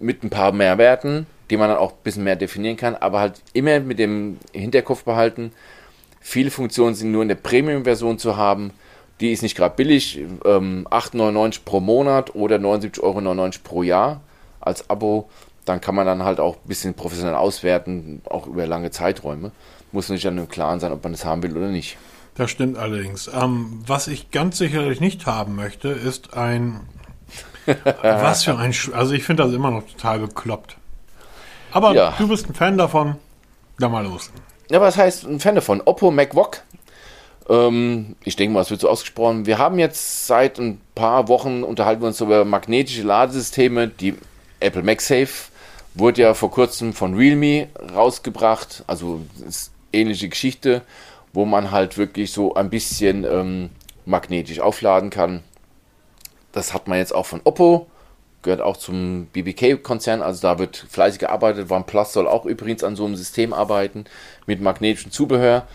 Mit 0.00 0.24
ein 0.24 0.30
paar 0.30 0.52
mehr 0.52 0.78
Werten, 0.78 1.26
die 1.50 1.56
man 1.56 1.68
dann 1.68 1.78
auch 1.78 1.92
ein 1.92 2.02
bisschen 2.02 2.24
mehr 2.24 2.36
definieren 2.36 2.76
kann, 2.76 2.94
aber 2.94 3.20
halt 3.20 3.42
immer 3.52 3.80
mit 3.80 3.98
dem 3.98 4.38
Hinterkopf 4.52 5.04
behalten, 5.04 5.52
viele 6.20 6.50
Funktionen 6.50 6.94
sind 6.94 7.12
nur 7.12 7.22
in 7.22 7.28
der 7.28 7.34
Premium-Version 7.34 8.18
zu 8.18 8.36
haben. 8.36 8.72
Die 9.20 9.30
ist 9.30 9.42
nicht 9.42 9.56
gerade 9.56 9.76
billig, 9.76 10.20
ähm, 10.44 10.88
8,99 10.90 11.60
pro 11.64 11.80
Monat 11.80 12.34
oder 12.34 12.56
79,99 12.56 13.02
Euro 13.02 13.50
pro 13.62 13.82
Jahr 13.82 14.22
als 14.60 14.88
Abo. 14.88 15.28
Dann 15.64 15.80
kann 15.80 15.94
man 15.94 16.06
dann 16.06 16.22
halt 16.24 16.40
auch 16.40 16.56
ein 16.56 16.68
bisschen 16.68 16.94
professionell 16.94 17.34
auswerten, 17.34 18.20
auch 18.28 18.46
über 18.46 18.66
lange 18.66 18.90
Zeiträume. 18.90 19.50
Muss 19.92 20.08
nicht 20.08 20.24
dann 20.24 20.36
im 20.38 20.48
Klaren 20.48 20.80
sein, 20.80 20.92
ob 20.92 21.02
man 21.02 21.12
das 21.12 21.24
haben 21.24 21.42
will 21.42 21.56
oder 21.56 21.68
nicht. 21.68 21.96
Das 22.34 22.50
stimmt 22.50 22.76
allerdings. 22.76 23.30
Ähm, 23.32 23.82
was 23.86 24.08
ich 24.08 24.30
ganz 24.30 24.58
sicherlich 24.58 25.00
nicht 25.00 25.26
haben 25.26 25.54
möchte, 25.54 25.88
ist 25.88 26.34
ein. 26.34 26.80
was 28.02 28.44
für 28.44 28.58
ein. 28.58 28.72
Sch 28.72 28.90
also, 28.92 29.14
ich 29.14 29.22
finde 29.24 29.44
das 29.44 29.52
immer 29.52 29.70
noch 29.70 29.86
total 29.86 30.18
bekloppt. 30.18 30.76
Aber 31.72 31.94
Ja. 31.94 32.14
du 32.18 32.28
bist 32.28 32.48
ein 32.48 32.54
Fan 32.54 32.76
davon. 32.76 33.16
Da 33.78 33.88
mal 33.88 34.04
los. 34.04 34.30
Ja, 34.70 34.80
was 34.80 34.96
heißt 34.96 35.24
ein 35.24 35.40
Fan 35.40 35.54
davon? 35.54 35.80
Oppo 35.84 36.10
MacVoc. 36.10 36.62
Ähm, 37.48 38.16
ich 38.24 38.36
denke 38.36 38.54
mal, 38.54 38.60
es 38.62 38.70
wird 38.70 38.80
so 38.80 38.88
ausgesprochen. 38.88 39.46
Wir 39.46 39.58
haben 39.58 39.78
jetzt 39.78 40.26
seit 40.26 40.58
ein 40.58 40.80
paar 40.94 41.28
Wochen 41.28 41.62
unterhalten 41.62 42.02
wir 42.02 42.08
uns 42.08 42.20
über 42.20 42.44
magnetische 42.44 43.02
Ladesysteme. 43.02 43.88
Die 43.88 44.16
Apple 44.60 44.82
MagSafe 44.82 45.50
wurde 45.94 46.22
ja 46.22 46.34
vor 46.34 46.50
kurzem 46.50 46.92
von 46.92 47.14
Realme 47.14 47.68
rausgebracht. 47.94 48.84
Also 48.86 49.20
es 49.46 49.70
ähnliche 49.92 50.28
Geschichte, 50.28 50.82
wo 51.32 51.44
man 51.44 51.70
halt 51.70 51.96
wirklich 51.96 52.32
so 52.32 52.54
ein 52.54 52.70
bisschen 52.70 53.24
ähm, 53.24 53.70
magnetisch 54.04 54.60
aufladen 54.60 55.10
kann. 55.10 55.42
Das 56.52 56.74
hat 56.74 56.88
man 56.88 56.98
jetzt 56.98 57.14
auch 57.14 57.26
von 57.26 57.40
Oppo, 57.44 57.86
gehört 58.42 58.60
auch 58.60 58.76
zum 58.76 59.26
BBK-Konzern, 59.32 60.22
also 60.22 60.42
da 60.42 60.58
wird 60.58 60.76
fleißig 60.76 61.18
gearbeitet. 61.18 61.70
OnePlus 61.70 62.12
soll 62.12 62.28
auch 62.28 62.44
übrigens 62.44 62.84
an 62.84 62.96
so 62.96 63.04
einem 63.04 63.16
System 63.16 63.52
arbeiten 63.52 64.04
mit 64.46 64.60
magnetischem 64.60 65.10
Zubehör. 65.10 65.66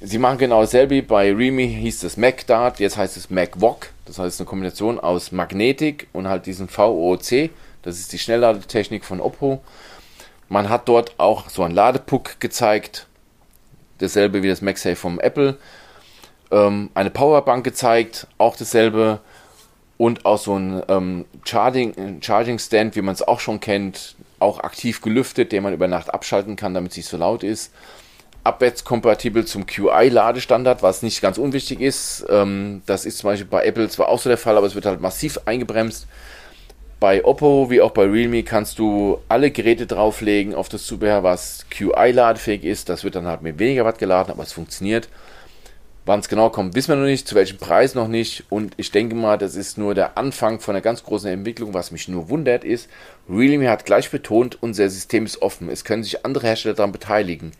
Sie 0.00 0.18
machen 0.18 0.38
genau 0.38 0.60
dasselbe. 0.60 1.02
Bei 1.02 1.32
Realme 1.32 1.62
hieß 1.62 2.02
es 2.02 2.16
MacDart, 2.16 2.78
jetzt 2.78 2.96
heißt 2.96 3.16
es 3.16 3.30
MacVoc. 3.30 3.90
Das 4.04 4.18
heißt 4.18 4.38
eine 4.38 4.46
Kombination 4.46 5.00
aus 5.00 5.32
Magnetik 5.32 6.08
und 6.12 6.28
halt 6.28 6.46
diesem 6.46 6.68
VOC. 6.68 7.50
Das 7.84 8.00
ist 8.00 8.12
die 8.12 8.18
Schnellladetechnik 8.18 9.04
von 9.04 9.20
Oppo. 9.20 9.62
Man 10.48 10.68
hat 10.68 10.88
dort 10.88 11.14
auch 11.18 11.50
so 11.50 11.62
einen 11.62 11.74
Ladepuck 11.74 12.40
gezeigt. 12.40 13.06
Dasselbe 13.98 14.42
wie 14.42 14.48
das 14.48 14.62
MagSafe 14.62 14.96
vom 14.96 15.20
Apple. 15.20 15.58
Ähm, 16.50 16.90
eine 16.94 17.10
Powerbank 17.10 17.62
gezeigt, 17.62 18.26
auch 18.38 18.56
dasselbe. 18.56 19.20
Und 19.96 20.24
auch 20.24 20.38
so 20.38 20.58
ein 20.58 20.82
ähm, 20.88 21.24
Charging, 21.44 22.20
Charging 22.20 22.58
Stand, 22.58 22.96
wie 22.96 23.02
man 23.02 23.14
es 23.14 23.22
auch 23.22 23.38
schon 23.38 23.60
kennt, 23.60 24.16
auch 24.40 24.60
aktiv 24.60 25.02
gelüftet, 25.02 25.52
den 25.52 25.62
man 25.62 25.72
über 25.72 25.86
Nacht 25.86 26.12
abschalten 26.12 26.56
kann, 26.56 26.74
damit 26.74 26.90
es 26.90 26.96
nicht 26.96 27.08
so 27.08 27.16
laut 27.16 27.44
ist 27.44 27.70
abwärtskompatibel 28.44 29.46
zum 29.46 29.66
QI-Ladestandard, 29.66 30.82
was 30.82 31.02
nicht 31.02 31.22
ganz 31.22 31.38
unwichtig 31.38 31.80
ist. 31.80 32.24
Ähm, 32.28 32.82
das 32.86 33.06
ist 33.06 33.18
zum 33.18 33.30
Beispiel 33.30 33.48
bei 33.48 33.64
Apple 33.64 33.88
zwar 33.88 34.08
auch 34.08 34.20
so 34.20 34.28
der 34.28 34.38
Fall, 34.38 34.56
aber 34.56 34.66
es 34.66 34.74
wird 34.74 34.86
halt 34.86 35.00
massiv 35.00 35.40
eingebremst. 35.46 36.06
Bei 37.04 37.22
Oppo 37.22 37.68
wie 37.68 37.82
auch 37.82 37.90
bei 37.90 38.06
Realme 38.06 38.44
kannst 38.44 38.78
du 38.78 39.18
alle 39.28 39.50
Geräte 39.50 39.86
drauflegen 39.86 40.54
auf 40.54 40.70
das 40.70 40.86
Zubehör, 40.86 41.22
was 41.22 41.66
QI-ladefähig 41.68 42.64
ist. 42.64 42.88
Das 42.88 43.04
wird 43.04 43.14
dann 43.14 43.26
halt 43.26 43.42
mit 43.42 43.58
weniger 43.58 43.84
Watt 43.84 43.98
geladen, 43.98 44.32
aber 44.32 44.42
es 44.42 44.54
funktioniert. 44.54 45.10
Wann 46.06 46.20
es 46.20 46.30
genau 46.30 46.48
kommt, 46.48 46.74
wissen 46.74 46.92
wir 46.92 46.96
noch 46.96 47.04
nicht, 47.04 47.28
zu 47.28 47.34
welchem 47.34 47.58
Preis 47.58 47.94
noch 47.94 48.08
nicht. 48.08 48.44
Und 48.48 48.72
ich 48.78 48.90
denke 48.90 49.14
mal, 49.14 49.36
das 49.36 49.54
ist 49.54 49.76
nur 49.76 49.94
der 49.94 50.16
Anfang 50.16 50.60
von 50.60 50.74
einer 50.74 50.80
ganz 50.80 51.04
großen 51.04 51.28
Entwicklung. 51.28 51.74
Was 51.74 51.90
mich 51.90 52.08
nur 52.08 52.30
wundert 52.30 52.64
ist, 52.64 52.88
Realme 53.28 53.68
hat 53.68 53.84
gleich 53.84 54.10
betont, 54.10 54.56
unser 54.62 54.88
System 54.88 55.26
ist 55.26 55.42
offen. 55.42 55.68
Es 55.68 55.84
können 55.84 56.04
sich 56.04 56.24
andere 56.24 56.46
Hersteller 56.46 56.74
daran 56.74 56.92
beteiligen. 56.92 57.52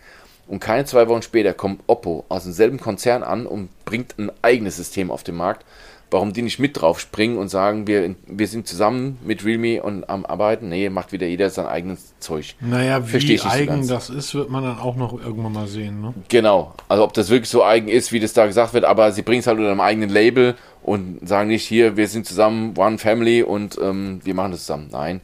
Und 0.46 0.60
keine 0.60 0.86
zwei 0.86 1.06
Wochen 1.08 1.20
später 1.20 1.52
kommt 1.52 1.82
Oppo 1.86 2.24
aus 2.30 2.44
demselben 2.44 2.80
Konzern 2.80 3.22
an 3.22 3.46
und 3.46 3.68
bringt 3.84 4.18
ein 4.18 4.32
eigenes 4.40 4.78
System 4.78 5.10
auf 5.10 5.22
den 5.22 5.34
Markt. 5.34 5.66
Warum 6.14 6.32
die 6.32 6.42
nicht 6.42 6.60
mit 6.60 6.80
drauf 6.80 7.00
springen 7.00 7.38
und 7.38 7.48
sagen, 7.48 7.88
wir, 7.88 8.14
wir 8.28 8.46
sind 8.46 8.68
zusammen 8.68 9.18
mit 9.24 9.44
Realme 9.44 9.82
und 9.82 10.08
am 10.08 10.24
Arbeiten? 10.24 10.68
Nee, 10.68 10.88
macht 10.88 11.10
wieder 11.10 11.26
jeder 11.26 11.50
sein 11.50 11.66
eigenes 11.66 12.16
Zeug. 12.20 12.54
Naja, 12.60 13.02
wie 13.12 13.40
eigen 13.40 13.82
so 13.82 13.94
das 13.94 14.10
ist, 14.10 14.32
wird 14.32 14.48
man 14.48 14.62
dann 14.62 14.78
auch 14.78 14.94
noch 14.94 15.20
irgendwann 15.20 15.52
mal 15.52 15.66
sehen. 15.66 16.00
Ne? 16.00 16.14
Genau. 16.28 16.72
Also 16.88 17.02
ob 17.02 17.14
das 17.14 17.30
wirklich 17.30 17.50
so 17.50 17.64
eigen 17.64 17.88
ist, 17.88 18.12
wie 18.12 18.20
das 18.20 18.32
da 18.32 18.46
gesagt 18.46 18.74
wird, 18.74 18.84
aber 18.84 19.10
sie 19.10 19.22
bringen 19.22 19.40
es 19.40 19.48
halt 19.48 19.58
unter 19.58 19.72
einem 19.72 19.80
eigenen 19.80 20.08
Label 20.08 20.54
und 20.84 21.18
sagen 21.28 21.48
nicht, 21.48 21.66
hier, 21.66 21.96
wir 21.96 22.06
sind 22.06 22.26
zusammen, 22.26 22.78
One 22.78 22.98
Family 22.98 23.42
und 23.42 23.76
ähm, 23.82 24.20
wir 24.22 24.34
machen 24.34 24.52
das 24.52 24.60
zusammen. 24.60 24.90
Nein. 24.92 25.20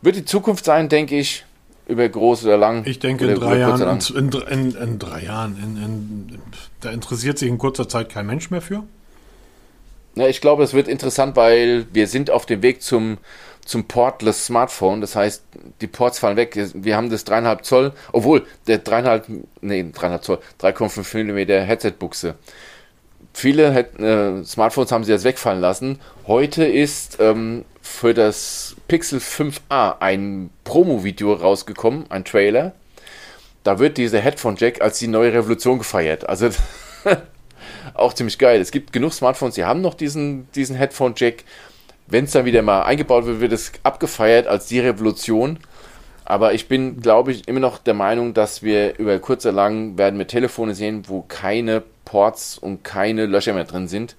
Wird 0.00 0.14
die 0.14 0.24
Zukunft 0.24 0.64
sein, 0.64 0.88
denke 0.88 1.18
ich 1.18 1.44
über 1.88 2.08
groß 2.08 2.44
oder 2.44 2.56
lang. 2.56 2.86
Ich 2.86 3.00
denke 3.00 3.26
in 3.26 3.34
drei, 3.34 3.58
Jahren, 3.58 3.82
in, 3.82 4.30
in, 4.30 4.76
in, 4.76 4.98
drei 5.00 5.24
Jahren. 5.24 6.40
da 6.82 6.90
interessiert 6.90 7.36
sich 7.40 7.48
in 7.48 7.58
kurzer 7.58 7.88
Zeit 7.88 8.10
kein 8.10 8.26
Mensch 8.26 8.52
mehr 8.52 8.62
für. 8.62 8.84
Ja, 10.18 10.26
ich 10.26 10.40
glaube, 10.40 10.64
es 10.64 10.74
wird 10.74 10.88
interessant, 10.88 11.36
weil 11.36 11.86
wir 11.92 12.08
sind 12.08 12.28
auf 12.28 12.44
dem 12.44 12.60
Weg 12.60 12.82
zum, 12.82 13.18
zum 13.64 13.84
Portless 13.84 14.46
Smartphone. 14.46 15.00
Das 15.00 15.14
heißt, 15.14 15.44
die 15.80 15.86
Ports 15.86 16.18
fallen 16.18 16.36
weg. 16.36 16.58
Wir 16.74 16.96
haben 16.96 17.08
das 17.08 17.24
3,5 17.24 17.62
Zoll, 17.62 17.92
obwohl 18.10 18.44
der 18.66 18.84
3,5, 18.84 19.44
nee, 19.60 19.82
3,5 19.82 20.20
Zoll, 20.22 20.38
3,5 20.60 21.22
mm 21.22 21.66
Headset-Buchse. 21.66 22.34
Viele 23.32 23.78
äh, 23.78 24.44
Smartphones 24.44 24.90
haben 24.90 25.04
sie 25.04 25.12
jetzt 25.12 25.22
wegfallen 25.22 25.60
lassen. 25.60 26.00
Heute 26.26 26.64
ist 26.64 27.18
ähm, 27.20 27.64
für 27.80 28.12
das 28.12 28.74
Pixel 28.88 29.20
5a 29.20 30.00
ein 30.00 30.50
Promo-Video 30.64 31.34
rausgekommen, 31.34 32.06
ein 32.08 32.24
Trailer. 32.24 32.72
Da 33.62 33.78
wird 33.78 33.98
dieser 33.98 34.18
Headphone 34.18 34.56
Jack 34.56 34.80
als 34.80 34.98
die 34.98 35.06
neue 35.06 35.32
Revolution 35.32 35.78
gefeiert. 35.78 36.28
Also 36.28 36.48
auch 37.94 38.12
ziemlich 38.12 38.38
geil. 38.38 38.60
Es 38.60 38.70
gibt 38.70 38.92
genug 38.92 39.12
Smartphones, 39.12 39.54
die 39.54 39.64
haben 39.64 39.80
noch 39.80 39.94
diesen, 39.94 40.50
diesen 40.52 40.76
Headphone 40.76 41.14
Jack. 41.16 41.44
Wenn 42.06 42.24
es 42.24 42.32
dann 42.32 42.44
wieder 42.44 42.62
mal 42.62 42.82
eingebaut 42.82 43.26
wird, 43.26 43.40
wird 43.40 43.52
es 43.52 43.72
abgefeiert 43.82 44.46
als 44.46 44.66
die 44.66 44.80
Revolution. 44.80 45.58
Aber 46.24 46.52
ich 46.52 46.68
bin, 46.68 47.00
glaube 47.00 47.32
ich, 47.32 47.48
immer 47.48 47.60
noch 47.60 47.78
der 47.78 47.94
Meinung, 47.94 48.34
dass 48.34 48.62
wir 48.62 48.98
über 48.98 49.18
kurz 49.18 49.46
oder 49.46 49.54
lang 49.54 49.96
werden 49.96 50.18
wir 50.18 50.26
Telefone 50.26 50.74
sehen, 50.74 51.04
wo 51.08 51.22
keine 51.22 51.82
Ports 52.04 52.58
und 52.58 52.84
keine 52.84 53.26
Löcher 53.26 53.54
mehr 53.54 53.64
drin 53.64 53.88
sind, 53.88 54.14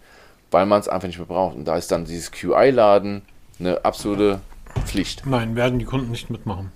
weil 0.50 0.66
man 0.66 0.80
es 0.80 0.88
einfach 0.88 1.08
nicht 1.08 1.20
mehr 1.20 1.28
braucht. 1.28 1.56
Und 1.56 1.66
da 1.66 1.78
ist 1.78 1.92
dann 1.92 2.06
dieses 2.06 2.32
QI-Laden, 2.32 3.22
eine 3.60 3.86
absolute 3.86 4.40
Pflicht. 4.86 5.24
Nein, 5.26 5.56
werden 5.56 5.80
die 5.80 5.86
Kunden 5.86 6.12
nicht 6.12 6.30
mitmachen. 6.30 6.72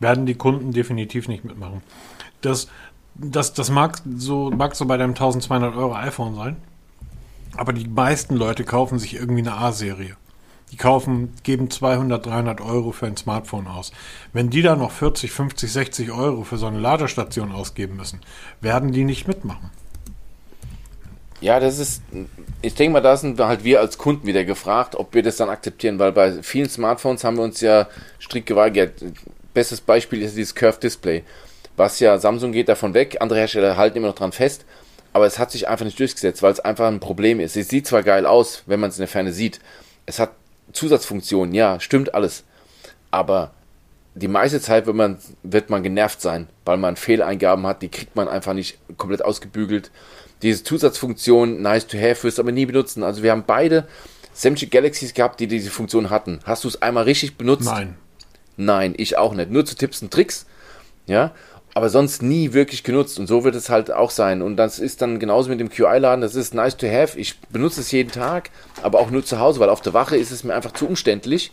Werden 0.00 0.26
die 0.26 0.34
Kunden 0.34 0.72
definitiv 0.72 1.28
nicht 1.28 1.44
mitmachen. 1.44 1.82
Das, 2.40 2.68
das, 3.14 3.52
das 3.52 3.70
mag, 3.70 4.00
so, 4.16 4.50
mag 4.50 4.74
so 4.74 4.86
bei 4.86 4.96
deinem 4.96 5.10
1200 5.10 5.76
Euro 5.76 5.94
iPhone 5.94 6.34
sein, 6.34 6.56
aber 7.56 7.72
die 7.72 7.86
meisten 7.86 8.36
Leute 8.36 8.64
kaufen 8.64 8.98
sich 8.98 9.14
irgendwie 9.14 9.42
eine 9.42 9.54
A-Serie. 9.54 10.16
Die 10.70 10.76
kaufen, 10.76 11.34
geben 11.42 11.68
200, 11.70 12.24
300 12.24 12.60
Euro 12.62 12.92
für 12.92 13.06
ein 13.06 13.16
Smartphone 13.16 13.66
aus. 13.66 13.92
Wenn 14.32 14.48
die 14.48 14.62
da 14.62 14.74
noch 14.74 14.90
40, 14.90 15.30
50, 15.30 15.70
60 15.70 16.12
Euro 16.12 16.44
für 16.44 16.56
so 16.56 16.66
eine 16.66 16.80
Ladestation 16.80 17.52
ausgeben 17.52 17.96
müssen, 17.96 18.20
werden 18.62 18.90
die 18.90 19.04
nicht 19.04 19.28
mitmachen. 19.28 19.70
Ja, 21.42 21.60
das 21.60 21.78
ist, 21.78 22.02
ich 22.62 22.74
denke 22.74 22.94
mal, 22.94 23.00
da 23.00 23.16
sind 23.16 23.38
halt 23.38 23.64
wir 23.64 23.80
als 23.80 23.98
Kunden 23.98 24.26
wieder 24.26 24.44
gefragt, 24.44 24.94
ob 24.94 25.12
wir 25.12 25.22
das 25.22 25.36
dann 25.36 25.50
akzeptieren, 25.50 25.98
weil 25.98 26.12
bei 26.12 26.42
vielen 26.42 26.70
Smartphones 26.70 27.24
haben 27.24 27.36
wir 27.36 27.42
uns 27.44 27.60
ja 27.60 27.88
strikt 28.18 28.46
geweigert. 28.46 29.04
Bestes 29.52 29.80
Beispiel 29.80 30.22
ist 30.22 30.36
dieses 30.36 30.54
Curved 30.54 30.84
Display, 30.84 31.24
was 31.82 32.00
ja 32.00 32.18
Samsung 32.18 32.52
geht 32.52 32.68
davon 32.68 32.94
weg, 32.94 33.18
andere 33.20 33.40
Hersteller 33.40 33.76
halten 33.76 33.98
immer 33.98 34.08
noch 34.08 34.14
dran 34.14 34.32
fest, 34.32 34.64
aber 35.12 35.26
es 35.26 35.38
hat 35.38 35.50
sich 35.50 35.68
einfach 35.68 35.84
nicht 35.84 35.98
durchgesetzt, 35.98 36.42
weil 36.42 36.52
es 36.52 36.60
einfach 36.60 36.86
ein 36.86 37.00
Problem 37.00 37.40
ist. 37.40 37.56
Es 37.56 37.68
sieht 37.68 37.86
zwar 37.86 38.02
geil 38.02 38.24
aus, 38.24 38.62
wenn 38.66 38.80
man 38.80 38.90
es 38.90 38.96
in 38.96 39.02
der 39.02 39.08
Ferne 39.08 39.32
sieht, 39.32 39.60
es 40.06 40.18
hat 40.18 40.30
Zusatzfunktionen, 40.72 41.54
ja, 41.54 41.78
stimmt 41.80 42.14
alles, 42.14 42.44
aber 43.10 43.50
die 44.14 44.28
meiste 44.28 44.60
Zeit 44.60 44.86
wird 44.86 44.96
man, 44.96 45.18
wird 45.42 45.70
man 45.70 45.82
genervt 45.82 46.20
sein, 46.20 46.48
weil 46.64 46.76
man 46.76 46.96
Fehleingaben 46.96 47.66
hat, 47.66 47.82
die 47.82 47.88
kriegt 47.88 48.16
man 48.16 48.28
einfach 48.28 48.54
nicht 48.54 48.78
komplett 48.96 49.24
ausgebügelt 49.24 49.90
diese 50.42 50.64
Zusatzfunktion 50.64 51.62
nice 51.62 51.86
to 51.86 51.96
have, 51.96 52.24
wirst 52.24 52.38
du 52.38 52.42
aber 52.42 52.52
nie 52.52 52.66
benutzen. 52.66 53.02
Also 53.02 53.22
wir 53.22 53.30
haben 53.30 53.44
beide 53.46 53.86
sämtliche 54.32 54.70
Galaxies 54.70 55.14
gehabt, 55.14 55.40
die 55.40 55.46
diese 55.46 55.70
Funktion 55.70 56.10
hatten. 56.10 56.40
Hast 56.44 56.64
du 56.64 56.68
es 56.68 56.82
einmal 56.82 57.04
richtig 57.04 57.36
benutzt? 57.36 57.66
Nein. 57.66 57.96
Nein, 58.56 58.94
ich 58.96 59.16
auch 59.16 59.34
nicht. 59.34 59.50
Nur 59.50 59.64
zu 59.64 59.76
Tipps 59.76 60.02
und 60.02 60.12
Tricks. 60.12 60.46
Ja, 61.06 61.32
aber 61.74 61.88
sonst 61.88 62.22
nie 62.22 62.52
wirklich 62.52 62.84
genutzt. 62.84 63.18
Und 63.18 63.26
so 63.26 63.44
wird 63.44 63.54
es 63.54 63.70
halt 63.70 63.90
auch 63.90 64.10
sein. 64.10 64.42
Und 64.42 64.56
das 64.56 64.78
ist 64.78 65.00
dann 65.00 65.18
genauso 65.18 65.48
mit 65.48 65.60
dem 65.60 65.70
QI-Laden. 65.70 66.20
Das 66.20 66.34
ist 66.34 66.54
nice 66.54 66.76
to 66.76 66.86
have. 66.86 67.18
Ich 67.18 67.40
benutze 67.40 67.80
es 67.80 67.90
jeden 67.90 68.10
Tag, 68.10 68.50
aber 68.82 69.00
auch 69.00 69.10
nur 69.10 69.24
zu 69.24 69.38
Hause, 69.38 69.60
weil 69.60 69.70
auf 69.70 69.80
der 69.80 69.94
Wache 69.94 70.16
ist 70.16 70.30
es 70.30 70.44
mir 70.44 70.54
einfach 70.54 70.72
zu 70.72 70.86
umständlich. 70.86 71.52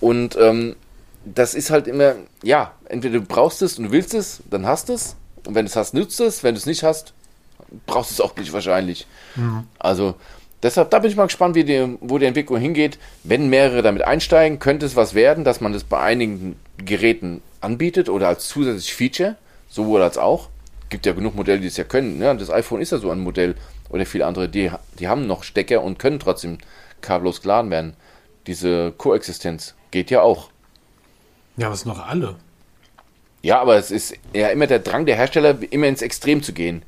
Und 0.00 0.36
ähm, 0.36 0.76
das 1.24 1.54
ist 1.54 1.70
halt 1.70 1.88
immer, 1.88 2.14
ja, 2.42 2.72
entweder 2.84 3.18
du 3.18 3.24
brauchst 3.24 3.60
es 3.62 3.78
und 3.78 3.86
du 3.86 3.90
willst 3.90 4.14
es, 4.14 4.40
dann 4.50 4.66
hast 4.66 4.88
es. 4.88 5.16
Und 5.46 5.54
wenn 5.54 5.64
du 5.64 5.70
es 5.70 5.76
hast, 5.76 5.94
nutzt 5.94 6.20
es. 6.20 6.44
Wenn 6.44 6.54
du 6.54 6.58
es 6.58 6.66
nicht 6.66 6.84
hast, 6.84 7.12
brauchst 7.86 8.10
du 8.10 8.14
es 8.14 8.20
auch 8.20 8.36
nicht 8.36 8.52
wahrscheinlich. 8.52 9.06
Mhm. 9.34 9.64
Also 9.78 10.14
deshalb, 10.62 10.90
da 10.90 10.98
bin 10.98 11.10
ich 11.10 11.16
mal 11.16 11.26
gespannt, 11.26 11.54
wie 11.54 11.64
die, 11.64 11.96
wo 12.00 12.18
die 12.18 12.26
Entwicklung 12.26 12.58
hingeht. 12.58 12.98
Wenn 13.24 13.48
mehrere 13.48 13.82
damit 13.82 14.02
einsteigen, 14.02 14.58
könnte 14.58 14.86
es 14.86 14.96
was 14.96 15.14
werden, 15.14 15.44
dass 15.44 15.60
man 15.60 15.72
das 15.72 15.84
bei 15.84 16.00
einigen 16.00 16.56
Geräten 16.78 17.42
anbietet 17.60 18.08
oder 18.08 18.28
als 18.28 18.48
zusätzliches 18.48 18.96
Feature, 18.96 19.36
sowohl 19.68 20.02
als 20.02 20.18
auch. 20.18 20.48
Gibt 20.90 21.06
ja 21.06 21.12
genug 21.12 21.34
Modelle, 21.34 21.60
die 21.60 21.66
es 21.66 21.76
ja 21.76 21.84
können. 21.84 22.20
Ja, 22.20 22.32
das 22.34 22.50
iPhone 22.50 22.80
ist 22.80 22.92
ja 22.92 22.98
so 22.98 23.10
ein 23.10 23.20
Modell 23.20 23.54
oder 23.90 24.06
viele 24.06 24.26
andere, 24.26 24.48
die, 24.48 24.70
die 24.98 25.08
haben 25.08 25.26
noch 25.26 25.44
Stecker 25.44 25.82
und 25.82 25.98
können 25.98 26.18
trotzdem 26.18 26.58
kabellos 27.00 27.42
geladen 27.42 27.70
werden. 27.70 27.94
Diese 28.46 28.92
Koexistenz 28.92 29.74
geht 29.90 30.10
ja 30.10 30.22
auch. 30.22 30.50
Ja, 31.56 31.70
was 31.70 31.84
noch 31.84 32.06
alle. 32.06 32.36
Ja, 33.42 33.60
aber 33.60 33.76
es 33.76 33.90
ist 33.90 34.14
ja 34.32 34.48
immer 34.48 34.66
der 34.66 34.80
Drang 34.80 35.06
der 35.06 35.16
Hersteller, 35.16 35.56
immer 35.70 35.86
ins 35.86 36.02
Extrem 36.02 36.42
zu 36.42 36.52
gehen 36.52 36.82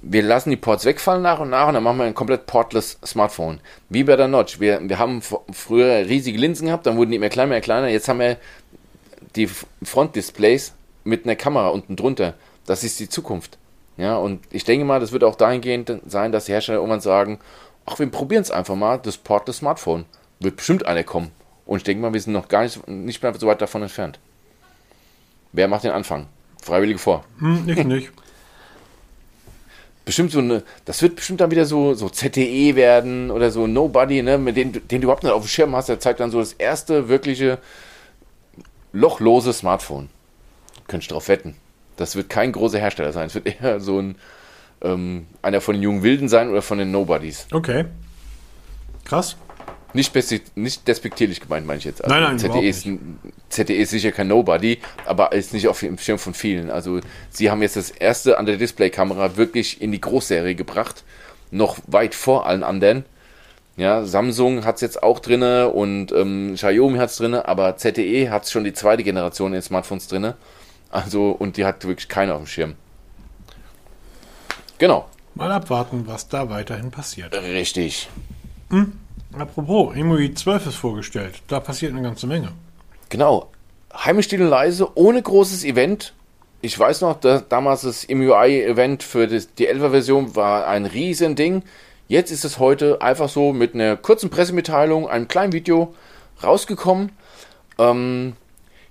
wir 0.00 0.22
lassen 0.22 0.50
die 0.50 0.56
Ports 0.56 0.84
wegfallen 0.84 1.22
nach 1.22 1.40
und 1.40 1.50
nach 1.50 1.68
und 1.68 1.74
dann 1.74 1.82
machen 1.82 1.98
wir 1.98 2.04
ein 2.04 2.14
komplett 2.14 2.46
portless 2.46 2.98
Smartphone. 3.04 3.60
Wie 3.88 4.04
bei 4.04 4.16
der 4.16 4.28
Notch. 4.28 4.60
Wir, 4.60 4.80
wir 4.82 4.98
haben 4.98 5.22
früher 5.52 6.06
riesige 6.06 6.38
Linsen 6.38 6.66
gehabt, 6.66 6.86
dann 6.86 6.96
wurden 6.96 7.10
die 7.10 7.16
immer 7.16 7.28
kleiner, 7.28 7.54
immer 7.54 7.60
kleiner. 7.60 7.88
Jetzt 7.88 8.08
haben 8.08 8.20
wir 8.20 8.36
die 9.34 9.48
Frontdisplays 9.82 10.74
mit 11.04 11.24
einer 11.24 11.36
Kamera 11.36 11.68
unten 11.68 11.96
drunter. 11.96 12.34
Das 12.64 12.84
ist 12.84 13.00
die 13.00 13.08
Zukunft. 13.08 13.58
Ja, 13.96 14.16
und 14.16 14.40
ich 14.50 14.64
denke 14.64 14.84
mal, 14.84 15.00
das 15.00 15.10
wird 15.10 15.24
auch 15.24 15.34
dahingehend 15.34 15.92
sein, 16.06 16.30
dass 16.30 16.44
die 16.44 16.52
Hersteller 16.52 16.78
irgendwann 16.78 17.00
sagen, 17.00 17.40
ach, 17.84 17.98
wir 17.98 18.06
probieren 18.08 18.42
es 18.42 18.52
einfach 18.52 18.76
mal, 18.76 18.98
das 18.98 19.16
portless 19.16 19.56
Smartphone. 19.56 20.04
Wird 20.38 20.56
bestimmt 20.56 20.86
einer 20.86 21.02
kommen. 21.02 21.32
Und 21.66 21.78
ich 21.78 21.82
denke 21.82 22.02
mal, 22.02 22.12
wir 22.12 22.20
sind 22.20 22.32
noch 22.32 22.48
gar 22.48 22.62
nicht, 22.62 22.86
nicht 22.86 23.22
mehr 23.22 23.34
so 23.34 23.48
weit 23.48 23.60
davon 23.60 23.82
entfernt. 23.82 24.20
Wer 25.52 25.66
macht 25.66 25.82
den 25.82 25.90
Anfang? 25.90 26.26
Freiwillige 26.62 26.98
vor. 26.98 27.24
Hm, 27.40 27.68
ich 27.68 27.84
nicht. 27.84 28.12
bestimmt 30.08 30.32
so 30.32 30.38
eine, 30.38 30.62
das 30.86 31.02
wird 31.02 31.16
bestimmt 31.16 31.42
dann 31.42 31.50
wieder 31.50 31.66
so, 31.66 31.92
so 31.92 32.08
ZTE 32.08 32.76
werden 32.76 33.30
oder 33.30 33.50
so 33.50 33.66
Nobody, 33.66 34.22
ne, 34.22 34.38
mit 34.38 34.56
dem, 34.56 34.72
den 34.72 35.02
du 35.02 35.04
überhaupt 35.04 35.22
nicht 35.22 35.32
auf 35.32 35.42
dem 35.42 35.48
Schirm 35.48 35.76
hast, 35.76 35.90
der 35.90 36.00
zeigt 36.00 36.20
dann 36.20 36.30
so 36.30 36.40
das 36.40 36.54
erste 36.54 37.10
wirkliche 37.10 37.58
lochlose 38.92 39.52
Smartphone. 39.52 40.08
Könnt 40.86 41.04
ihr 41.04 41.08
drauf 41.08 41.28
wetten. 41.28 41.56
Das 41.98 42.16
wird 42.16 42.30
kein 42.30 42.52
großer 42.52 42.78
Hersteller 42.78 43.12
sein. 43.12 43.26
Es 43.26 43.34
wird 43.34 43.46
eher 43.60 43.80
so 43.80 43.98
ein, 43.98 44.16
ähm, 44.80 45.26
einer 45.42 45.60
von 45.60 45.74
den 45.74 45.82
jungen 45.82 46.02
Wilden 46.02 46.30
sein 46.30 46.48
oder 46.48 46.62
von 46.62 46.78
den 46.78 46.90
Nobodies. 46.90 47.46
Okay. 47.52 47.84
Krass. 49.04 49.36
Nicht, 49.94 50.14
nicht 50.56 50.86
despektierlich 50.86 51.40
gemeint, 51.40 51.66
meine 51.66 51.78
ich 51.78 51.84
jetzt. 51.84 52.06
Nein, 52.06 52.22
nein, 52.22 52.38
ZTE 52.38 52.46
überhaupt 52.46 52.64
ist, 52.64 52.88
ZTE 53.48 53.74
ist 53.74 53.90
sicher 53.90 54.12
kein 54.12 54.28
Nobody, 54.28 54.78
aber 55.06 55.32
ist 55.32 55.54
nicht 55.54 55.66
auf 55.66 55.80
dem 55.80 55.96
Schirm 55.98 56.18
von 56.18 56.34
vielen. 56.34 56.70
Also, 56.70 57.00
sie 57.30 57.50
haben 57.50 57.62
jetzt 57.62 57.76
das 57.76 57.90
erste 57.90 58.38
an 58.38 58.46
der 58.46 58.56
Displaykamera 58.58 59.36
wirklich 59.36 59.80
in 59.80 59.92
die 59.92 60.00
Großserie 60.00 60.54
gebracht. 60.54 61.04
Noch 61.50 61.78
weit 61.86 62.14
vor 62.14 62.46
allen 62.46 62.62
anderen. 62.62 63.06
Ja, 63.78 64.04
Samsung 64.04 64.64
hat 64.64 64.74
es 64.76 64.80
jetzt 64.82 65.02
auch 65.02 65.20
drinne 65.20 65.68
und 65.68 66.12
ähm, 66.12 66.54
Xiaomi 66.54 66.98
hat 66.98 67.10
es 67.10 67.16
drinne, 67.16 67.48
aber 67.48 67.76
ZTE 67.76 68.28
hat 68.30 68.48
schon 68.48 68.64
die 68.64 68.72
zweite 68.72 69.04
Generation 69.04 69.54
in 69.54 69.62
Smartphones 69.62 70.08
drinne. 70.08 70.36
Also, 70.90 71.30
und 71.30 71.56
die 71.56 71.64
hat 71.64 71.86
wirklich 71.86 72.08
keiner 72.08 72.34
auf 72.34 72.42
dem 72.42 72.46
Schirm. 72.46 72.74
Genau, 74.78 75.08
Mal 75.38 75.52
abwarten, 75.52 76.04
was 76.08 76.26
da 76.26 76.50
weiterhin 76.50 76.90
passiert. 76.90 77.32
richtig. 77.32 78.08
Apropos, 79.40 79.94
EMUI 79.94 80.34
12 80.34 80.66
ist 80.66 80.74
vorgestellt. 80.76 81.42
Da 81.48 81.60
passiert 81.60 81.92
eine 81.92 82.02
ganze 82.02 82.26
Menge. 82.26 82.52
Genau. 83.08 83.50
Heimisch 83.94 84.26
still 84.26 84.42
und 84.42 84.48
leise, 84.48 84.88
ohne 84.96 85.22
großes 85.22 85.64
Event. 85.64 86.12
Ich 86.60 86.78
weiß 86.78 87.02
noch, 87.02 87.20
damals 87.20 87.82
das 87.82 88.08
MUI-Event 88.08 89.02
für 89.02 89.26
die 89.28 89.68
11er 89.68 89.90
Version 89.90 90.34
war 90.34 90.66
ein 90.66 90.86
riesen 90.86 91.36
Ding. 91.36 91.62
Jetzt 92.08 92.32
ist 92.32 92.44
es 92.44 92.58
heute 92.58 93.00
einfach 93.00 93.28
so 93.28 93.52
mit 93.52 93.74
einer 93.74 93.96
kurzen 93.96 94.28
Pressemitteilung, 94.28 95.08
einem 95.08 95.28
kleinen 95.28 95.52
Video 95.52 95.94
rausgekommen. 96.42 97.12
Ähm, 97.78 98.32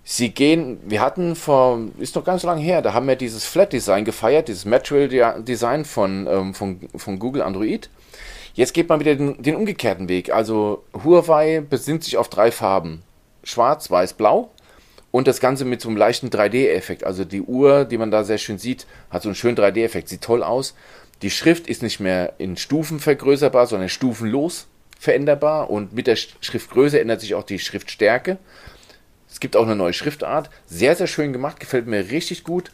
sie 0.03 0.29
gehen, 0.29 0.79
wir 0.85 1.01
hatten 1.01 1.35
vor, 1.35 1.79
ist 1.99 2.15
noch 2.15 2.23
ganz 2.23 2.43
lange 2.43 2.61
her, 2.61 2.81
da 2.81 2.93
haben 2.93 3.07
wir 3.07 3.17
dieses 3.17 3.43
Flat 3.45 3.73
Design 3.73 4.05
gefeiert, 4.05 4.47
dieses 4.47 4.65
Material 4.65 5.43
Design 5.43 5.83
von, 5.83 6.25
ähm, 6.27 6.53
von, 6.53 6.79
von 6.95 7.19
Google 7.19 7.41
Android. 7.41 7.89
Jetzt 8.57 8.73
geht 8.73 8.89
man 8.89 8.99
wieder 8.99 9.13
den, 9.15 9.39
den 9.39 9.55
umgekehrten 9.55 10.09
Weg. 10.09 10.33
Also 10.33 10.83
Huawei 11.03 11.61
besinnt 11.61 12.03
sich 12.03 12.17
auf 12.17 12.27
drei 12.27 12.51
Farben. 12.51 13.03
Schwarz, 13.43 13.91
Weiß, 13.91 14.13
Blau. 14.13 14.49
Und 15.11 15.27
das 15.27 15.39
Ganze 15.39 15.63
mit 15.63 15.79
so 15.79 15.89
einem 15.89 15.97
leichten 15.97 16.29
3D-Effekt. 16.29 17.03
Also 17.03 17.23
die 17.23 17.43
Uhr, 17.43 17.85
die 17.85 17.99
man 17.99 18.09
da 18.09 18.23
sehr 18.23 18.39
schön 18.39 18.57
sieht, 18.57 18.87
hat 19.11 19.21
so 19.21 19.29
einen 19.29 19.35
schönen 19.35 19.55
3D-Effekt. 19.55 20.09
Sieht 20.09 20.21
toll 20.21 20.41
aus. 20.41 20.73
Die 21.21 21.29
Schrift 21.29 21.67
ist 21.67 21.83
nicht 21.83 21.99
mehr 21.99 22.33
in 22.39 22.57
Stufen 22.57 22.99
vergrößerbar, 22.99 23.67
sondern 23.67 23.89
stufenlos 23.89 24.65
veränderbar. 24.99 25.69
Und 25.69 25.93
mit 25.93 26.07
der 26.07 26.17
Sch- 26.17 26.29
Schriftgröße 26.41 26.99
ändert 26.99 27.21
sich 27.21 27.35
auch 27.35 27.43
die 27.43 27.59
Schriftstärke. 27.59 28.39
Es 29.29 29.39
gibt 29.39 29.55
auch 29.55 29.65
eine 29.65 29.75
neue 29.75 29.93
Schriftart. 29.93 30.49
Sehr, 30.65 30.95
sehr 30.95 31.05
schön 31.05 31.31
gemacht. 31.31 31.59
Gefällt 31.59 31.85
mir 31.85 32.09
richtig 32.09 32.43
gut. 32.43 32.71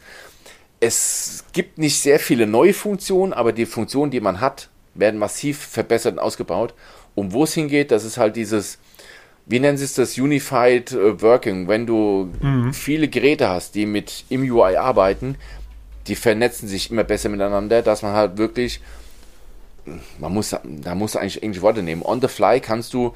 Es 0.80 1.44
gibt 1.52 1.76
nicht 1.76 2.00
sehr 2.00 2.18
viele 2.18 2.46
neue 2.46 2.72
Funktionen, 2.72 3.34
aber 3.34 3.52
die 3.52 3.66
Funktionen, 3.66 4.10
die 4.10 4.20
man 4.20 4.40
hat, 4.40 4.70
werden 4.94 5.18
massiv 5.18 5.58
verbessert 5.58 6.14
und 6.14 6.18
ausgebaut. 6.18 6.74
Und 7.14 7.32
wo 7.32 7.44
es 7.44 7.54
hingeht, 7.54 7.90
das 7.90 8.04
ist 8.04 8.18
halt 8.18 8.36
dieses, 8.36 8.78
wie 9.46 9.60
nennen 9.60 9.76
sie 9.76 9.84
es 9.84 9.94
das, 9.94 10.18
Unified 10.18 10.92
äh, 10.92 11.20
Working. 11.20 11.68
Wenn 11.68 11.86
du 11.86 12.30
viele 12.72 13.08
Geräte 13.08 13.48
hast, 13.48 13.74
die 13.74 13.86
mit 13.86 14.24
im 14.28 14.42
UI 14.42 14.76
arbeiten, 14.76 15.36
die 16.06 16.16
vernetzen 16.16 16.68
sich 16.68 16.90
immer 16.90 17.04
besser 17.04 17.28
miteinander, 17.28 17.82
dass 17.82 18.02
man 18.02 18.14
halt 18.14 18.36
wirklich, 18.36 18.80
man 20.18 20.32
muss, 20.32 20.54
da 20.64 20.94
muss 20.94 21.16
eigentlich 21.16 21.42
englische 21.42 21.62
Worte 21.62 21.82
nehmen. 21.82 22.02
On 22.02 22.20
the 22.20 22.28
fly 22.28 22.60
kannst 22.60 22.92
du 22.94 23.14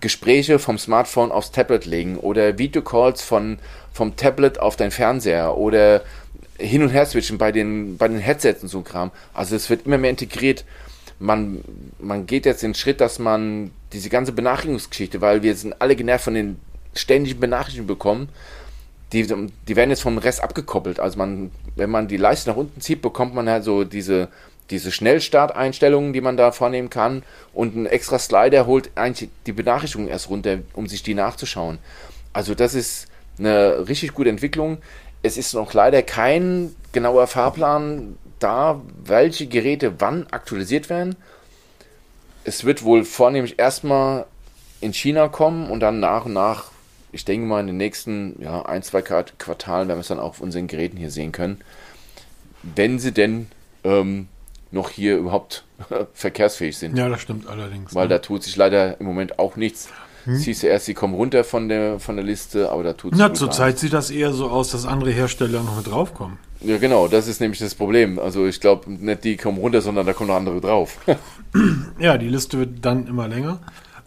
Gespräche 0.00 0.58
vom 0.58 0.78
Smartphone 0.78 1.30
aufs 1.30 1.50
Tablet 1.50 1.84
legen 1.84 2.16
oder 2.16 2.58
Videocalls 2.58 3.22
von, 3.22 3.58
vom 3.92 4.16
Tablet 4.16 4.58
auf 4.58 4.76
dein 4.76 4.90
Fernseher 4.90 5.56
oder 5.56 6.02
hin 6.58 6.82
und 6.82 6.90
her 6.90 7.06
switchen 7.06 7.38
bei 7.38 7.52
den, 7.52 7.96
bei 7.96 8.08
den 8.08 8.18
Headsets 8.18 8.62
und 8.62 8.68
so 8.68 8.82
Kram. 8.82 9.10
Also 9.32 9.56
es 9.56 9.68
wird 9.68 9.86
immer 9.86 9.98
mehr 9.98 10.10
integriert. 10.10 10.64
Man, 11.18 11.62
man 11.98 12.26
geht 12.26 12.46
jetzt 12.46 12.62
den 12.62 12.74
Schritt, 12.74 13.00
dass 13.00 13.18
man 13.18 13.70
diese 13.92 14.10
ganze 14.10 14.32
Benachrichtigungsgeschichte, 14.32 15.20
weil 15.20 15.42
wir 15.42 15.54
sind 15.54 15.80
alle 15.80 15.96
genervt 15.96 16.24
von 16.24 16.34
den 16.34 16.60
ständigen 16.94 17.40
Benachrichtigungen 17.40 17.86
bekommen, 17.86 18.28
die, 19.12 19.26
die 19.68 19.76
werden 19.76 19.90
jetzt 19.90 20.02
vom 20.02 20.18
Rest 20.18 20.42
abgekoppelt. 20.42 20.98
Also 20.98 21.18
man, 21.18 21.50
wenn 21.76 21.90
man 21.90 22.08
die 22.08 22.16
Leiste 22.16 22.50
nach 22.50 22.56
unten 22.56 22.80
zieht, 22.80 23.00
bekommt 23.00 23.34
man 23.34 23.48
halt 23.48 23.64
so 23.64 23.84
diese, 23.84 24.28
diese 24.70 24.90
Schnellstarteinstellungen, 24.90 26.12
die 26.12 26.20
man 26.20 26.36
da 26.36 26.52
vornehmen 26.52 26.90
kann. 26.90 27.22
Und 27.52 27.76
ein 27.76 27.86
extra 27.86 28.18
Slider 28.18 28.66
holt 28.66 28.90
eigentlich 28.96 29.30
die 29.46 29.52
Benachrichtigungen 29.52 30.10
erst 30.10 30.30
runter, 30.30 30.58
um 30.72 30.88
sich 30.88 31.02
die 31.02 31.14
nachzuschauen. 31.14 31.78
Also 32.32 32.54
das 32.54 32.74
ist 32.74 33.06
eine 33.38 33.86
richtig 33.88 34.14
gute 34.14 34.30
Entwicklung. 34.30 34.78
Es 35.22 35.36
ist 35.36 35.54
noch 35.54 35.72
leider 35.72 36.02
kein 36.02 36.74
genauer 36.92 37.26
Fahrplan 37.26 38.16
da, 38.44 38.80
welche 39.02 39.46
Geräte 39.46 40.00
wann 40.00 40.26
aktualisiert 40.30 40.90
werden. 40.90 41.16
Es 42.44 42.64
wird 42.64 42.84
wohl 42.84 43.04
vornehmlich 43.04 43.58
erstmal 43.58 44.26
in 44.80 44.92
China 44.92 45.28
kommen 45.28 45.70
und 45.70 45.80
dann 45.80 45.98
nach 45.98 46.26
und 46.26 46.34
nach, 46.34 46.66
ich 47.10 47.24
denke 47.24 47.46
mal 47.46 47.60
in 47.60 47.68
den 47.68 47.78
nächsten 47.78 48.40
ja, 48.42 48.62
ein, 48.66 48.82
zwei 48.82 49.00
Quart- 49.00 49.38
Quartalen 49.38 49.88
werden 49.88 49.98
wir 49.98 50.02
es 50.02 50.08
dann 50.08 50.20
auch 50.20 50.30
auf 50.30 50.40
unseren 50.40 50.66
Geräten 50.66 50.98
hier 50.98 51.10
sehen 51.10 51.32
können. 51.32 51.62
Wenn 52.62 52.98
sie 52.98 53.12
denn 53.12 53.46
ähm, 53.82 54.28
noch 54.70 54.90
hier 54.90 55.16
überhaupt 55.16 55.64
verkehrsfähig 56.12 56.76
sind. 56.76 56.98
Ja, 56.98 57.08
das 57.08 57.22
stimmt 57.22 57.46
allerdings. 57.46 57.94
Weil 57.94 58.08
ne? 58.08 58.14
da 58.14 58.18
tut 58.18 58.42
sich 58.42 58.56
leider 58.56 59.00
im 59.00 59.06
Moment 59.06 59.38
auch 59.38 59.56
nichts. 59.56 59.88
Ja 59.88 59.94
erst, 60.26 60.86
sie 60.86 60.94
kommen 60.94 61.14
runter 61.14 61.44
von 61.44 61.68
der, 61.68 62.00
von 62.00 62.16
der 62.16 62.24
Liste, 62.24 62.70
aber 62.70 62.82
da 62.82 62.92
tut 62.94 63.12
sich 63.12 63.18
Na, 63.18 63.34
zurzeit 63.34 63.78
sieht 63.78 63.92
das 63.92 64.10
eher 64.10 64.32
so 64.32 64.48
aus, 64.48 64.70
dass 64.70 64.86
andere 64.86 65.10
Hersteller 65.10 65.62
noch 65.62 65.76
mit 65.76 65.86
draufkommen. 65.86 66.38
Ja, 66.64 66.78
genau, 66.78 67.08
das 67.08 67.28
ist 67.28 67.40
nämlich 67.40 67.60
das 67.60 67.74
Problem. 67.74 68.18
Also 68.18 68.46
ich 68.46 68.60
glaube, 68.60 68.90
nicht 68.90 69.24
die 69.24 69.36
kommen 69.36 69.58
runter, 69.58 69.80
sondern 69.82 70.06
da 70.06 70.12
kommen 70.12 70.28
noch 70.28 70.36
andere 70.36 70.60
drauf. 70.60 70.98
Ja, 72.00 72.18
die 72.18 72.28
Liste 72.28 72.58
wird 72.58 72.84
dann 72.84 73.06
immer 73.06 73.28
länger. 73.28 73.60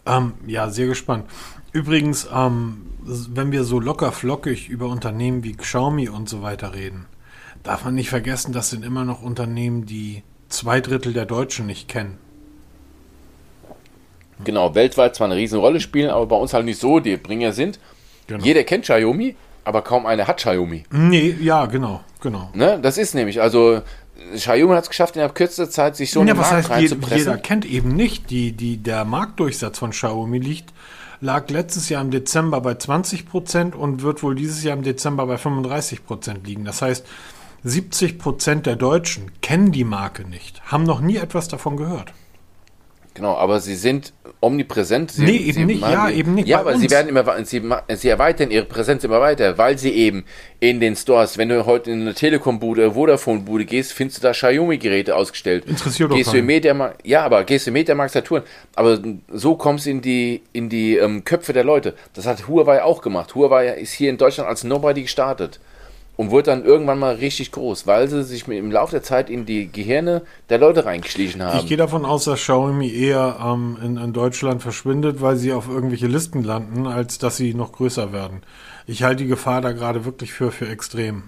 Ähm, 0.04 0.34
ja, 0.46 0.68
sehr 0.68 0.86
gespannt. 0.86 1.24
Übrigens, 1.72 2.28
ähm, 2.30 2.82
wenn 3.00 3.52
wir 3.52 3.64
so 3.64 3.80
locker 3.80 4.12
flockig 4.12 4.68
über 4.68 4.88
Unternehmen 4.88 5.44
wie 5.44 5.54
Xiaomi 5.54 6.10
und 6.10 6.28
so 6.28 6.42
weiter 6.42 6.74
reden, 6.74 7.06
darf 7.62 7.86
man 7.86 7.94
nicht 7.94 8.10
vergessen, 8.10 8.52
das 8.52 8.68
sind 8.68 8.84
immer 8.84 9.06
noch 9.06 9.22
Unternehmen, 9.22 9.86
die 9.86 10.22
zwei 10.50 10.82
Drittel 10.82 11.14
der 11.14 11.24
Deutschen 11.24 11.64
nicht 11.64 11.88
kennen. 11.88 12.18
genau, 14.44 14.74
weltweit 14.74 15.16
zwar 15.16 15.26
eine 15.26 15.36
riesen 15.36 15.58
Rolle 15.58 15.80
spielen, 15.80 16.10
aber 16.10 16.26
bei 16.26 16.36
uns 16.36 16.52
halt 16.52 16.66
nicht 16.66 16.80
so 16.80 17.00
die 17.00 17.16
Bringer 17.16 17.52
sind. 17.52 17.78
Genau. 18.26 18.44
Jeder 18.44 18.62
kennt 18.64 18.84
Xiaomi, 18.84 19.36
aber 19.64 19.80
kaum 19.82 20.04
einer 20.04 20.26
hat 20.26 20.36
Xiaomi. 20.36 20.84
Nee, 20.90 21.34
ja, 21.40 21.64
genau, 21.66 22.02
genau. 22.20 22.50
Ne? 22.54 22.78
Das 22.80 22.98
ist 22.98 23.14
nämlich, 23.14 23.40
also 23.40 23.82
Xiaomi 24.34 24.74
hat 24.74 24.84
es 24.84 24.88
geschafft, 24.88 25.16
innerhalb 25.16 25.34
kürzester 25.34 25.70
Zeit 25.70 25.96
sich 25.96 26.10
so 26.10 26.20
Ja, 26.20 26.26
den 26.26 26.38
was 26.38 26.50
Markt 26.50 26.68
heißt, 26.70 26.80
jeder, 26.80 26.94
reinzupressen. 26.96 27.18
jeder 27.18 27.38
kennt 27.38 27.64
eben 27.64 27.94
nicht. 27.94 28.30
Die, 28.30 28.52
die, 28.52 28.76
der 28.78 29.04
Marktdurchsatz 29.04 29.78
von 29.78 29.90
Xiaomi 29.90 30.38
liegt, 30.38 30.72
lag 31.20 31.48
letztes 31.50 31.88
Jahr 31.88 32.02
im 32.02 32.10
Dezember 32.10 32.60
bei 32.60 32.72
20% 32.72 33.74
und 33.74 34.02
wird 34.02 34.22
wohl 34.22 34.34
dieses 34.34 34.62
Jahr 34.62 34.76
im 34.76 34.82
Dezember 34.82 35.26
bei 35.26 35.36
35% 35.36 36.44
liegen. 36.44 36.64
Das 36.64 36.82
heißt, 36.82 37.04
70% 37.64 38.62
der 38.62 38.76
Deutschen 38.76 39.32
kennen 39.40 39.72
die 39.72 39.84
Marke 39.84 40.24
nicht, 40.28 40.62
haben 40.70 40.84
noch 40.84 41.00
nie 41.00 41.16
etwas 41.16 41.48
davon 41.48 41.76
gehört. 41.76 42.12
Genau, 43.18 43.34
aber 43.36 43.58
sie 43.60 43.74
sind 43.74 44.12
omnipräsent. 44.40 45.10
Sie, 45.10 45.24
Nee, 45.24 45.36
eben 45.38 45.52
sie 45.52 45.64
nicht. 45.64 45.80
Ja, 45.80 46.08
eben 46.08 46.34
nicht 46.34 46.46
Ja, 46.46 46.60
aber 46.60 46.76
sie 46.76 46.84
uns. 46.84 46.92
werden 46.92 47.08
immer, 47.08 47.44
sie, 47.44 47.60
sie 47.96 48.08
erweitern 48.08 48.52
ihre 48.52 48.64
Präsenz 48.64 49.02
immer 49.02 49.20
weiter, 49.20 49.58
weil 49.58 49.76
sie 49.76 49.90
eben 49.90 50.24
in 50.60 50.78
den 50.78 50.94
Stores, 50.94 51.36
wenn 51.36 51.48
du 51.48 51.66
heute 51.66 51.90
in 51.90 52.02
eine 52.02 52.14
Telekom-Bude, 52.14 52.82
oder 52.86 52.94
Vodafone-Bude 52.94 53.64
gehst, 53.64 53.92
findest 53.92 54.18
du 54.18 54.22
da 54.22 54.30
Xiaomi-Geräte 54.32 55.16
ausgestellt. 55.16 55.64
Interessiert 55.66 56.10
doch 56.10 56.16
Gehst 56.16 56.28
du 56.28 56.32
keinen. 56.32 56.40
in 56.40 56.46
Mediamarkt, 56.46 57.04
ja, 57.06 57.24
aber 57.24 57.42
gehst 57.42 57.66
du 57.66 57.70
in 57.70 57.74
Mediamarkt 57.74 58.12
Saturn, 58.12 58.42
aber 58.76 59.00
so 59.32 59.56
kommst 59.56 59.86
du 59.86 59.90
in 59.90 60.00
die, 60.00 60.42
in 60.52 60.68
die 60.68 60.96
ähm, 60.96 61.24
Köpfe 61.24 61.52
der 61.52 61.64
Leute. 61.64 61.94
Das 62.14 62.24
hat 62.26 62.46
Huawei 62.46 62.82
auch 62.84 63.02
gemacht. 63.02 63.34
Huawei 63.34 63.68
ist 63.74 63.92
hier 63.92 64.10
in 64.10 64.16
Deutschland 64.18 64.48
als 64.48 64.62
Nobody 64.62 65.02
gestartet. 65.02 65.58
Und 66.18 66.32
wurde 66.32 66.50
dann 66.50 66.64
irgendwann 66.64 66.98
mal 66.98 67.14
richtig 67.14 67.52
groß, 67.52 67.86
weil 67.86 68.08
sie 68.08 68.24
sich 68.24 68.48
im 68.48 68.72
Laufe 68.72 68.90
der 68.90 69.04
Zeit 69.04 69.30
in 69.30 69.46
die 69.46 69.70
Gehirne 69.70 70.22
der 70.50 70.58
Leute 70.58 70.84
reingeschlichen 70.84 71.40
haben. 71.44 71.60
Ich 71.60 71.66
gehe 71.66 71.76
davon 71.76 72.04
aus, 72.04 72.24
dass 72.24 72.40
Xiaomi 72.40 72.92
eher 72.92 73.38
ähm, 73.40 73.78
in, 73.80 73.96
in 73.96 74.12
Deutschland 74.12 74.60
verschwindet, 74.60 75.22
weil 75.22 75.36
sie 75.36 75.52
auf 75.52 75.68
irgendwelche 75.68 76.08
Listen 76.08 76.42
landen, 76.42 76.88
als 76.88 77.18
dass 77.18 77.36
sie 77.36 77.54
noch 77.54 77.70
größer 77.70 78.12
werden. 78.12 78.42
Ich 78.88 79.04
halte 79.04 79.22
die 79.22 79.28
Gefahr 79.28 79.60
da 79.60 79.70
gerade 79.70 80.04
wirklich 80.04 80.32
für, 80.32 80.50
für 80.50 80.68
extrem. 80.68 81.22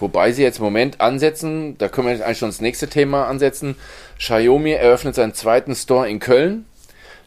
Wobei 0.00 0.32
sie 0.32 0.42
jetzt 0.42 0.58
im 0.58 0.64
Moment 0.64 1.00
ansetzen, 1.00 1.78
da 1.78 1.86
können 1.86 2.08
wir 2.08 2.12
jetzt 2.12 2.24
eigentlich 2.24 2.38
schon 2.38 2.48
das 2.48 2.60
nächste 2.60 2.88
Thema 2.88 3.28
ansetzen. 3.28 3.76
Xiaomi 4.18 4.72
eröffnet 4.72 5.14
seinen 5.14 5.32
zweiten 5.32 5.76
Store 5.76 6.10
in 6.10 6.18
Köln. 6.18 6.64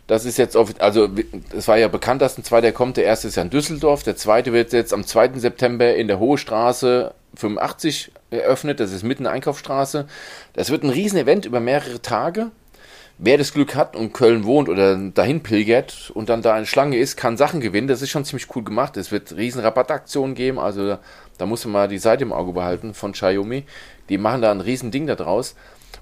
Das 0.07 0.25
ist 0.25 0.37
jetzt, 0.37 0.55
offi- 0.55 0.79
also 0.79 1.09
es 1.55 1.67
war 1.67 1.77
ja 1.77 1.87
bekannt, 1.87 2.21
dass 2.21 2.37
ein 2.37 2.43
zweiter 2.43 2.71
kommt. 2.71 2.97
Der 2.97 3.05
erste 3.05 3.27
ist 3.27 3.35
ja 3.35 3.41
in 3.41 3.49
Düsseldorf, 3.49 4.03
der 4.03 4.15
zweite 4.15 4.53
wird 4.53 4.71
jetzt 4.71 4.93
am 4.93 5.05
2. 5.05 5.39
September 5.39 5.95
in 5.95 6.07
der 6.07 6.19
Hohe 6.19 6.37
Straße 6.37 7.13
85 7.35 8.11
eröffnet. 8.29 8.79
Das 8.79 8.91
ist 8.91 9.03
mitten 9.03 9.21
in 9.21 9.25
der 9.25 9.33
Einkaufsstraße. 9.33 10.07
Das 10.53 10.69
wird 10.69 10.83
ein 10.83 10.89
Riesen-Event 10.91 11.45
über 11.45 11.59
mehrere 11.59 12.01
Tage. 12.01 12.51
Wer 13.17 13.37
das 13.37 13.53
Glück 13.53 13.75
hat 13.75 13.95
und 13.95 14.13
Köln 14.13 14.43
wohnt 14.43 14.67
oder 14.67 14.95
dahin 14.97 15.41
pilgert 15.41 16.11
und 16.13 16.27
dann 16.27 16.41
da 16.41 16.53
eine 16.53 16.65
Schlange 16.65 16.97
ist, 16.97 17.15
kann 17.15 17.37
Sachen 17.37 17.61
gewinnen. 17.61 17.87
Das 17.87 18.01
ist 18.01 18.09
schon 18.09 18.25
ziemlich 18.25 18.53
cool 18.55 18.63
gemacht. 18.63 18.97
Es 18.97 19.09
wird 19.11 19.35
riesen 19.37 19.61
Rabattaktionen 19.61 20.35
geben. 20.35 20.59
Also 20.59 20.97
da 21.37 21.45
muss 21.45 21.63
man 21.63 21.71
mal 21.71 21.87
die 21.87 21.97
Seite 21.97 22.23
im 22.25 22.33
Auge 22.33 22.51
behalten 22.51 22.93
von 22.93 23.13
Xiaomi. 23.13 23.63
Die 24.09 24.17
machen 24.17 24.41
da 24.41 24.51
ein 24.51 24.59
riesen 24.61 24.91
Ding 24.91 25.07
da 25.07 25.15
draus. 25.15 25.55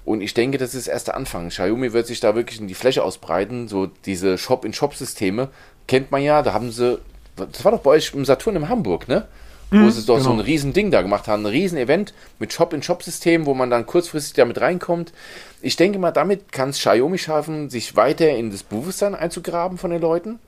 Und 0.04 0.20
ich 0.20 0.34
denke, 0.34 0.58
das 0.58 0.74
ist 0.74 0.86
erst 0.86 1.08
der 1.08 1.16
Anfang. 1.16 1.48
Xiaomi 1.48 1.92
wird 1.92 2.06
sich 2.06 2.20
da 2.20 2.34
wirklich 2.34 2.60
in 2.60 2.68
die 2.68 2.74
Fläche 2.74 3.02
ausbreiten. 3.02 3.68
So 3.68 3.86
diese 3.86 4.36
Shop-in-Shop-Systeme 4.36 5.48
kennt 5.86 6.10
man 6.10 6.22
ja. 6.22 6.42
Da 6.42 6.52
haben 6.52 6.70
sie, 6.70 6.98
das 7.36 7.64
war 7.64 7.72
doch 7.72 7.80
bei 7.80 7.92
euch 7.92 8.12
im 8.14 8.24
Saturn 8.24 8.56
in 8.56 8.68
Hamburg, 8.68 9.08
ne? 9.08 9.26
wo 9.70 9.76
mhm, 9.76 9.90
sie 9.90 10.06
doch 10.06 10.16
genau. 10.16 10.28
so 10.28 10.32
ein 10.32 10.40
riesen 10.40 10.72
Ding 10.72 10.90
da 10.90 11.02
gemacht 11.02 11.26
haben, 11.26 11.42
ein 11.42 11.50
riesen 11.50 11.78
Event 11.78 12.14
mit 12.38 12.52
Shop-in-Shop-System, 12.52 13.46
wo 13.46 13.54
man 13.54 13.70
dann 13.70 13.86
kurzfristig 13.86 14.34
damit 14.34 14.60
reinkommt. 14.60 15.12
Ich 15.62 15.76
denke 15.76 15.98
mal, 15.98 16.12
damit 16.12 16.52
kann 16.52 16.70
es 16.70 16.78
Xiaomi 16.78 17.18
schaffen, 17.18 17.70
sich 17.70 17.96
weiter 17.96 18.28
in 18.30 18.50
das 18.50 18.62
Bewusstsein 18.62 19.14
einzugraben 19.14 19.78
von 19.78 19.90
den 19.90 20.00
Leuten. 20.00 20.38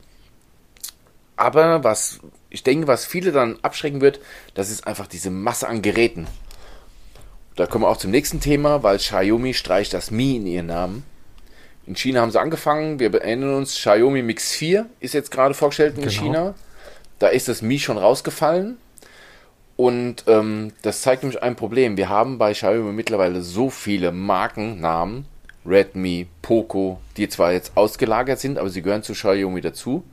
Aber 1.37 1.85
was, 1.85 2.21
ich 2.51 2.63
denke, 2.63 2.87
was 2.87 3.05
viele 3.05 3.33
dann 3.33 3.59
abschrecken 3.63 4.01
wird, 4.01 4.21
das 4.55 4.71
ist 4.71 4.87
einfach 4.87 5.07
diese 5.07 5.31
Masse 5.31 5.69
an 5.69 5.83
Geräten. 5.83 6.27
Da 7.57 7.67
kommen 7.67 7.85
wir 7.85 7.89
auch 7.89 7.97
zum 7.97 8.11
nächsten 8.11 8.41
Thema, 8.41 8.83
weil 8.83 8.99
Xiaomi 8.99 9.55
streicht 9.55 9.95
das 9.95 10.11
Mi 10.11 10.37
in 10.37 10.47
ihren 10.47 10.67
Namen. 10.67 11.05
In 11.87 11.97
China 11.97 12.21
haben 12.21 12.31
sie 12.31 12.41
angefangen, 12.41 12.99
wir 12.99 13.15
erinnern 13.15 13.55
uns, 13.55 13.77
Xiaomi 13.77 14.21
Mix 14.23 14.53
4 14.53 14.87
ist 15.01 15.15
jetzt 15.15 15.31
gerade 15.31 15.55
vorgestellt 15.55 15.97
in 15.97 16.03
genau. 16.03 16.13
China. 16.13 16.55
Da 17.19 17.29
ist 17.29 17.49
das 17.49 17.63
Mi 17.63 17.79
schon 17.79 17.97
rausgefallen. 17.97 18.77
Und 19.77 20.25
ähm, 20.27 20.73
das 20.83 21.01
zeigt 21.01 21.23
nämlich 21.23 21.43
ein 21.43 21.57
Problem. 21.57 21.97
Wir 21.97 22.09
haben 22.11 22.37
bei 22.39 22.53
Xiaomi 22.53 22.93
mittlerweile 22.93 23.41
so 23.41 23.71
viele 23.71 24.13
Markennamen, 24.13 25.27
Redmi, 25.65 26.27
Poco, 26.43 27.01
die 27.17 27.29
zwar 27.29 27.53
jetzt 27.53 27.73
ausgelagert 27.75 28.39
sind, 28.39 28.59
aber 28.59 28.69
sie 28.69 28.83
gehören 28.83 29.03
zu 29.03 29.15
Xiaomi 29.15 29.63
dazu. 29.63 30.05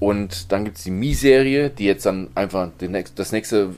Und 0.00 0.52
dann 0.52 0.64
gibt 0.64 0.78
es 0.78 0.84
die 0.84 0.90
Mi-Serie, 0.90 1.70
die 1.70 1.84
jetzt 1.84 2.06
dann 2.06 2.28
einfach 2.34 2.70
das 3.14 3.32
nächste 3.32 3.74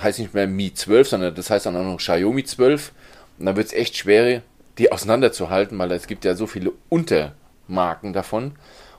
heißt 0.00 0.18
nicht 0.18 0.34
mehr 0.34 0.46
Mi 0.46 0.72
12, 0.72 1.08
sondern 1.08 1.34
das 1.34 1.50
heißt 1.50 1.66
dann 1.66 1.76
auch 1.76 1.84
noch 1.84 1.98
Xiaomi 1.98 2.44
12. 2.44 2.92
Und 3.38 3.46
dann 3.46 3.56
wird 3.56 3.66
es 3.66 3.72
echt 3.72 3.96
schwer, 3.96 4.42
die 4.78 4.92
auseinanderzuhalten, 4.92 5.78
weil 5.78 5.92
es 5.92 6.06
gibt 6.06 6.24
ja 6.24 6.34
so 6.34 6.46
viele 6.46 6.72
Untermarken 6.88 8.12
davon. 8.12 8.52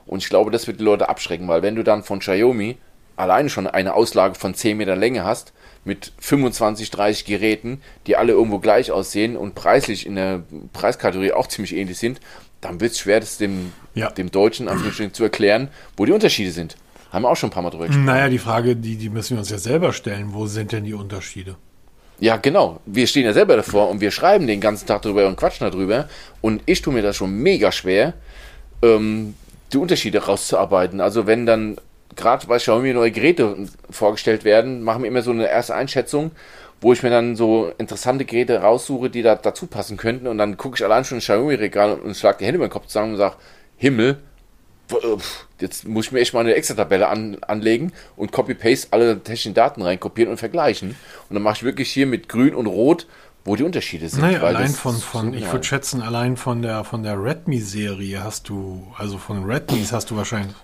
Und 0.06 0.22
ich 0.22 0.28
glaube, 0.28 0.50
das 0.50 0.66
wird 0.66 0.80
die 0.80 0.84
Leute 0.84 1.08
abschrecken, 1.08 1.48
weil 1.48 1.62
wenn 1.62 1.76
du 1.76 1.84
dann 1.84 2.02
von 2.02 2.20
Xiaomi 2.20 2.76
alleine 3.16 3.50
schon 3.50 3.66
eine 3.66 3.94
Auslage 3.94 4.34
von 4.34 4.54
10 4.54 4.76
Meter 4.76 4.96
Länge 4.96 5.24
hast, 5.24 5.52
mit 5.84 6.12
25, 6.18 6.90
30 6.90 7.24
Geräten, 7.24 7.82
die 8.06 8.16
alle 8.16 8.32
irgendwo 8.32 8.58
gleich 8.58 8.90
aussehen 8.90 9.36
und 9.36 9.54
preislich 9.54 10.06
in 10.06 10.14
der 10.14 10.42
Preiskategorie 10.72 11.32
auch 11.32 11.46
ziemlich 11.46 11.74
ähnlich 11.74 11.98
sind, 11.98 12.20
dann 12.60 12.80
wird 12.80 12.92
es 12.92 12.98
schwer, 12.98 13.20
das 13.20 13.38
dem, 13.38 13.72
ja. 13.94 14.10
dem 14.10 14.30
Deutschen 14.30 14.68
zu 15.12 15.22
erklären, 15.22 15.68
wo 15.96 16.04
die 16.04 16.12
Unterschiede 16.12 16.50
sind. 16.50 16.76
Haben 17.12 17.22
wir 17.22 17.30
auch 17.30 17.36
schon 17.36 17.48
ein 17.48 17.52
paar 17.52 17.62
Mal 17.62 17.70
drüber 17.70 17.86
gesprochen. 17.86 18.04
Naja, 18.04 18.28
die 18.28 18.38
Frage, 18.38 18.76
die, 18.76 18.96
die 18.96 19.08
müssen 19.08 19.36
wir 19.36 19.38
uns 19.38 19.50
ja 19.50 19.58
selber 19.58 19.92
stellen. 19.92 20.32
Wo 20.32 20.46
sind 20.46 20.72
denn 20.72 20.84
die 20.84 20.94
Unterschiede? 20.94 21.56
Ja, 22.20 22.36
genau. 22.36 22.80
Wir 22.84 23.06
stehen 23.06 23.24
ja 23.24 23.32
selber 23.32 23.56
davor 23.56 23.88
und 23.88 24.00
wir 24.00 24.10
schreiben 24.10 24.46
den 24.46 24.60
ganzen 24.60 24.86
Tag 24.86 25.02
drüber 25.02 25.26
und 25.26 25.36
quatschen 25.36 25.70
darüber. 25.70 26.08
Und 26.40 26.62
ich 26.66 26.82
tue 26.82 26.92
mir 26.92 27.02
das 27.02 27.16
schon 27.16 27.32
mega 27.32 27.70
schwer, 27.70 28.14
ähm, 28.82 29.34
die 29.72 29.78
Unterschiede 29.78 30.24
rauszuarbeiten. 30.24 31.00
Also 31.00 31.26
wenn 31.26 31.46
dann 31.46 31.76
gerade 32.16 32.46
bei 32.46 32.58
Xiaomi 32.58 32.92
neue 32.92 33.12
Geräte 33.12 33.56
vorgestellt 33.90 34.44
werden, 34.44 34.82
machen 34.82 35.02
wir 35.02 35.08
immer 35.08 35.22
so 35.22 35.30
eine 35.30 35.48
erste 35.48 35.74
Einschätzung, 35.74 36.32
wo 36.80 36.92
ich 36.92 37.02
mir 37.02 37.10
dann 37.10 37.36
so 37.36 37.72
interessante 37.78 38.24
Geräte 38.24 38.60
raussuche, 38.60 39.10
die 39.10 39.22
da 39.22 39.36
dazu 39.36 39.66
passen 39.66 39.96
könnten. 39.96 40.26
Und 40.26 40.38
dann 40.38 40.56
gucke 40.56 40.76
ich 40.76 40.84
allein 40.84 41.04
schon 41.04 41.18
ins 41.18 41.24
Xiaomi-Regal 41.24 41.94
und 42.00 42.16
schlage 42.16 42.38
die 42.40 42.46
Hände 42.46 42.56
über 42.56 42.66
den 42.66 42.72
Kopf 42.72 42.86
zusammen 42.86 43.12
und 43.12 43.18
sage, 43.18 43.36
Himmel, 43.76 44.18
jetzt 45.60 45.86
muss 45.86 46.06
ich 46.06 46.12
mir 46.12 46.20
echt 46.20 46.34
mal 46.34 46.40
eine 46.40 46.54
Extra-Tabelle 46.54 47.08
an, 47.08 47.38
anlegen 47.42 47.92
und 48.16 48.32
Copy-Paste 48.32 48.88
alle 48.90 49.18
technischen 49.18 49.54
Daten 49.54 49.82
reinkopieren 49.82 50.30
und 50.30 50.38
vergleichen. 50.38 50.90
Und 51.28 51.34
dann 51.34 51.42
mache 51.42 51.56
ich 51.56 51.62
wirklich 51.62 51.90
hier 51.90 52.06
mit 52.06 52.28
Grün 52.28 52.54
und 52.54 52.66
Rot, 52.66 53.06
wo 53.44 53.56
die 53.56 53.64
Unterschiede 53.64 54.08
sind. 54.08 54.20
Naja, 54.20 54.42
allein 54.42 54.68
von, 54.68 54.96
von 54.96 55.34
ich 55.34 55.50
würde 55.50 55.64
schätzen, 55.64 56.02
allein 56.02 56.36
von 56.36 56.62
der 56.62 56.84
von 56.84 57.02
der 57.02 57.22
Redmi-Serie 57.22 58.22
hast 58.22 58.48
du, 58.48 58.86
also 58.96 59.18
von 59.18 59.44
Redmis 59.44 59.92
hast 59.92 60.10
du 60.10 60.16
wahrscheinlich. 60.16 60.54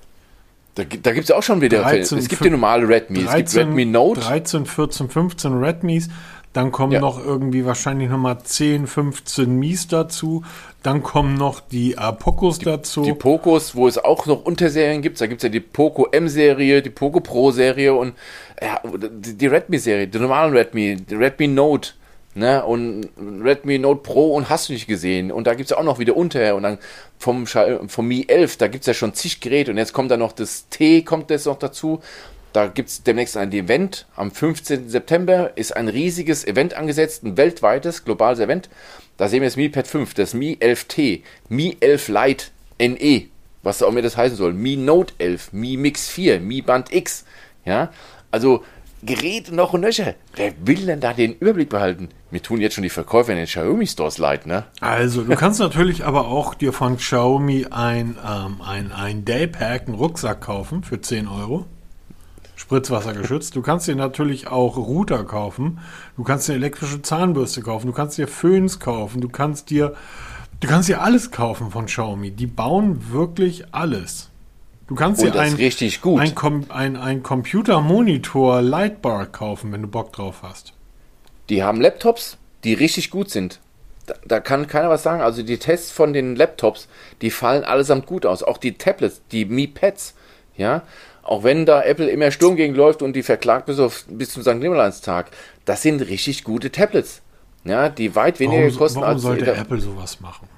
Da, 0.75 0.83
da 0.83 1.13
gibt 1.13 1.25
es 1.25 1.31
auch 1.31 1.43
schon 1.43 1.61
wieder. 1.61 1.83
13, 1.83 2.19
es 2.19 2.29
gibt 2.29 2.45
die 2.45 2.51
normale 2.51 2.89
Redmi. 2.89 3.23
13, 3.23 3.45
es 3.45 3.53
gibt 3.53 3.67
Redmi 3.67 3.85
Note. 3.85 4.21
13, 4.21 4.67
14, 4.67 5.09
15 5.09 5.53
Redmis. 5.59 6.09
Dann 6.55 6.71
kommen 6.71 6.93
ja. 6.93 7.01
noch 7.01 7.23
irgendwie 7.23 7.67
wahrscheinlich 7.67 8.09
nochmal 8.09 8.39
10, 8.41 8.87
15 8.87 9.59
Mies 9.59 9.89
dazu. 9.89 10.45
Dann 10.85 11.03
kommen 11.03 11.35
noch 11.35 11.59
die 11.59 11.95
äh, 11.95 12.13
Pocos 12.13 12.61
die, 12.61 12.65
dazu. 12.65 13.03
Die 13.03 13.13
Pocos, 13.13 13.75
wo 13.75 13.89
es 13.89 13.99
auch 13.99 14.25
noch 14.27 14.45
Unterserien 14.45 15.03
gibt. 15.03 15.21
Da 15.21 15.27
gibt 15.27 15.41
es 15.41 15.43
ja 15.43 15.49
die 15.49 15.59
Poco 15.59 16.07
M-Serie, 16.13 16.81
die 16.81 16.91
Poco 16.91 17.19
Pro-Serie 17.19 17.93
und 17.93 18.15
ja, 18.63 18.81
die, 18.85 19.37
die 19.37 19.47
Redmi-Serie, 19.49 20.07
die 20.07 20.19
normalen 20.19 20.57
Redmi, 20.57 20.97
die 20.97 21.17
Redmi 21.17 21.49
Note. 21.49 21.91
Ne, 22.37 22.65
und 22.65 23.11
Redmi 23.17 23.79
Note 23.79 24.03
Pro 24.03 24.35
und 24.35 24.49
hast 24.49 24.69
du 24.69 24.73
nicht 24.73 24.89
gesehen. 24.89 25.31
Und 25.31 25.47
da 25.47 25.55
gibt 25.55 25.71
es 25.71 25.77
auch 25.77 25.85
noch 25.85 26.01
wieder 26.01 26.17
unter. 26.17 26.55
Und 26.55 26.65
dann 26.65 26.79
vom, 27.17 27.47
vom 27.47 28.09
Mi 28.09 28.27
11, 28.29 28.57
da 28.59 28.67
gibt 28.69 28.83
es 28.83 28.87
ja 28.87 28.95
schon 28.95 29.15
zig 29.15 29.41
Geräte. 29.41 29.71
Und 29.71 29.77
jetzt 29.77 29.93
kommt 29.93 30.11
da 30.11 30.17
noch 30.17 30.33
das 30.33 30.69
T, 30.69 31.03
kommt 31.03 31.31
das 31.31 31.47
noch 31.47 31.59
dazu. 31.59 32.01
Da 32.55 32.69
gibt 32.69 32.89
es 32.89 33.03
demnächst 33.03 33.37
ein 33.37 33.51
Event. 33.51 34.07
Am 34.15 34.31
15. 34.31 34.89
September 34.89 35.57
ist 35.57 35.77
ein 35.77 35.89
riesiges 35.89 36.47
Event 36.47 36.75
angesetzt, 36.75 37.25
ein 37.25 37.37
weltweites, 37.37 38.05
globales 38.05 38.39
Event. 38.39 38.71
Da 39.17 39.27
sehen 39.27 39.43
wir 39.43 39.49
das 39.49 39.57
Mi 39.57 39.69
Pad 39.69 39.89
5, 39.89 40.15
das 40.15 40.35
Mi 40.35 40.57
11T, 40.61 41.23
Mi 41.49 41.77
11 41.81 42.09
Lite 42.09 42.45
NE, 42.79 43.25
was 43.65 43.83
auch 43.83 43.89
immer 43.89 44.03
das 44.03 44.17
heißen 44.17 44.37
soll, 44.37 44.53
Mi 44.53 44.77
Note 44.77 45.15
11, 45.19 45.53
Mi 45.53 45.77
Mix 45.77 46.09
4, 46.09 46.39
Mi 46.39 46.63
Band 46.63 46.93
X. 46.93 47.25
Ja, 47.65 47.91
also 48.31 48.63
Geräte 49.03 49.53
noch 49.53 49.73
und 49.73 49.81
nöcher. 49.81 50.15
Wer 50.37 50.53
will 50.65 50.87
denn 50.87 51.01
da 51.01 51.13
den 51.13 51.35
Überblick 51.35 51.71
behalten? 51.71 52.11
Mir 52.31 52.41
tun 52.41 52.61
jetzt 52.61 52.75
schon 52.75 52.85
die 52.85 52.89
Verkäufer 52.89 53.33
in 53.33 53.39
den 53.39 53.47
Xiaomi 53.47 53.89
Stores 53.89 54.19
leid, 54.19 54.47
ne? 54.47 54.65
Also, 54.81 55.25
du 55.25 55.35
kannst 55.35 55.59
natürlich 55.59 56.05
aber 56.05 56.29
auch 56.29 56.55
dir 56.55 56.73
von 56.73 56.99
Xiaomi 56.99 57.67
ein, 57.73 58.17
ähm, 58.25 58.61
ein, 58.63 58.93
ein 58.93 59.25
Daypack, 59.25 59.89
einen 59.89 59.97
Rucksack 59.97 60.41
kaufen 60.41 60.85
für 60.85 61.01
10 61.01 61.27
Euro. 61.27 61.67
Spritzwasser 62.65 63.13
geschützt. 63.13 63.57
Du 63.57 63.61
kannst 63.61 63.89
dir 63.89 63.95
natürlich 63.95 64.47
auch 64.47 64.79
Router 64.79 65.25
kaufen. 65.25 65.81
Du 66.17 66.23
kannst 66.23 66.49
dir 66.49 66.55
elektrische 66.55 67.03
Zahnbürste 67.03 67.61
kaufen. 67.61 67.89
Du 67.89 67.93
kannst 67.93 68.17
dir 68.17 68.27
Föhns 68.27 68.81
kaufen. 68.81 69.21
Du 69.21 69.29
kannst 69.29 69.69
dir, 69.69 69.93
du 70.61 70.69
kannst 70.69 70.89
dir 70.89 71.03
alles 71.03 71.31
kaufen 71.31 71.71
von 71.71 71.85
Xiaomi. 71.85 72.31
Die 72.31 72.47
bauen 72.47 73.13
wirklich 73.13 73.67
alles. 73.75 74.31
Du 74.87 74.95
kannst 74.95 75.21
dir 75.21 75.39
ein, 75.39 75.53
richtig 75.57 76.01
gut. 76.01 76.23
Ein, 76.23 76.71
ein, 76.71 76.97
ein 76.97 77.23
Computermonitor 77.23 78.63
Lightbar 78.63 79.27
kaufen, 79.27 79.71
wenn 79.71 79.83
du 79.83 79.89
Bock 79.89 80.15
drauf 80.15 80.37
hast. 80.43 80.73
Die 81.51 81.63
haben 81.63 81.83
Laptops, 81.83 82.39
die 82.65 82.73
richtig 82.73 83.11
gut 83.11 83.29
sind. 83.29 83.61
Da, 84.07 84.15
da, 84.25 84.41
kann 84.41 84.67
keiner 84.69 84.89
was 84.89 85.03
sagen. 85.03 85.21
Also 85.21 85.43
die 85.43 85.59
Tests 85.59 85.91
von 85.91 86.15
den 86.15 86.35
Laptops, 86.35 86.89
die 87.21 87.31
fallen 87.31 87.63
allesamt 87.63 88.07
gut 88.07 88.25
aus. 88.25 88.43
Auch 88.43 88.57
die 88.57 88.79
Tablets, 88.79 89.21
die 89.33 89.45
Mi 89.45 89.67
Pads, 89.67 90.15
ja. 90.57 90.83
Auch 91.25 91.43
wenn 91.43 91.65
da 91.65 91.83
Apple 91.83 92.09
immer 92.09 92.31
Sturm 92.31 92.55
gegen 92.55 92.75
läuft 92.75 93.01
und 93.03 93.15
die 93.15 93.23
verklagt 93.23 93.67
bis, 93.67 93.79
auf, 93.79 94.05
bis 94.09 94.31
zum 94.31 94.43
St. 94.43 94.57
Nimmerleinstag, 94.57 95.31
das 95.65 95.83
sind 95.83 96.01
richtig 96.03 96.45
gute 96.45 96.71
Tablets. 96.71 97.23
Ja, 97.65 97.89
die 97.89 98.15
weit 98.15 98.41
weniger 98.41 98.65
warum, 98.65 98.77
kosten 98.77 99.01
warum 99.01 99.15
als. 99.15 99.25
Warum 99.25 99.39
sollte 99.39 99.55
Apple 99.55 99.81
sowas 99.81 100.21
machen? 100.21 100.49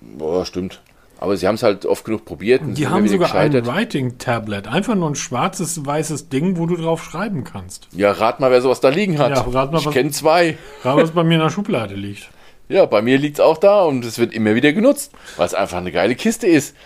Boah, 0.00 0.44
stimmt. 0.44 0.82
Aber 1.20 1.36
sie 1.36 1.48
haben 1.48 1.56
es 1.56 1.62
halt 1.64 1.84
oft 1.84 2.04
genug 2.04 2.24
probiert. 2.24 2.62
die 2.64 2.86
haben 2.86 3.08
sogar 3.08 3.34
ein 3.34 3.66
Writing-Tablet. 3.66 4.68
Einfach 4.68 4.94
nur 4.94 5.10
ein 5.10 5.16
schwarzes, 5.16 5.84
weißes 5.84 6.28
Ding, 6.28 6.56
wo 6.58 6.66
du 6.66 6.76
drauf 6.76 7.02
schreiben 7.02 7.42
kannst. 7.42 7.88
Ja, 7.92 8.12
rat 8.12 8.38
mal, 8.38 8.52
wer 8.52 8.62
sowas 8.62 8.80
da 8.80 8.90
liegen 8.90 9.18
hat. 9.18 9.30
Ja, 9.30 9.40
rat 9.40 9.72
mal, 9.72 9.80
ich 9.80 9.90
kenne 9.90 10.10
zwei. 10.12 10.56
Rat, 10.84 10.96
was 10.96 11.10
bei 11.10 11.24
mir 11.24 11.34
in 11.34 11.40
der 11.40 11.50
Schublade 11.50 11.94
liegt. 11.94 12.28
Ja, 12.70 12.84
bei 12.84 13.00
mir 13.00 13.16
liegt 13.16 13.38
es 13.38 13.40
auch 13.40 13.56
da 13.56 13.80
und 13.84 14.04
es 14.04 14.18
wird 14.18 14.34
immer 14.34 14.54
wieder 14.54 14.74
genutzt, 14.74 15.12
weil 15.38 15.46
es 15.46 15.54
einfach 15.54 15.78
eine 15.78 15.90
geile 15.90 16.14
Kiste 16.14 16.46
ist. 16.46 16.76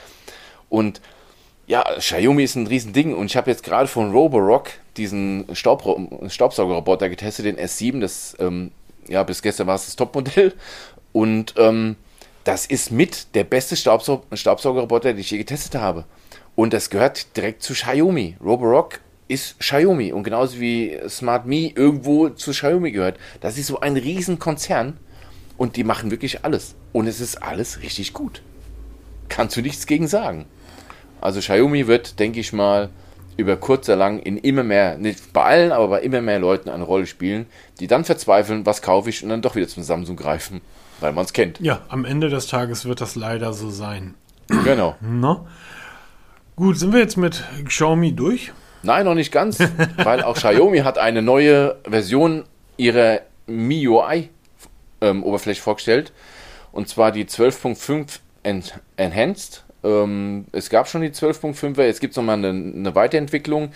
Und 0.69 1.01
ja, 1.73 1.85
Xiaomi 1.99 2.45
ist 2.45 2.55
ein 2.55 2.67
Riesending 2.67 3.15
und 3.15 3.27
ich 3.27 3.37
habe 3.39 3.51
jetzt 3.51 3.63
gerade 3.63 3.89
von 3.89 4.13
Roborock 4.13 4.73
diesen 4.99 5.47
Staub 5.55 5.83
Staubsaugerroboter 6.29 7.09
getestet, 7.09 7.47
den 7.47 7.57
S7, 7.57 7.99
das, 7.99 8.37
ähm, 8.41 8.73
ja, 9.09 9.23
bis 9.23 9.41
gestern 9.41 9.69
war 9.69 9.77
es 9.77 9.87
das 9.87 9.97
Topmodell 9.97 10.53
und 11.13 11.55
ähm, 11.57 11.97
das 12.45 12.67
ist 12.67 12.93
mit 12.93 13.35
der 13.35 13.45
beste 13.45 13.75
Staubsau 13.77 14.23
Staubsaugerroboter, 14.35 15.15
den 15.15 15.21
ich 15.21 15.31
je 15.31 15.39
getestet 15.39 15.77
habe. 15.77 16.05
Und 16.57 16.75
das 16.75 16.91
gehört 16.91 17.35
direkt 17.39 17.63
zu 17.63 17.73
Xiaomi. 17.73 18.37
Roborock 18.45 19.01
ist 19.29 19.59
Xiaomi 19.59 20.13
und 20.13 20.25
genauso 20.25 20.61
wie 20.61 20.99
Smart 21.09 21.47
Me 21.47 21.73
irgendwo 21.75 22.29
zu 22.29 22.51
Xiaomi 22.51 22.93
gehört. 22.93 23.17
Das 23.41 23.57
ist 23.57 23.69
so 23.69 23.81
ein 23.81 23.97
Riesenkonzern 23.97 24.99
und 25.57 25.77
die 25.77 25.85
machen 25.85 26.11
wirklich 26.11 26.45
alles. 26.45 26.75
Und 26.93 27.07
es 27.07 27.19
ist 27.19 27.43
alles 27.43 27.81
richtig 27.81 28.13
gut. 28.13 28.43
Kannst 29.31 29.57
du 29.57 29.63
nichts 29.63 29.87
gegen 29.87 30.07
sagen. 30.07 30.45
Also 31.23 31.41
Xiaomi 31.41 31.87
wird, 31.87 32.19
denke 32.19 32.41
ich 32.41 32.53
mal, 32.53 32.91
über 33.37 33.57
kurz 33.57 33.89
oder 33.89 33.97
lang 33.97 34.19
in 34.19 34.37
immer 34.37 34.63
mehr, 34.63 34.99
nicht 34.99 35.33
bei 35.33 35.43
allen, 35.43 35.73
aber 35.73 35.89
bei 35.89 36.03
immer 36.03 36.21
mehr 36.21 36.39
Leuten 36.39 36.69
eine 36.69 36.85
Rolle 36.85 37.07
spielen, 37.07 37.47
die 37.81 37.87
dann 37.87 38.05
verzweifeln, 38.05 38.67
was 38.67 38.83
kaufe 38.83 39.09
ich 39.09 39.23
und 39.23 39.31
dann 39.31 39.43
doch 39.43 39.55
wieder 39.55 39.69
zum 39.69 39.83
Samsung 39.83 40.17
greifen, 40.17 40.61
weil 41.01 41.13
man 41.13 41.25
es 41.25 41.33
kennt. 41.33 41.59
Ja, 41.61 41.81
am 41.89 42.05
Ende 42.05 42.29
des 42.29 42.47
Tages 42.47 42.85
wird 42.85 43.01
das 43.01 43.15
leider 43.17 43.53
so 43.53 43.71
sein. 43.71 44.15
Genau. 44.49 44.97
No? 45.03 45.47
Gut, 46.55 46.79
sind 46.79 46.93
wir 46.93 47.01
jetzt 47.01 47.17
mit 47.17 47.43
Xiaomi 47.65 48.13
durch? 48.13 48.53
Nein, 48.83 49.07
noch 49.07 49.15
nicht 49.15 49.33
ganz, 49.33 49.59
weil 49.97 50.23
auch 50.23 50.37
Xiaomi 50.37 50.81
hat 50.81 50.99
eine 50.99 51.23
neue 51.23 51.77
Version 51.89 52.45
ihrer 52.77 53.21
MIUI 53.47 54.29
ähm, 55.01 55.23
Oberfläche 55.23 55.63
vorgestellt. 55.63 56.13
Und 56.73 56.89
zwar 56.89 57.13
die 57.13 57.25
12.5 57.25 58.21
en 58.43 58.63
Enhanced. 58.97 59.65
Ähm, 59.85 60.47
es 60.53 60.71
gab 60.71 60.89
schon 60.89 61.03
die 61.03 61.11
12.5er, 61.11 61.85
jetzt 61.85 62.01
gibt 62.01 62.13
es 62.13 62.17
nochmal 62.17 62.39
eine, 62.39 62.49
eine 62.49 62.95
Weiterentwicklung. 62.95 63.73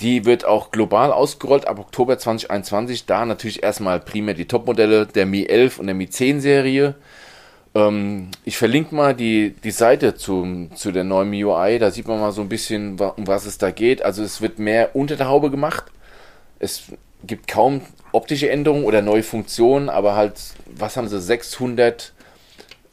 Die 0.00 0.24
wird 0.24 0.44
auch 0.44 0.72
global 0.72 1.12
ausgerollt 1.12 1.68
ab 1.68 1.78
Oktober 1.78 2.18
2021. 2.18 3.06
Da 3.06 3.24
natürlich 3.24 3.62
erstmal 3.62 4.00
primär 4.00 4.34
die 4.34 4.46
Topmodelle 4.46 5.06
der 5.06 5.24
Mi 5.24 5.44
11 5.46 5.78
und 5.78 5.86
der 5.86 5.94
Mi 5.94 6.08
10 6.08 6.40
Serie. 6.40 6.96
Ähm, 7.74 8.28
ich 8.44 8.56
verlinke 8.56 8.94
mal 8.94 9.14
die, 9.14 9.54
die 9.62 9.70
Seite 9.70 10.14
zu, 10.14 10.68
zu 10.74 10.90
der 10.90 11.04
neuen 11.04 11.30
MIUI. 11.30 11.78
Da 11.78 11.90
sieht 11.90 12.08
man 12.08 12.20
mal 12.20 12.32
so 12.32 12.40
ein 12.40 12.48
bisschen, 12.48 12.98
um 12.98 13.26
was 13.26 13.46
es 13.46 13.58
da 13.58 13.70
geht. 13.70 14.02
Also 14.02 14.22
es 14.22 14.40
wird 14.40 14.58
mehr 14.58 14.96
unter 14.96 15.16
der 15.16 15.28
Haube 15.28 15.50
gemacht. 15.50 15.84
Es 16.58 16.84
gibt 17.24 17.48
kaum 17.48 17.82
optische 18.12 18.50
Änderungen 18.50 18.84
oder 18.84 19.02
neue 19.02 19.22
Funktionen, 19.22 19.88
aber 19.88 20.14
halt, 20.14 20.34
was 20.66 20.96
haben 20.96 21.08
sie, 21.08 21.20
600 21.20 22.12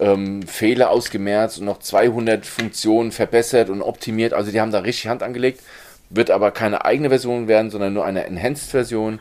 ähm, 0.01 0.41
Fehler 0.43 0.89
ausgemerzt 0.89 1.59
und 1.59 1.65
noch 1.65 1.79
200 1.79 2.45
Funktionen 2.45 3.11
verbessert 3.11 3.69
und 3.69 3.81
optimiert. 3.81 4.33
Also 4.33 4.51
die 4.51 4.59
haben 4.59 4.71
da 4.71 4.79
richtig 4.79 5.07
Hand 5.07 5.23
angelegt. 5.23 5.61
Wird 6.09 6.31
aber 6.31 6.51
keine 6.51 6.83
eigene 6.83 7.09
Version 7.09 7.47
werden, 7.47 7.71
sondern 7.71 7.93
nur 7.93 8.03
eine 8.03 8.25
Enhanced-Version. 8.25 9.19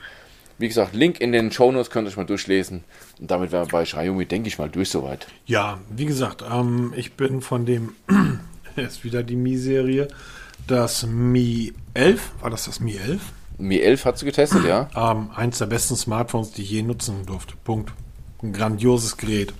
Wie 0.58 0.68
gesagt, 0.68 0.94
Link 0.94 1.20
in 1.20 1.32
den 1.32 1.52
Show 1.52 1.70
Notes 1.70 1.90
könnt 1.90 2.06
ihr 2.06 2.10
euch 2.10 2.16
mal 2.16 2.26
durchlesen. 2.26 2.82
Und 3.20 3.30
damit 3.30 3.52
wären 3.52 3.66
wir 3.66 3.70
bei 3.72 3.84
Xiaomi, 3.84 4.26
denke 4.26 4.48
ich 4.48 4.58
mal, 4.58 4.68
durch 4.68 4.90
soweit. 4.90 5.26
Ja, 5.46 5.78
wie 5.88 6.06
gesagt, 6.06 6.42
ähm, 6.50 6.92
ich 6.96 7.12
bin 7.12 7.40
von 7.40 7.64
dem, 7.64 7.94
ist 8.76 9.04
wieder 9.04 9.22
die 9.22 9.36
Mi-Serie, 9.36 10.08
das 10.66 11.06
Mi 11.06 11.72
11, 11.94 12.32
war 12.40 12.50
das 12.50 12.64
das 12.64 12.80
Mi 12.80 12.96
11? 12.96 13.20
Mi 13.58 13.78
11 13.78 14.04
hat 14.04 14.18
sie 14.18 14.26
getestet, 14.26 14.64
ja. 14.64 14.88
Ähm, 14.94 15.30
eins 15.34 15.58
der 15.58 15.66
besten 15.66 15.96
Smartphones, 15.96 16.52
die 16.52 16.62
ich 16.62 16.70
je 16.70 16.82
nutzen 16.82 17.26
durfte. 17.26 17.54
Punkt. 17.62 17.92
Ein 18.42 18.52
grandioses 18.52 19.16
Gerät. 19.16 19.52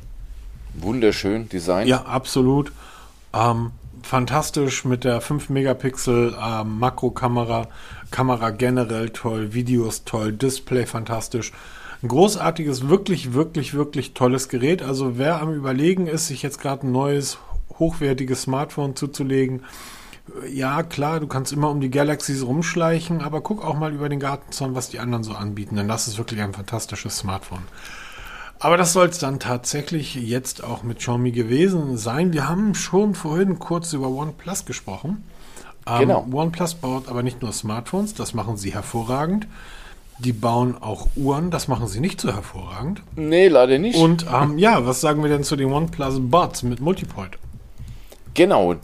Wunderschön, 0.75 1.49
Design. 1.49 1.87
Ja, 1.87 2.03
absolut. 2.03 2.73
Ähm, 3.33 3.73
fantastisch 4.03 4.85
mit 4.85 5.05
der 5.05 5.21
5 5.21 5.51
Megapixel 5.51 6.37
ähm, 6.41 6.79
Makrokamera. 6.79 7.69
Kamera 8.11 8.51
generell 8.51 9.11
toll, 9.11 9.53
Videos 9.55 10.05
toll, 10.05 10.33
Display 10.33 10.87
fantastisch. 10.87 11.53
Ein 12.03 12.09
großartiges, 12.09 12.89
wirklich, 12.89 13.35
wirklich, 13.35 13.75
wirklich 13.75 14.15
tolles 14.15 14.49
Gerät. 14.49 14.83
Also 14.83 15.19
wer 15.19 15.41
am 15.41 15.53
Überlegen 15.55 16.07
ist, 16.07 16.29
sich 16.29 16.43
jetzt 16.43 16.61
gerade 16.61 16.87
ein 16.87 16.93
neues, 16.93 17.39
hochwertiges 17.79 18.43
Smartphone 18.43 18.97
zuzulegen, 18.97 19.63
ja, 20.49 20.83
klar, 20.83 21.21
du 21.21 21.27
kannst 21.27 21.53
immer 21.53 21.71
um 21.71 21.81
die 21.81 21.91
Galaxies 21.91 22.45
rumschleichen, 22.45 23.21
aber 23.21 23.41
guck 23.41 23.65
auch 23.65 23.77
mal 23.77 23.93
über 23.93 24.09
den 24.09 24.21
Gartenzaun, 24.21 24.75
was 24.75 24.89
die 24.89 24.99
anderen 24.99 25.25
so 25.25 25.33
anbieten, 25.33 25.77
denn 25.77 25.89
das 25.89 26.09
ist 26.09 26.19
wirklich 26.19 26.41
ein 26.41 26.53
fantastisches 26.53 27.17
Smartphone. 27.17 27.63
Aber 28.61 28.77
das 28.77 28.93
soll 28.93 29.09
es 29.09 29.19
dann 29.19 29.41
tatsächlich 29.41 30.15
jetzt 30.15 30.63
auch 30.63 30.83
mit 30.83 30.99
Xiaomi 30.99 31.33
gewesen 31.33 31.97
sein. 31.97 32.35
Wir 32.35 32.47
haben 32.47 32.75
schon 32.75 33.15
vorhin 33.15 33.59
kurz 33.59 33.95
über 33.95 34.09
OnePlus 34.09 34.67
gesprochen. 34.67 35.25
Ähm, 35.87 36.01
genau. 36.01 36.27
OnePlus 36.31 36.75
baut 36.75 37.09
aber 37.09 37.23
nicht 37.23 37.41
nur 37.41 37.53
Smartphones, 37.53 38.13
das 38.13 38.35
machen 38.35 38.59
sie 38.59 38.75
hervorragend. 38.75 39.47
Die 40.19 40.35
bauen 40.35 40.77
auch 40.79 41.09
Uhren, 41.17 41.51
das 41.51 41.69
machen 41.69 41.89
sie 41.89 42.01
nicht 42.01 42.21
so 42.21 42.31
hervorragend. 42.31 43.03
Nee, 43.17 43.49
leider 43.49 43.79
nicht. 43.79 43.97
Und 43.97 44.27
ähm, 44.31 44.59
ja, 44.59 44.85
was 44.87 45.01
sagen 45.01 45.23
wir 45.23 45.31
denn 45.31 45.45
zu 45.45 45.57
den 45.57 45.73
OnePlus 45.73 46.21
Buds 46.21 46.63
mit 46.63 46.81
Multipoint? 46.81 47.39
Genau, 48.35 48.77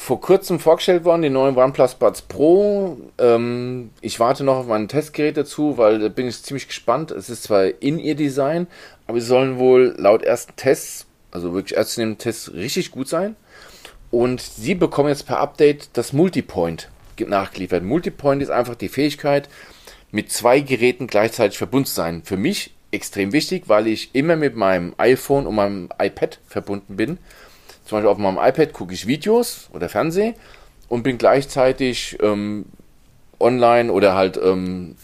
vor 0.00 0.18
kurzem 0.18 0.58
vorgestellt 0.58 1.04
worden, 1.04 1.20
die 1.20 1.28
neuen 1.28 1.58
OnePlus 1.58 1.96
Buds 1.96 2.22
Pro. 2.22 2.96
Ähm, 3.18 3.90
ich 4.00 4.18
warte 4.18 4.44
noch 4.44 4.56
auf 4.56 4.66
mein 4.66 4.88
Testgerät 4.88 5.36
dazu, 5.36 5.76
weil 5.76 5.98
da 5.98 6.08
bin 6.08 6.26
ich 6.26 6.42
ziemlich 6.42 6.68
gespannt. 6.68 7.10
Es 7.10 7.28
ist 7.28 7.42
zwar 7.42 7.66
in 7.82 7.98
ihr 7.98 8.14
Design, 8.14 8.66
aber 9.06 9.20
sie 9.20 9.26
sollen 9.26 9.58
wohl 9.58 9.94
laut 9.98 10.22
ersten 10.22 10.56
Tests, 10.56 11.04
also 11.30 11.52
wirklich 11.52 11.76
ernstzunehmenden 11.76 12.18
Tests, 12.18 12.50
richtig 12.54 12.92
gut 12.92 13.08
sein. 13.08 13.36
Und 14.10 14.40
sie 14.40 14.74
bekommen 14.74 15.10
jetzt 15.10 15.26
per 15.26 15.38
Update 15.38 15.90
das 15.92 16.14
Multipoint 16.14 16.88
nachgeliefert. 17.18 17.84
Multipoint 17.84 18.40
ist 18.40 18.50
einfach 18.50 18.76
die 18.76 18.88
Fähigkeit, 18.88 19.50
mit 20.12 20.32
zwei 20.32 20.60
Geräten 20.60 21.08
gleichzeitig 21.08 21.58
verbunden 21.58 21.86
zu 21.86 21.94
sein. 21.94 22.22
Für 22.24 22.38
mich 22.38 22.72
extrem 22.90 23.34
wichtig, 23.34 23.64
weil 23.66 23.86
ich 23.86 24.14
immer 24.14 24.36
mit 24.36 24.56
meinem 24.56 24.94
iPhone 24.96 25.46
und 25.46 25.54
meinem 25.54 25.90
iPad 25.98 26.38
verbunden 26.48 26.96
bin 26.96 27.18
zum 27.90 27.96
Beispiel 27.96 28.08
auf 28.08 28.18
meinem 28.18 28.38
iPad 28.38 28.72
gucke 28.72 28.94
ich 28.94 29.08
Videos 29.08 29.68
oder 29.72 29.88
Fernsehen 29.88 30.34
und 30.88 31.02
bin 31.02 31.18
gleichzeitig 31.18 32.16
ähm, 32.22 32.66
online 33.40 33.92
oder 33.92 34.14
halt 34.14 34.38
ähm, 34.40 34.94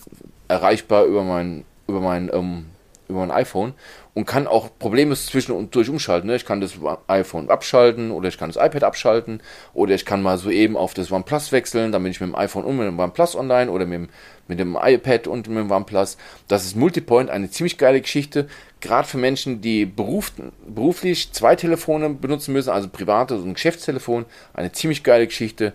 erreichbar 0.47 1.05
über 1.05 1.24
mein, 1.24 1.64
über 1.89 2.01
mein, 2.01 2.30
ähm, 2.32 2.66
über 3.09 3.26
mein 3.26 3.32
iPhone 3.32 3.74
und 4.14 4.24
kann 4.24 4.47
auch 4.47 4.70
problemlos 4.78 5.26
zwischen 5.26 5.51
und 5.51 5.74
durch 5.74 5.89
umschalten. 5.89 6.28
Ne? 6.30 6.37
Ich 6.37 6.47
kann 6.47 6.61
das 6.61 6.74
iPhone 7.09 7.51
abschalten 7.51 8.12
oder 8.12 8.28
ich 8.28 8.39
kann 8.39 8.51
das 8.51 8.64
iPad 8.64 8.84
abschalten 8.84 9.43
oder 9.74 9.97
ich 9.97 10.05
kann 10.05 10.22
mal 10.22 10.39
so 10.39 10.49
eben 10.49 10.76
auf 10.76 10.95
das 10.95 11.11
OnePlus 11.11 11.51
wechseln, 11.51 11.91
dann 11.91 12.05
bin 12.05 12.12
ich 12.12 12.20
mit 12.20 12.28
dem 12.28 12.37
iPhone 12.37 12.62
und 12.62 12.76
mit 12.76 12.87
dem 12.87 13.01
OnePlus 13.01 13.34
online 13.34 13.68
oder 13.68 13.84
mit 13.84 13.99
dem, 13.99 14.09
mit 14.47 14.61
dem 14.61 14.78
iPad 14.80 15.26
und 15.26 15.49
mit 15.49 15.59
dem 15.59 15.72
OnePlus. 15.72 16.18
Das 16.47 16.64
ist 16.64 16.76
Multipoint, 16.76 17.30
eine 17.30 17.51
ziemlich 17.51 17.78
geile 17.78 18.01
Geschichte, 18.01 18.47
gerade 18.87 19.07
für 19.07 19.18
Menschen, 19.18 19.61
die 19.61 19.84
beruf, 19.84 20.32
beruflich 20.66 21.32
zwei 21.32 21.57
Telefone 21.57 22.11
benutzen 22.11 22.53
müssen, 22.53 22.70
also 22.70 22.89
private 22.89 23.34
und 23.34 23.49
ein 23.49 23.55
Geschäftstelefon, 23.55 24.24
eine 24.55 24.72
ziemlich 24.72 25.03
geile 25.03 25.26
Geschichte. 25.26 25.72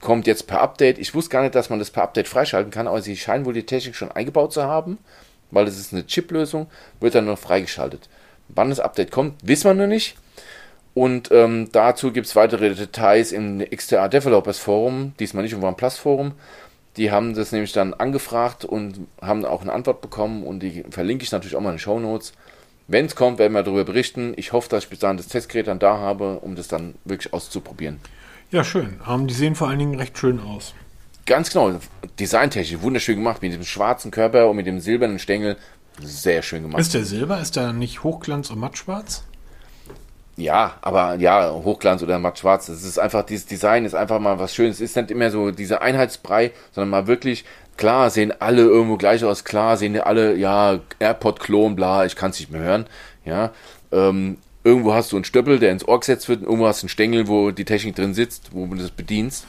Kommt 0.00 0.26
jetzt 0.26 0.46
per 0.46 0.60
Update. 0.60 0.98
Ich 0.98 1.14
wusste 1.14 1.30
gar 1.30 1.42
nicht, 1.42 1.54
dass 1.54 1.70
man 1.70 1.78
das 1.78 1.90
per 1.90 2.02
Update 2.02 2.28
freischalten 2.28 2.70
kann, 2.70 2.86
aber 2.86 3.00
sie 3.00 3.16
scheinen 3.16 3.46
wohl 3.46 3.54
die 3.54 3.64
Technik 3.64 3.94
schon 3.94 4.12
eingebaut 4.12 4.52
zu 4.52 4.64
haben 4.64 4.98
weil 5.54 5.66
es 5.66 5.78
ist 5.78 5.92
eine 5.92 6.06
Chip-Lösung, 6.06 6.66
wird 7.00 7.14
dann 7.14 7.26
noch 7.26 7.38
freigeschaltet. 7.38 8.08
Wann 8.48 8.70
das 8.70 8.80
Update 8.80 9.10
kommt, 9.10 9.34
wissen 9.42 9.64
wir 9.64 9.74
noch 9.74 9.86
nicht. 9.86 10.16
Und 10.92 11.30
ähm, 11.32 11.70
dazu 11.72 12.12
gibt 12.12 12.26
es 12.26 12.36
weitere 12.36 12.74
Details 12.74 13.32
im 13.32 13.64
XTA 13.68 14.08
Developers 14.08 14.58
Forum, 14.58 15.14
diesmal 15.18 15.42
nicht 15.42 15.52
im 15.52 15.64
OnePlus 15.64 15.98
Forum. 15.98 16.32
Die 16.96 17.10
haben 17.10 17.34
das 17.34 17.50
nämlich 17.50 17.72
dann 17.72 17.94
angefragt 17.94 18.64
und 18.64 19.08
haben 19.20 19.44
auch 19.44 19.62
eine 19.62 19.72
Antwort 19.72 20.00
bekommen 20.00 20.44
und 20.44 20.60
die 20.60 20.84
verlinke 20.90 21.24
ich 21.24 21.32
natürlich 21.32 21.56
auch 21.56 21.60
mal 21.60 21.70
in 21.70 21.76
den 21.76 21.80
Show 21.80 21.98
Notes. 21.98 22.32
Wenn 22.86 23.06
es 23.06 23.16
kommt, 23.16 23.38
werden 23.38 23.54
wir 23.54 23.62
darüber 23.62 23.84
berichten. 23.84 24.34
Ich 24.36 24.52
hoffe, 24.52 24.68
dass 24.68 24.84
ich 24.84 24.90
bis 24.90 24.98
dahin 24.98 25.16
das 25.16 25.28
Testgerät 25.28 25.66
dann 25.66 25.78
da 25.78 25.98
habe, 25.98 26.40
um 26.40 26.54
das 26.54 26.68
dann 26.68 26.94
wirklich 27.04 27.32
auszuprobieren. 27.32 28.00
Ja, 28.50 28.62
schön. 28.62 29.00
Um, 29.06 29.26
die 29.26 29.34
sehen 29.34 29.54
vor 29.54 29.68
allen 29.68 29.78
Dingen 29.78 29.98
recht 29.98 30.18
schön 30.18 30.38
aus. 30.38 30.74
Ganz 31.26 31.50
genau, 31.50 31.78
designtechnisch 32.18 32.82
wunderschön 32.82 33.16
gemacht, 33.16 33.40
mit 33.40 33.52
dem 33.52 33.64
schwarzen 33.64 34.10
Körper 34.10 34.50
und 34.50 34.56
mit 34.56 34.66
dem 34.66 34.80
silbernen 34.80 35.18
Stängel. 35.18 35.56
Sehr 36.02 36.42
schön 36.42 36.62
gemacht. 36.62 36.80
Ist 36.80 36.92
der 36.92 37.04
Silber? 37.04 37.40
Ist 37.40 37.56
der 37.56 37.72
nicht 37.72 38.02
Hochglanz 38.02 38.50
und 38.50 38.58
mattschwarz? 38.58 39.24
Ja, 40.36 40.78
aber 40.82 41.14
ja, 41.14 41.52
Hochglanz 41.52 42.02
oder 42.02 42.18
mattschwarz. 42.18 42.66
Das 42.66 42.82
ist 42.82 42.98
einfach, 42.98 43.24
dieses 43.24 43.46
Design 43.46 43.84
ist 43.84 43.94
einfach 43.94 44.18
mal 44.18 44.38
was 44.38 44.54
Schönes. 44.54 44.76
Es 44.76 44.90
ist 44.90 44.96
nicht 44.96 45.12
immer 45.12 45.30
so 45.30 45.52
dieser 45.52 45.80
Einheitsbrei, 45.80 46.50
sondern 46.72 46.90
mal 46.90 47.06
wirklich, 47.06 47.44
klar 47.76 48.10
sehen 48.10 48.32
alle 48.40 48.62
irgendwo 48.62 48.96
gleich 48.96 49.24
aus, 49.24 49.44
klar 49.44 49.76
sehen 49.76 49.98
alle, 50.00 50.36
ja, 50.36 50.80
AirPod-Klon, 50.98 51.76
bla, 51.76 52.04
ich 52.04 52.16
kann 52.16 52.30
es 52.30 52.40
nicht 52.40 52.50
mehr 52.50 52.62
hören. 52.62 52.86
Ja, 53.24 53.52
ähm, 53.92 54.38
irgendwo 54.64 54.94
hast 54.94 55.12
du 55.12 55.16
einen 55.16 55.24
Stöppel, 55.24 55.58
der 55.58 55.72
ins 55.72 55.86
Ohr 55.86 56.00
gesetzt 56.00 56.28
wird, 56.28 56.40
und 56.40 56.46
irgendwo 56.46 56.66
hast 56.66 56.82
du 56.82 56.84
einen 56.84 56.90
Stängel, 56.90 57.28
wo 57.28 57.50
die 57.50 57.64
Technik 57.64 57.94
drin 57.94 58.14
sitzt, 58.14 58.50
wo 58.52 58.66
du 58.66 58.76
das 58.76 58.90
bedienst. 58.90 59.46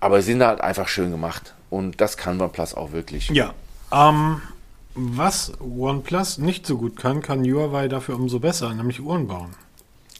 Aber 0.00 0.22
sie 0.22 0.32
sind 0.32 0.42
halt 0.42 0.60
einfach 0.60 0.88
schön 0.88 1.10
gemacht. 1.10 1.54
Und 1.70 2.00
das 2.00 2.16
kann 2.16 2.40
OnePlus 2.40 2.74
auch 2.74 2.92
wirklich. 2.92 3.28
Ja. 3.30 3.52
Ähm, 3.92 4.40
was 4.94 5.52
OnePlus 5.60 6.38
nicht 6.38 6.66
so 6.66 6.78
gut 6.78 6.96
kann, 6.96 7.20
kann 7.20 7.44
Huawei 7.44 7.88
dafür 7.88 8.16
umso 8.16 8.40
besser, 8.40 8.72
nämlich 8.74 9.00
Uhren 9.00 9.26
bauen. 9.26 9.54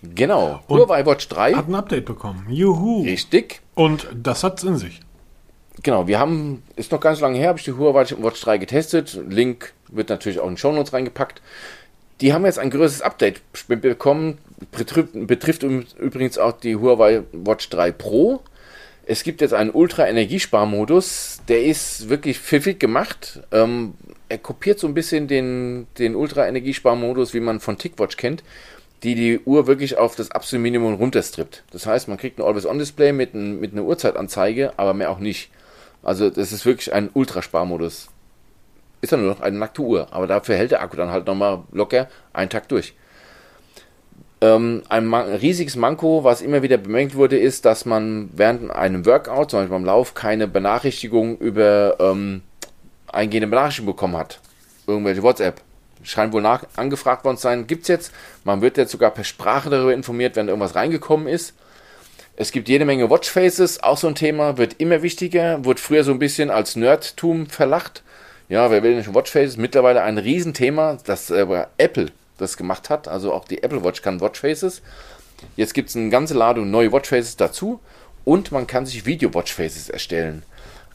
Genau. 0.02 0.60
Und 0.68 0.78
Huawei 0.78 1.04
Watch 1.06 1.28
3 1.28 1.54
hat 1.54 1.68
ein 1.68 1.74
Update 1.74 2.04
bekommen. 2.04 2.46
Juhu. 2.48 3.02
Richtig. 3.02 3.60
Und 3.74 4.06
das 4.14 4.44
hat 4.44 4.58
es 4.58 4.64
in 4.64 4.76
sich. 4.76 5.00
Genau, 5.82 6.08
wir 6.08 6.18
haben, 6.18 6.62
ist 6.76 6.90
noch 6.90 7.00
ganz 7.00 7.20
lange 7.20 7.38
her, 7.38 7.48
habe 7.48 7.58
ich 7.58 7.64
die 7.64 7.72
Huawei 7.72 8.04
Watch 8.18 8.40
3 8.40 8.58
getestet. 8.58 9.18
Link 9.28 9.72
wird 9.88 10.08
natürlich 10.08 10.40
auch 10.40 10.48
in 10.48 10.56
Show 10.56 10.72
Notes 10.72 10.92
reingepackt. 10.92 11.40
Die 12.20 12.32
haben 12.32 12.44
jetzt 12.44 12.58
ein 12.58 12.70
größeres 12.70 13.02
Update 13.02 13.40
bekommen. 13.68 14.38
Betrifft, 14.72 15.10
betrifft 15.12 15.62
übrigens 15.62 16.36
auch 16.36 16.52
die 16.52 16.74
Huawei 16.74 17.22
Watch 17.32 17.68
3 17.70 17.92
Pro. 17.92 18.40
Es 19.06 19.22
gibt 19.22 19.40
jetzt 19.40 19.54
einen 19.54 19.70
Ultra-Energiesparmodus, 19.70 21.40
der 21.48 21.64
ist 21.64 22.10
wirklich 22.10 22.40
pfiffig 22.40 22.78
gemacht. 22.78 23.40
Ähm, 23.52 23.94
er 24.28 24.36
kopiert 24.36 24.78
so 24.78 24.86
ein 24.86 24.92
bisschen 24.92 25.28
den, 25.28 25.86
den 25.98 26.14
Ultra-Energiesparmodus, 26.14 27.32
wie 27.32 27.40
man 27.40 27.60
von 27.60 27.78
TickWatch 27.78 28.16
kennt. 28.18 28.42
die 29.04 29.14
die 29.14 29.38
Uhr 29.38 29.66
wirklich 29.68 29.96
auf 29.96 30.16
das 30.16 30.32
absolute 30.32 30.60
Minimum 30.60 30.94
runterstrippt. 30.94 31.62
Das 31.70 31.86
heißt, 31.86 32.08
man 32.08 32.18
kriegt 32.18 32.38
ein 32.38 32.42
Always-On-Display 32.42 33.12
mit, 33.12 33.32
ein, 33.32 33.60
mit 33.60 33.72
einer 33.72 33.84
Uhrzeitanzeige, 33.84 34.72
aber 34.76 34.92
mehr 34.92 35.10
auch 35.10 35.20
nicht. 35.20 35.50
Also 36.02 36.30
das 36.30 36.52
ist 36.52 36.64
wirklich 36.64 36.92
ein 36.92 37.10
Ultrasparmodus. 37.12 38.08
Ist 39.00 39.12
ja 39.12 39.18
nur 39.18 39.30
noch 39.30 39.40
eine 39.40 39.58
nackte 39.58 39.82
Uhr, 39.82 40.08
aber 40.10 40.26
dafür 40.26 40.56
hält 40.56 40.70
der 40.70 40.82
Akku 40.82 40.96
dann 40.96 41.10
halt 41.10 41.26
nochmal 41.26 41.62
locker 41.72 42.08
einen 42.32 42.50
Tag 42.50 42.68
durch. 42.68 42.94
Ähm, 44.40 44.82
ein 44.88 45.06
Man 45.06 45.34
riesiges 45.34 45.74
Manko, 45.76 46.22
was 46.22 46.42
immer 46.42 46.62
wieder 46.62 46.76
bemängelt 46.76 47.16
wurde, 47.16 47.38
ist, 47.38 47.64
dass 47.64 47.84
man 47.84 48.30
während 48.34 48.70
einem 48.70 49.04
Workout, 49.04 49.50
zum 49.50 49.60
Beispiel 49.60 49.76
beim 49.76 49.84
Lauf, 49.84 50.14
keine 50.14 50.46
Benachrichtigung 50.46 51.38
über 51.38 51.96
ähm, 51.98 52.42
eingehende 53.08 53.48
Benachrichtigung 53.48 53.94
bekommen 53.94 54.16
hat. 54.16 54.40
Irgendwelche 54.86 55.22
WhatsApp. 55.22 55.60
Scheint 56.04 56.32
wohl 56.32 56.42
nach 56.42 56.64
angefragt 56.76 57.24
worden 57.24 57.36
zu 57.36 57.42
sein. 57.42 57.66
Gibt 57.66 57.82
es 57.82 57.88
jetzt. 57.88 58.12
Man 58.44 58.60
wird 58.60 58.76
jetzt 58.76 58.92
sogar 58.92 59.10
per 59.10 59.24
Sprache 59.24 59.70
darüber 59.70 59.92
informiert, 59.92 60.36
wenn 60.36 60.46
irgendwas 60.46 60.76
reingekommen 60.76 61.26
ist. 61.26 61.54
Es 62.40 62.52
gibt 62.52 62.68
jede 62.68 62.84
Menge 62.84 63.10
Watchfaces, 63.10 63.82
auch 63.82 63.98
so 63.98 64.06
ein 64.06 64.14
Thema, 64.14 64.58
wird 64.58 64.76
immer 64.78 65.02
wichtiger, 65.02 65.64
wurde 65.64 65.80
früher 65.80 66.04
so 66.04 66.12
ein 66.12 66.20
bisschen 66.20 66.50
als 66.50 66.76
Nerdtum 66.76 67.48
verlacht. 67.48 68.04
Ja, 68.48 68.70
wer 68.70 68.84
will 68.84 68.94
nicht 68.94 69.12
Watchfaces? 69.12 69.56
Mittlerweile 69.56 70.02
ein 70.02 70.18
Riesenthema, 70.18 70.98
das 71.04 71.30
äh, 71.30 71.44
Apple 71.78 72.12
das 72.36 72.56
gemacht 72.56 72.90
hat. 72.90 73.08
Also 73.08 73.32
auch 73.32 73.44
die 73.44 73.64
Apple 73.64 73.82
Watch 73.82 74.02
kann 74.02 74.20
Watchfaces. 74.20 74.82
Jetzt 75.56 75.74
gibt 75.74 75.88
es 75.88 75.96
eine 75.96 76.10
ganze 76.10 76.34
Ladung 76.34 76.70
neue 76.70 76.92
Watchfaces 76.92 77.34
dazu 77.34 77.80
und 78.24 78.52
man 78.52 78.68
kann 78.68 78.86
sich 78.86 79.04
Video-Watchfaces 79.04 79.90
erstellen. 79.90 80.44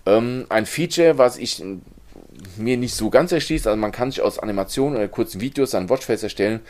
Ähm, 0.05 0.45
ein 0.47 0.65
Feature, 0.65 1.17
was 1.17 1.35
ich 1.35 1.61
mir 2.55 2.77
nicht 2.77 2.95
so 2.95 3.09
ganz 3.09 3.33
erschließt, 3.33 3.67
also 3.67 3.77
man 3.77 3.91
kann 3.91 4.11
sich 4.11 4.21
aus 4.21 4.39
Animationen 4.39 4.95
oder 4.95 5.09
kurzen 5.09 5.41
Videos 5.41 5.75
ein 5.75 5.89
Watchface 5.89 6.23
erstellen, 6.23 6.61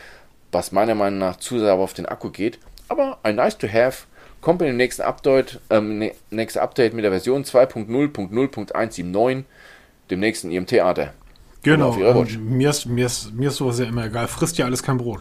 was 0.50 0.72
meiner 0.72 0.96
Meinung 0.96 1.20
nach 1.20 1.36
zu 1.36 1.60
sehr 1.60 1.74
auf 1.74 1.94
den 1.94 2.06
Akku 2.06 2.30
geht. 2.30 2.58
Aber 2.88 3.20
ein 3.22 3.36
nice 3.36 3.56
to 3.56 3.68
have. 3.68 4.06
Kommt 4.44 4.60
in 4.60 4.66
dem 4.66 4.76
nächsten 4.76 5.00
Update, 5.00 5.58
ähm, 5.70 5.98
ne, 5.98 6.12
nächste 6.28 6.60
Update 6.60 6.92
mit 6.92 7.02
der 7.02 7.10
Version 7.10 7.44
2.0.0.179, 7.44 9.44
dem 10.10 10.20
nächsten 10.20 10.50
IMT-Ader. 10.50 11.14
Genau. 11.62 11.96
Ähm, 11.96 12.26
mir, 12.50 12.68
ist, 12.68 12.84
mir, 12.84 13.06
ist, 13.06 13.32
mir 13.32 13.48
ist 13.48 13.56
sowas 13.56 13.78
ja 13.78 13.86
immer 13.86 14.04
egal. 14.04 14.28
Frisst 14.28 14.58
ja 14.58 14.66
alles 14.66 14.82
kein 14.82 14.98
Brot. 14.98 15.20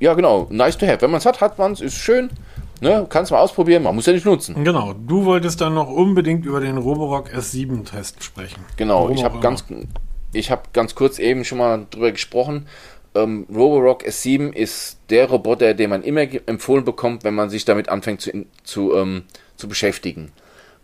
Ja, 0.00 0.14
genau. 0.14 0.48
Nice 0.50 0.76
to 0.76 0.88
have. 0.88 1.02
Wenn 1.02 1.12
man 1.12 1.18
es 1.18 1.26
hat, 1.26 1.40
hat 1.40 1.56
man 1.56 1.70
es. 1.70 1.80
Ist 1.80 1.94
schön. 1.94 2.30
Ne? 2.80 3.06
Kannst 3.08 3.30
mal 3.30 3.38
ausprobieren. 3.38 3.84
Man 3.84 3.94
muss 3.94 4.06
ja 4.06 4.12
nicht 4.12 4.26
nutzen. 4.26 4.64
Genau. 4.64 4.92
Du 4.92 5.24
wolltest 5.24 5.60
dann 5.60 5.74
noch 5.74 5.88
unbedingt 5.88 6.44
über 6.44 6.58
den 6.58 6.78
Roborock 6.78 7.28
S7-Test 7.28 8.24
sprechen. 8.24 8.64
Genau. 8.76 9.10
Ich 9.10 9.22
habe 9.22 9.38
ganz, 9.38 9.64
hab 10.34 10.72
ganz 10.72 10.96
kurz 10.96 11.20
eben 11.20 11.44
schon 11.44 11.58
mal 11.58 11.86
drüber 11.88 12.10
gesprochen. 12.10 12.66
Ähm, 13.14 13.46
Roborock 13.52 14.04
S7 14.04 14.52
ist 14.52 14.98
der 15.10 15.28
Roboter, 15.28 15.74
den 15.74 15.90
man 15.90 16.02
immer 16.02 16.26
empfohlen 16.46 16.84
bekommt, 16.84 17.24
wenn 17.24 17.34
man 17.34 17.50
sich 17.50 17.64
damit 17.64 17.88
anfängt 17.88 18.20
zu, 18.20 18.46
zu, 18.62 18.94
ähm, 18.94 19.24
zu 19.56 19.68
beschäftigen. 19.68 20.32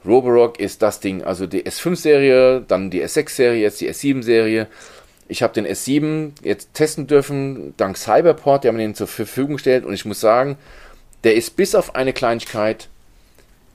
Roborock 0.04 0.58
ist 0.60 0.82
das 0.82 1.00
Ding, 1.00 1.22
also 1.22 1.46
die 1.46 1.64
S5-Serie, 1.64 2.64
dann 2.66 2.90
die 2.90 3.02
S6-Serie, 3.02 3.60
jetzt 3.60 3.80
die 3.80 3.90
S7-Serie. 3.90 4.66
Ich 5.28 5.42
habe 5.42 5.54
den 5.54 5.66
S7 5.66 6.32
jetzt 6.42 6.74
testen 6.74 7.06
dürfen, 7.06 7.74
dank 7.76 7.96
Cyberport, 7.96 8.64
die 8.64 8.68
haben 8.68 8.78
den 8.78 8.94
zur 8.94 9.08
Verfügung 9.08 9.54
gestellt 9.54 9.84
und 9.84 9.94
ich 9.94 10.04
muss 10.04 10.20
sagen, 10.20 10.56
der 11.24 11.34
ist 11.34 11.56
bis 11.56 11.74
auf 11.74 11.96
eine 11.96 12.12
Kleinigkeit 12.12 12.88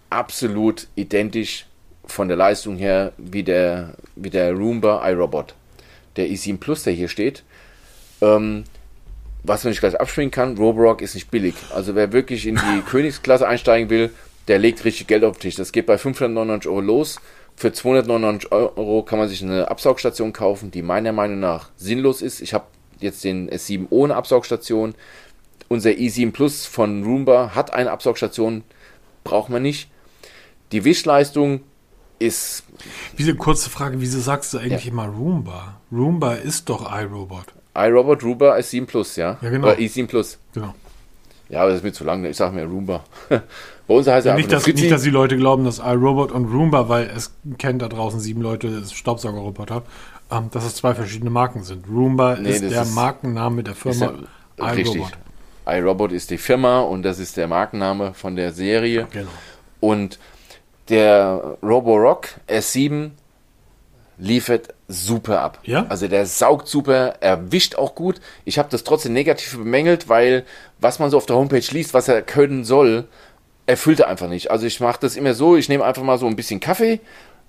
absolut 0.09 0.87
identisch 0.95 1.65
von 2.05 2.27
der 2.27 2.37
Leistung 2.37 2.77
her 2.77 3.13
wie 3.17 3.43
der, 3.43 3.95
wie 4.15 4.29
der 4.29 4.53
Roomba 4.53 5.07
iRobot. 5.09 5.55
Der 6.15 6.27
i7 6.27 6.59
Plus, 6.59 6.83
der 6.83 6.93
hier 6.93 7.07
steht. 7.07 7.43
Ähm, 8.21 8.63
was 9.43 9.63
man 9.63 9.71
nicht 9.71 9.79
gleich 9.79 9.99
abspringen 9.99 10.31
kann, 10.31 10.57
Roborock 10.57 11.01
ist 11.01 11.15
nicht 11.15 11.31
billig. 11.31 11.55
Also 11.73 11.95
wer 11.95 12.11
wirklich 12.13 12.45
in 12.45 12.55
die 12.55 12.81
Königsklasse 12.89 13.47
einsteigen 13.47 13.89
will, 13.89 14.11
der 14.47 14.59
legt 14.59 14.85
richtig 14.85 15.07
Geld 15.07 15.23
auf 15.23 15.37
den 15.37 15.41
Tisch. 15.41 15.55
Das 15.55 15.71
geht 15.71 15.85
bei 15.85 15.97
599 15.97 16.69
Euro 16.69 16.81
los. 16.81 17.19
Für 17.55 17.73
299 17.73 18.51
Euro 18.51 19.03
kann 19.03 19.19
man 19.19 19.27
sich 19.27 19.43
eine 19.43 19.69
Absaugstation 19.69 20.33
kaufen, 20.33 20.71
die 20.71 20.81
meiner 20.81 21.11
Meinung 21.11 21.39
nach 21.39 21.69
sinnlos 21.75 22.21
ist. 22.21 22.41
Ich 22.41 22.53
habe 22.53 22.65
jetzt 22.99 23.23
den 23.23 23.49
S7 23.49 23.87
ohne 23.89 24.15
Absaugstation. 24.15 24.95
Unser 25.67 25.91
i7 25.91 26.31
Plus 26.31 26.65
von 26.65 27.03
Roomba 27.03 27.55
hat 27.55 27.73
eine 27.73 27.91
Absaugstation, 27.91 28.63
braucht 29.23 29.49
man 29.49 29.61
nicht. 29.61 29.89
Die 30.71 30.83
Wischleistung 30.83 31.61
ist. 32.19 32.63
Diese 33.17 33.35
kurze 33.35 33.69
Frage, 33.69 34.01
wieso 34.01 34.19
sagst 34.19 34.53
du 34.53 34.57
eigentlich 34.57 34.85
ja. 34.85 34.91
immer 34.91 35.07
Roomba? 35.07 35.81
Roomba 35.91 36.33
ist 36.35 36.69
doch 36.69 36.91
iRobot. 36.91 37.53
iRobot 37.75 38.23
Roomba 38.23 38.55
S7 38.55 38.85
Plus, 38.85 39.15
ja? 39.15 39.37
Ja, 39.41 39.49
genau. 39.49 39.67
Oder 39.67 39.77
i7 39.77 40.07
Plus. 40.07 40.37
Genau. 40.53 40.73
Ja, 41.49 41.61
aber 41.61 41.69
das 41.69 41.79
ist 41.79 41.83
mir 41.83 41.91
zu 41.93 42.03
lang. 42.03 42.23
Ich 42.25 42.37
sage 42.37 42.55
mir 42.55 42.65
Roomba. 42.65 43.03
Bei 43.87 43.93
uns 43.97 44.07
heißt 44.07 44.25
ja, 44.25 44.35
nicht, 44.35 44.51
dass, 44.51 44.65
nicht, 44.65 44.89
dass 44.89 45.01
die 45.01 45.09
Leute 45.09 45.35
glauben, 45.35 45.65
dass 45.65 45.79
iRobot 45.79 46.31
und 46.31 46.45
Roomba, 46.45 46.87
weil 46.87 47.11
es 47.13 47.35
kennt 47.57 47.81
da 47.81 47.89
draußen 47.89 48.21
sieben 48.21 48.41
Leute 48.41 48.83
Staubsaugerroboter, 48.85 49.83
ähm, 50.31 50.49
dass 50.51 50.63
es 50.63 50.75
zwei 50.75 50.95
verschiedene 50.95 51.29
Marken 51.29 51.63
sind. 51.63 51.85
Roomba 51.89 52.37
nee, 52.39 52.51
ist 52.51 52.61
der 52.61 52.83
ist, 52.83 52.95
Markenname 52.95 53.63
der 53.63 53.75
Firma 53.75 54.13
iRobot. 54.57 55.17
iRobot 55.65 56.11
ist 56.13 56.29
die 56.29 56.37
Firma 56.37 56.79
und 56.79 57.03
das 57.03 57.19
ist 57.19 57.35
der 57.35 57.49
Markenname 57.49 58.13
von 58.13 58.37
der 58.37 58.53
Serie. 58.53 59.07
Genau. 59.11 59.27
Und 59.81 60.19
der 60.87 61.57
Roborock 61.61 62.29
S7 62.47 63.11
liefert 64.17 64.73
super 64.91 65.41
ab. 65.41 65.59
Ja? 65.63 65.85
Also 65.89 66.07
der 66.07 66.25
saugt 66.25 66.67
super, 66.67 67.15
er 67.19 67.51
wischt 67.51 67.75
auch 67.75 67.95
gut. 67.95 68.21
Ich 68.45 68.59
habe 68.59 68.69
das 68.69 68.83
trotzdem 68.83 69.13
negativ 69.13 69.57
bemängelt, 69.57 70.09
weil 70.09 70.45
was 70.79 70.99
man 70.99 71.09
so 71.09 71.17
auf 71.17 71.25
der 71.25 71.35
Homepage 71.35 71.65
liest, 71.71 71.93
was 71.93 72.07
er 72.07 72.21
können 72.21 72.63
soll, 72.63 73.07
erfüllt 73.65 73.99
er 73.99 74.07
einfach 74.07 74.27
nicht. 74.27 74.51
Also 74.51 74.65
ich 74.65 74.79
mache 74.79 74.99
das 75.01 75.15
immer 75.15 75.33
so, 75.33 75.55
ich 75.55 75.69
nehme 75.69 75.83
einfach 75.83 76.03
mal 76.03 76.17
so 76.17 76.27
ein 76.27 76.35
bisschen 76.35 76.59
Kaffee, 76.59 76.99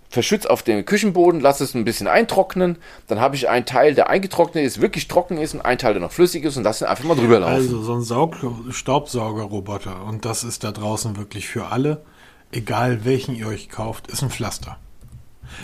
verschütze 0.08 0.50
auf 0.50 0.62
den 0.62 0.84
Küchenboden, 0.84 1.40
lasse 1.40 1.64
es 1.64 1.74
ein 1.74 1.84
bisschen 1.84 2.06
eintrocknen, 2.06 2.76
dann 3.06 3.20
habe 3.20 3.34
ich 3.34 3.48
einen 3.48 3.64
Teil, 3.64 3.94
der 3.94 4.10
eingetrocknet 4.10 4.64
ist, 4.64 4.80
wirklich 4.80 5.08
trocken 5.08 5.38
ist 5.38 5.54
und 5.54 5.62
einen 5.62 5.78
Teil, 5.78 5.94
der 5.94 6.02
noch 6.02 6.12
flüssig 6.12 6.44
ist 6.44 6.56
und 6.56 6.64
lasse 6.64 6.84
ihn 6.84 6.88
einfach 6.88 7.04
mal 7.04 7.16
drüber 7.16 7.40
laufen. 7.40 7.54
Also 7.54 7.82
so 7.82 7.94
ein 7.94 8.02
Saug 8.02 8.36
Staubsaugerroboter 8.70 10.04
und 10.04 10.24
das 10.24 10.44
ist 10.44 10.64
da 10.64 10.70
draußen 10.70 11.16
wirklich 11.16 11.48
für 11.48 11.66
alle, 11.66 12.02
egal 12.52 13.04
welchen 13.04 13.34
ihr 13.34 13.46
euch 13.46 13.68
kauft, 13.70 14.08
ist 14.08 14.22
ein 14.22 14.30
Pflaster. 14.30 14.78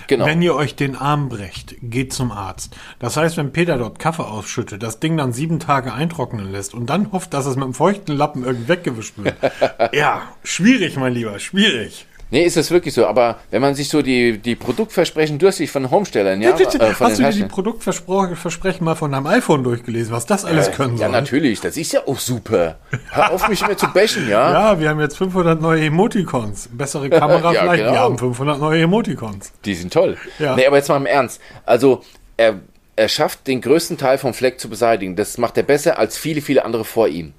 Genau. 0.06 0.26
Wenn 0.26 0.42
ihr 0.42 0.54
euch 0.54 0.76
den 0.76 0.96
Arm 0.96 1.28
brecht, 1.28 1.76
geht 1.82 2.12
zum 2.12 2.32
Arzt. 2.32 2.76
Das 2.98 3.16
heißt, 3.16 3.36
wenn 3.36 3.52
Peter 3.52 3.78
dort 3.78 3.98
Kaffee 3.98 4.24
ausschüttet, 4.24 4.82
das 4.82 5.00
Ding 5.00 5.16
dann 5.16 5.32
sieben 5.32 5.60
Tage 5.60 5.92
eintrocknen 5.92 6.50
lässt 6.50 6.74
und 6.74 6.86
dann 6.86 7.12
hofft, 7.12 7.34
dass 7.34 7.46
es 7.46 7.56
mit 7.56 7.64
einem 7.64 7.74
feuchten 7.74 8.16
Lappen 8.16 8.44
irgendwie 8.44 8.68
weggewischt 8.68 9.14
wird. 9.16 9.36
ja, 9.92 10.22
schwierig, 10.44 10.96
mein 10.96 11.14
Lieber, 11.14 11.38
schwierig. 11.38 12.06
Nee, 12.30 12.42
ist 12.44 12.56
das 12.56 12.70
wirklich 12.70 12.92
so. 12.92 13.06
Aber 13.06 13.38
wenn 13.50 13.62
man 13.62 13.74
sich 13.74 13.88
so 13.88 14.02
die, 14.02 14.38
die 14.38 14.54
Produktversprechen 14.54 15.38
durchsichtig 15.38 15.70
von 15.70 15.90
Homestellern, 15.90 16.42
ja. 16.42 16.50
Äh, 16.50 16.92
von 16.92 17.06
Hast 17.06 17.18
du 17.18 17.22
dir 17.22 17.30
die 17.30 17.44
Produktversprechen 17.44 18.84
mal 18.84 18.94
von 18.94 19.12
deinem 19.12 19.26
iPhone 19.26 19.64
durchgelesen, 19.64 20.12
was 20.12 20.26
das 20.26 20.44
alles 20.44 20.68
äh, 20.68 20.72
können 20.72 20.98
soll? 20.98 21.06
Ja, 21.06 21.12
natürlich. 21.12 21.60
Das 21.60 21.76
ist 21.76 21.92
ja 21.92 22.00
auch 22.06 22.18
super. 22.18 22.78
Hör 23.10 23.32
auf, 23.32 23.48
mich 23.48 23.62
immer 23.62 23.76
zu 23.76 23.88
bashen, 23.88 24.28
ja. 24.28 24.52
Ja, 24.58 24.80
wir 24.80 24.90
haben 24.90 25.00
jetzt 25.00 25.16
500 25.16 25.60
neue 25.60 25.86
Emoticons. 25.86 26.68
Bessere 26.72 27.08
Kamera 27.10 27.52
ja, 27.52 27.62
vielleicht. 27.62 27.84
Genau. 27.84 27.92
Wir 27.92 28.00
haben 28.00 28.18
500 28.18 28.60
neue 28.60 28.82
Emoticons. 28.82 29.52
Die 29.64 29.74
sind 29.74 29.92
toll. 29.92 30.18
Ja. 30.38 30.54
Nee, 30.54 30.66
aber 30.66 30.76
jetzt 30.76 30.88
mal 30.88 30.96
im 30.96 31.06
Ernst. 31.06 31.40
Also, 31.64 32.02
er, 32.36 32.60
er 32.96 33.08
schafft 33.08 33.46
den 33.46 33.60
größten 33.60 33.96
Teil 33.96 34.18
vom 34.18 34.34
Fleck 34.34 34.60
zu 34.60 34.68
beseitigen. 34.68 35.16
Das 35.16 35.38
macht 35.38 35.56
er 35.56 35.62
besser 35.62 35.98
als 35.98 36.18
viele, 36.18 36.42
viele 36.42 36.64
andere 36.64 36.84
vor 36.84 37.08
ihm. 37.08 37.32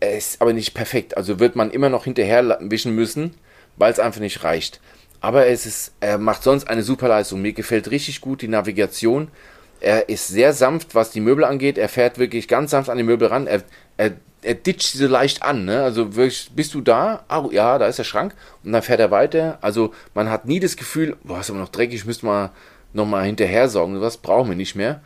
Er 0.00 0.18
ist 0.18 0.42
aber 0.42 0.52
nicht 0.52 0.74
perfekt. 0.74 1.16
Also 1.16 1.40
wird 1.40 1.56
man 1.56 1.70
immer 1.70 1.88
noch 1.88 2.04
hinterher 2.04 2.58
wischen 2.60 2.94
müssen 2.94 3.36
weil 3.76 3.92
es 3.92 3.98
einfach 3.98 4.20
nicht 4.20 4.44
reicht. 4.44 4.80
Aber 5.20 5.46
es 5.46 5.64
ist, 5.64 5.94
er 6.00 6.18
macht 6.18 6.42
sonst 6.42 6.68
eine 6.68 6.82
super 6.82 7.08
Leistung. 7.08 7.40
Mir 7.40 7.54
gefällt 7.54 7.90
richtig 7.90 8.20
gut 8.20 8.42
die 8.42 8.48
Navigation. 8.48 9.28
Er 9.80 10.08
ist 10.08 10.28
sehr 10.28 10.52
sanft, 10.52 10.94
was 10.94 11.10
die 11.10 11.20
Möbel 11.20 11.44
angeht. 11.44 11.78
Er 11.78 11.88
fährt 11.88 12.18
wirklich 12.18 12.46
ganz 12.46 12.72
sanft 12.72 12.90
an 12.90 12.98
die 12.98 13.04
Möbel 13.04 13.28
ran. 13.28 13.46
Er, 13.46 13.62
er, 13.96 14.12
er 14.42 14.54
ditcht 14.54 14.92
sie 14.92 14.98
so 14.98 15.06
leicht 15.06 15.42
an. 15.42 15.64
Ne? 15.64 15.82
Also 15.82 16.14
wirklich, 16.14 16.50
bist 16.54 16.74
du 16.74 16.82
da? 16.82 17.24
Ah, 17.28 17.44
ja, 17.50 17.78
da 17.78 17.86
ist 17.86 17.98
der 17.98 18.04
Schrank. 18.04 18.34
Und 18.62 18.72
dann 18.72 18.82
fährt 18.82 19.00
er 19.00 19.10
weiter. 19.10 19.58
Also 19.62 19.94
man 20.12 20.30
hat 20.30 20.44
nie 20.44 20.60
das 20.60 20.76
Gefühl, 20.76 21.16
boah, 21.24 21.40
ist 21.40 21.48
aber 21.48 21.58
noch 21.58 21.70
dreckig, 21.70 22.04
müsste 22.04 22.26
man 22.26 22.50
nochmal 22.92 23.24
hinterher 23.24 23.70
sorgen. 23.70 24.00
Was 24.02 24.18
brauchen 24.18 24.50
wir 24.50 24.56
nicht 24.56 24.74
mehr. 24.74 25.00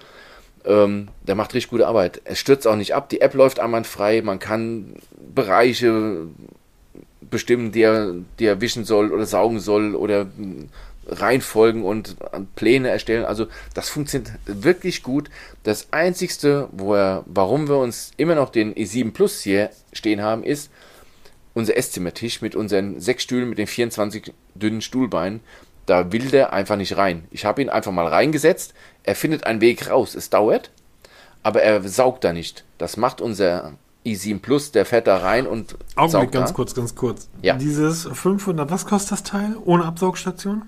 Ähm, 0.65 1.09
der 1.23 1.35
macht 1.37 1.55
richtig 1.55 1.71
gute 1.71 1.87
Arbeit. 1.87 2.23
Er 2.25 2.35
stürzt 2.35 2.67
auch 2.67 2.77
nicht 2.77 2.95
ab. 2.95 3.09
Die 3.09 3.21
App 3.21 3.35
läuft 3.35 3.61
einwandfrei. 3.61 4.23
Man 4.23 4.39
kann 4.39 4.97
Bereiche 5.17 6.27
bestimmen, 7.31 7.73
die 7.73 7.83
er, 7.83 8.15
die 8.39 8.47
er 8.47 8.61
wischen 8.61 8.85
soll 8.85 9.13
oder 9.13 9.27
saugen 9.27 9.61
soll 9.61 9.95
oder 9.95 10.27
reinfolgen 11.09 11.85
und 11.85 12.17
Pläne 12.55 12.91
erstellen. 12.91 13.25
Also 13.25 13.47
das 13.75 13.89
funktioniert 13.89 14.33
wirklich 14.47 15.03
gut. 15.03 15.31
Das 15.63 15.93
Einzigste, 15.93 16.69
wo 16.73 16.95
er, 16.95 17.25
warum 17.27 17.69
wir 17.69 17.79
uns 17.79 18.13
immer 18.17 18.35
noch 18.35 18.51
den 18.51 18.75
i7 18.75 19.13
Plus 19.13 19.41
hier 19.41 19.71
stehen 19.93 20.23
haben, 20.23 20.45
ist 20.45 20.71
unser 21.55 21.77
Esszimmertisch 21.77 22.43
mit 22.43 22.55
unseren 22.55 23.01
sechs 23.01 23.23
Stühlen 23.23 23.49
mit 23.49 23.59
den 23.59 23.67
24 23.67 24.33
dünnen 24.55 24.83
Stuhlbeinen. 24.83 25.41
Da 25.87 26.13
will 26.13 26.29
der 26.29 26.53
einfach 26.53 26.77
nicht 26.77 26.97
rein. 26.99 27.27
Ich 27.31 27.47
habe 27.47 27.63
ihn 27.63 27.71
einfach 27.71 27.93
mal 27.93 28.07
reingesetzt. 28.07 28.75
Er 29.03 29.15
findet 29.15 29.45
einen 29.45 29.63
Weg 29.63 29.89
raus. 29.89 30.15
Es 30.15 30.29
dauert, 30.29 30.71
aber 31.43 31.63
er 31.63 31.83
saugt 31.89 32.25
da 32.25 32.35
nicht. 32.35 32.65
Das 32.77 32.99
macht 32.99 33.23
unser 33.23 33.73
i7 34.07 34.41
Plus, 34.41 34.73
der 34.73 34.85
fährt 34.85 35.07
da 35.07 35.19
rein 35.19 35.47
und 35.47 35.77
Augenblick, 35.97 36.33
ganz 36.33 36.51
da. 36.51 36.55
kurz, 36.55 36.75
ganz 36.75 36.95
kurz. 36.95 37.29
Ja. 37.43 37.57
Dieses 37.57 38.09
500, 38.13 38.71
was 38.71 38.87
kostet 38.87 39.13
das 39.13 39.23
Teil 39.23 39.57
ohne 39.65 39.85
Absaugstation? 39.85 40.63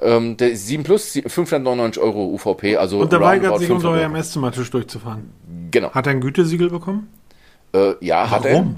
Ähm, 0.00 0.36
der 0.36 0.56
7 0.56 0.82
Plus, 0.82 1.12
599 1.12 2.02
Euro 2.02 2.26
UVP, 2.26 2.76
also 2.76 3.00
Und 3.00 3.12
der 3.12 3.20
weigert 3.20 3.58
sich, 3.58 3.70
unter 3.70 3.82
500 3.82 4.00
eurem 4.00 4.14
Esszimmertisch 4.16 4.70
durchzufahren. 4.70 5.30
Genau. 5.70 5.90
Hat 5.92 6.06
er 6.06 6.12
ein 6.12 6.20
Gütesiegel 6.20 6.70
bekommen? 6.70 7.08
Äh, 7.72 7.94
ja, 8.00 8.30
hat 8.30 8.44
er. 8.44 8.54
Warum? 8.54 8.76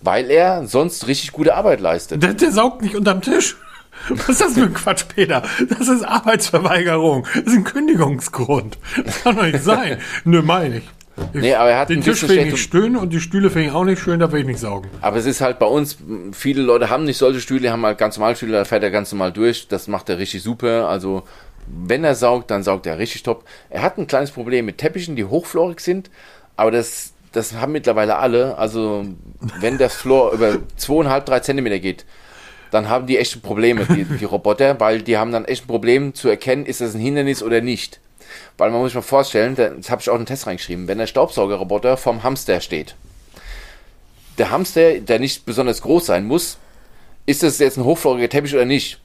Weil 0.00 0.30
er 0.30 0.66
sonst 0.66 1.06
richtig 1.06 1.32
gute 1.32 1.54
Arbeit 1.54 1.80
leistet. 1.80 2.22
Der, 2.22 2.34
der 2.34 2.50
saugt 2.50 2.82
nicht 2.82 2.96
unterm 2.96 3.20
Tisch. 3.22 3.56
Was 4.08 4.28
ist 4.28 4.40
das 4.40 4.54
für 4.54 4.62
ein 4.64 4.74
Quatsch, 4.74 5.04
Peter? 5.14 5.42
Das 5.68 5.88
ist 5.88 6.02
Arbeitsverweigerung. 6.02 7.26
Das 7.34 7.44
ist 7.44 7.56
ein 7.56 7.64
Kündigungsgrund. 7.64 8.78
Das 9.04 9.22
kann 9.22 9.36
doch 9.36 9.44
nicht 9.44 9.62
sein. 9.62 9.98
Nö, 10.24 10.42
meine 10.42 10.78
ich. 10.78 10.90
Nee, 11.32 11.54
aber 11.54 11.70
er 11.70 11.78
hat 11.78 11.90
Den 11.90 12.00
Tisch 12.00 12.20
finde 12.20 12.36
ich 12.36 12.52
nicht 12.52 12.62
stöhnen 12.62 12.96
und 12.96 13.12
die 13.12 13.20
Stühle 13.20 13.50
finde 13.50 13.68
ich 13.68 13.74
auch 13.74 13.84
nicht 13.84 14.00
schön, 14.00 14.20
da 14.20 14.32
will 14.32 14.40
ich 14.40 14.46
nicht 14.46 14.60
saugen. 14.60 14.88
Aber 15.00 15.16
es 15.16 15.26
ist 15.26 15.40
halt 15.40 15.58
bei 15.58 15.66
uns, 15.66 15.98
viele 16.32 16.62
Leute 16.62 16.90
haben 16.90 17.04
nicht 17.04 17.18
solche 17.18 17.40
Stühle, 17.40 17.70
haben 17.70 17.84
halt 17.84 17.98
ganz 17.98 18.16
normale 18.16 18.36
Stühle, 18.36 18.52
da 18.52 18.64
fährt 18.64 18.82
er 18.82 18.90
ganz 18.90 19.12
normal 19.12 19.32
durch. 19.32 19.68
Das 19.68 19.88
macht 19.88 20.08
er 20.08 20.18
richtig 20.18 20.42
super. 20.42 20.88
Also, 20.88 21.24
wenn 21.66 22.04
er 22.04 22.14
saugt, 22.14 22.50
dann 22.50 22.62
saugt 22.62 22.86
er 22.86 22.98
richtig 22.98 23.22
top. 23.22 23.44
Er 23.70 23.82
hat 23.82 23.98
ein 23.98 24.06
kleines 24.06 24.30
Problem 24.30 24.66
mit 24.66 24.78
Teppichen, 24.78 25.16
die 25.16 25.24
hochflorig 25.24 25.80
sind, 25.80 26.10
aber 26.56 26.70
das, 26.70 27.12
das 27.32 27.54
haben 27.54 27.72
mittlerweile 27.72 28.16
alle. 28.16 28.56
Also, 28.56 29.04
wenn 29.60 29.78
der 29.78 29.90
Floor 29.90 30.32
über 30.32 30.58
zweieinhalb, 30.76 31.26
drei 31.26 31.40
Zentimeter 31.40 31.78
geht, 31.78 32.04
dann 32.70 32.88
haben 32.88 33.06
die 33.06 33.18
echte 33.18 33.38
Probleme, 33.38 33.84
die, 33.84 34.04
die 34.04 34.24
Roboter, 34.24 34.80
weil 34.80 35.02
die 35.02 35.18
haben 35.18 35.30
dann 35.30 35.44
echt 35.44 35.64
ein 35.64 35.68
Problem 35.68 36.14
zu 36.14 36.28
erkennen, 36.28 36.64
ist 36.64 36.80
das 36.80 36.94
ein 36.94 37.00
Hindernis 37.00 37.42
oder 37.42 37.60
nicht. 37.60 38.00
Weil 38.58 38.70
man 38.70 38.80
muss 38.80 38.90
sich 38.90 38.94
mal 38.96 39.02
vorstellen, 39.02 39.54
da- 39.54 39.70
das 39.70 39.90
habe 39.90 40.00
ich 40.02 40.10
auch 40.10 40.14
in 40.14 40.22
den 40.22 40.26
Test 40.26 40.46
reingeschrieben, 40.46 40.88
wenn 40.88 40.98
der 40.98 41.06
Staubsaugerroboter 41.06 41.96
vom 41.96 42.22
Hamster 42.22 42.60
steht, 42.60 42.94
der 44.38 44.50
Hamster, 44.50 44.98
der 45.00 45.18
nicht 45.18 45.44
besonders 45.44 45.82
groß 45.82 46.06
sein 46.06 46.24
muss, 46.24 46.58
ist 47.26 47.42
das 47.42 47.58
jetzt 47.58 47.76
ein 47.76 47.84
hochfloriger 47.84 48.28
Teppich 48.28 48.54
oder 48.54 48.64
nicht? 48.64 48.98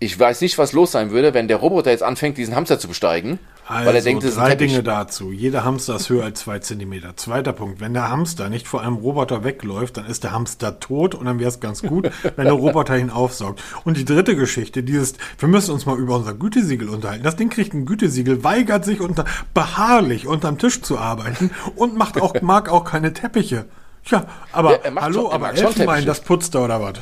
Ich 0.00 0.18
weiß 0.18 0.40
nicht, 0.40 0.58
was 0.58 0.72
los 0.72 0.92
sein 0.92 1.10
würde, 1.10 1.34
wenn 1.34 1.48
der 1.48 1.58
Roboter 1.58 1.90
jetzt 1.90 2.02
anfängt, 2.02 2.36
diesen 2.36 2.56
Hamster 2.56 2.78
zu 2.78 2.88
besteigen, 2.88 3.38
Also, 3.66 3.86
weil 3.86 3.96
er 3.96 4.02
denkt, 4.02 4.22
das 4.22 4.30
ist 4.32 4.36
drei 4.38 4.50
Teppich. 4.50 4.72
Dinge 4.72 4.82
dazu. 4.82 5.32
Jeder 5.32 5.64
Hamster 5.64 5.96
ist 5.96 6.10
höher 6.10 6.24
als 6.24 6.40
zwei 6.40 6.58
Zentimeter. 6.58 7.16
Zweiter 7.16 7.52
Punkt. 7.54 7.80
Wenn 7.80 7.94
der 7.94 8.10
Hamster 8.10 8.50
nicht 8.50 8.68
vor 8.68 8.82
einem 8.82 8.96
Roboter 8.96 9.42
wegläuft, 9.42 9.96
dann 9.96 10.04
ist 10.06 10.22
der 10.22 10.32
Hamster 10.32 10.80
tot 10.80 11.14
und 11.14 11.24
dann 11.24 11.38
wäre 11.38 11.48
es 11.48 11.60
ganz 11.60 11.80
gut, 11.80 12.10
wenn 12.36 12.44
der 12.44 12.52
Roboter 12.52 12.98
ihn 12.98 13.08
aufsaugt. 13.08 13.62
Und 13.84 13.96
die 13.96 14.04
dritte 14.04 14.36
Geschichte, 14.36 14.82
dieses, 14.82 15.14
wir 15.38 15.48
müssen 15.48 15.70
uns 15.72 15.86
mal 15.86 15.98
über 15.98 16.16
unser 16.16 16.34
Gütesiegel 16.34 16.90
unterhalten. 16.90 17.24
Das 17.24 17.36
Ding 17.36 17.48
kriegt 17.48 17.72
ein 17.72 17.86
Gütesiegel, 17.86 18.44
weigert 18.44 18.84
sich 18.84 19.00
unter, 19.00 19.24
beharrlich 19.54 20.26
unterm 20.26 20.58
Tisch 20.58 20.82
zu 20.82 20.98
arbeiten 20.98 21.50
und 21.76 21.96
macht 21.96 22.20
auch, 22.20 22.34
mag 22.42 22.68
auch 22.68 22.84
keine 22.84 23.14
Teppiche. 23.14 23.64
Tja, 24.04 24.26
aber 24.52 24.72
Ja, 24.84 24.94
hallo, 24.96 25.14
schon- 25.22 25.30
er 25.30 25.34
aber 25.34 25.54
Elfenbein, 25.54 26.04
das 26.04 26.20
putzt 26.20 26.54
er 26.54 26.64
oder 26.64 26.82
was? 26.82 26.94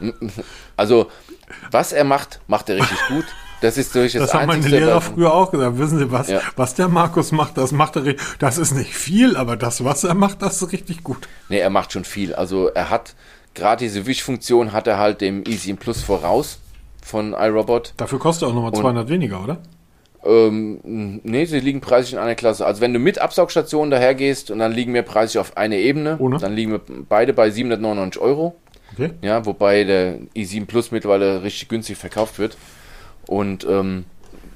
Also, 0.76 1.10
was 1.70 1.92
er 1.92 2.04
macht, 2.04 2.40
macht 2.48 2.68
er 2.68 2.76
richtig 2.76 2.98
gut. 3.08 3.24
Das 3.60 3.78
ist 3.78 3.94
durch 3.94 4.12
das, 4.12 4.22
Das 4.22 4.34
haben 4.34 4.46
meine 4.46 4.66
Lehrer 4.66 5.00
früher 5.00 5.32
auch 5.32 5.50
gesagt. 5.50 5.78
Wissen 5.78 5.98
Sie 5.98 6.12
was? 6.12 6.28
Ja. 6.28 6.40
Was 6.56 6.74
der 6.74 6.88
Markus 6.88 7.32
macht, 7.32 7.56
das 7.56 7.72
macht 7.72 7.96
er. 7.96 8.14
Das 8.38 8.58
ist 8.58 8.72
nicht 8.72 8.94
viel, 8.94 9.36
aber 9.36 9.56
das, 9.56 9.84
was 9.84 10.04
er 10.04 10.14
macht, 10.14 10.42
das 10.42 10.60
ist 10.60 10.72
richtig 10.72 11.02
gut. 11.02 11.28
Nee, 11.48 11.58
er 11.58 11.70
macht 11.70 11.92
schon 11.92 12.04
viel. 12.04 12.34
Also 12.34 12.68
er 12.68 12.90
hat 12.90 13.14
gerade 13.54 13.84
diese 13.84 14.06
Wischfunktion 14.06 14.72
hat 14.72 14.86
er 14.86 14.98
halt 14.98 15.20
dem 15.20 15.42
Easy 15.46 15.72
Plus 15.74 16.02
voraus 16.02 16.58
von 17.02 17.32
iRobot. 17.32 17.94
Dafür 17.96 18.18
kostet 18.18 18.46
er 18.46 18.50
auch 18.50 18.54
nochmal 18.54 18.72
200 18.72 19.08
weniger, 19.08 19.42
oder? 19.42 19.58
Ähm, 20.24 21.20
nee, 21.22 21.44
sie 21.44 21.60
liegen 21.60 21.80
preislich 21.80 22.14
in 22.14 22.18
einer 22.18 22.34
Klasse. 22.34 22.66
Also 22.66 22.80
wenn 22.80 22.92
du 22.92 22.98
mit 22.98 23.18
Absaugstation 23.18 23.90
dahergehst 23.90 24.50
und 24.50 24.58
dann 24.58 24.72
liegen 24.72 24.92
wir 24.92 25.02
preislich 25.02 25.38
auf 25.38 25.56
eine 25.56 25.78
Ebene, 25.78 26.16
Ohne? 26.18 26.38
dann 26.38 26.54
liegen 26.54 26.72
wir 26.72 26.80
beide 27.08 27.32
bei 27.32 27.50
799 27.50 28.20
Euro. 28.20 28.56
Okay. 28.92 29.10
Ja, 29.22 29.44
wobei 29.46 29.84
der 29.84 30.18
i7 30.34 30.66
Plus 30.66 30.90
mittlerweile 30.90 31.42
richtig 31.42 31.68
günstig 31.68 31.96
verkauft 31.96 32.38
wird. 32.38 32.56
Und 33.26 33.64
ähm, 33.64 34.04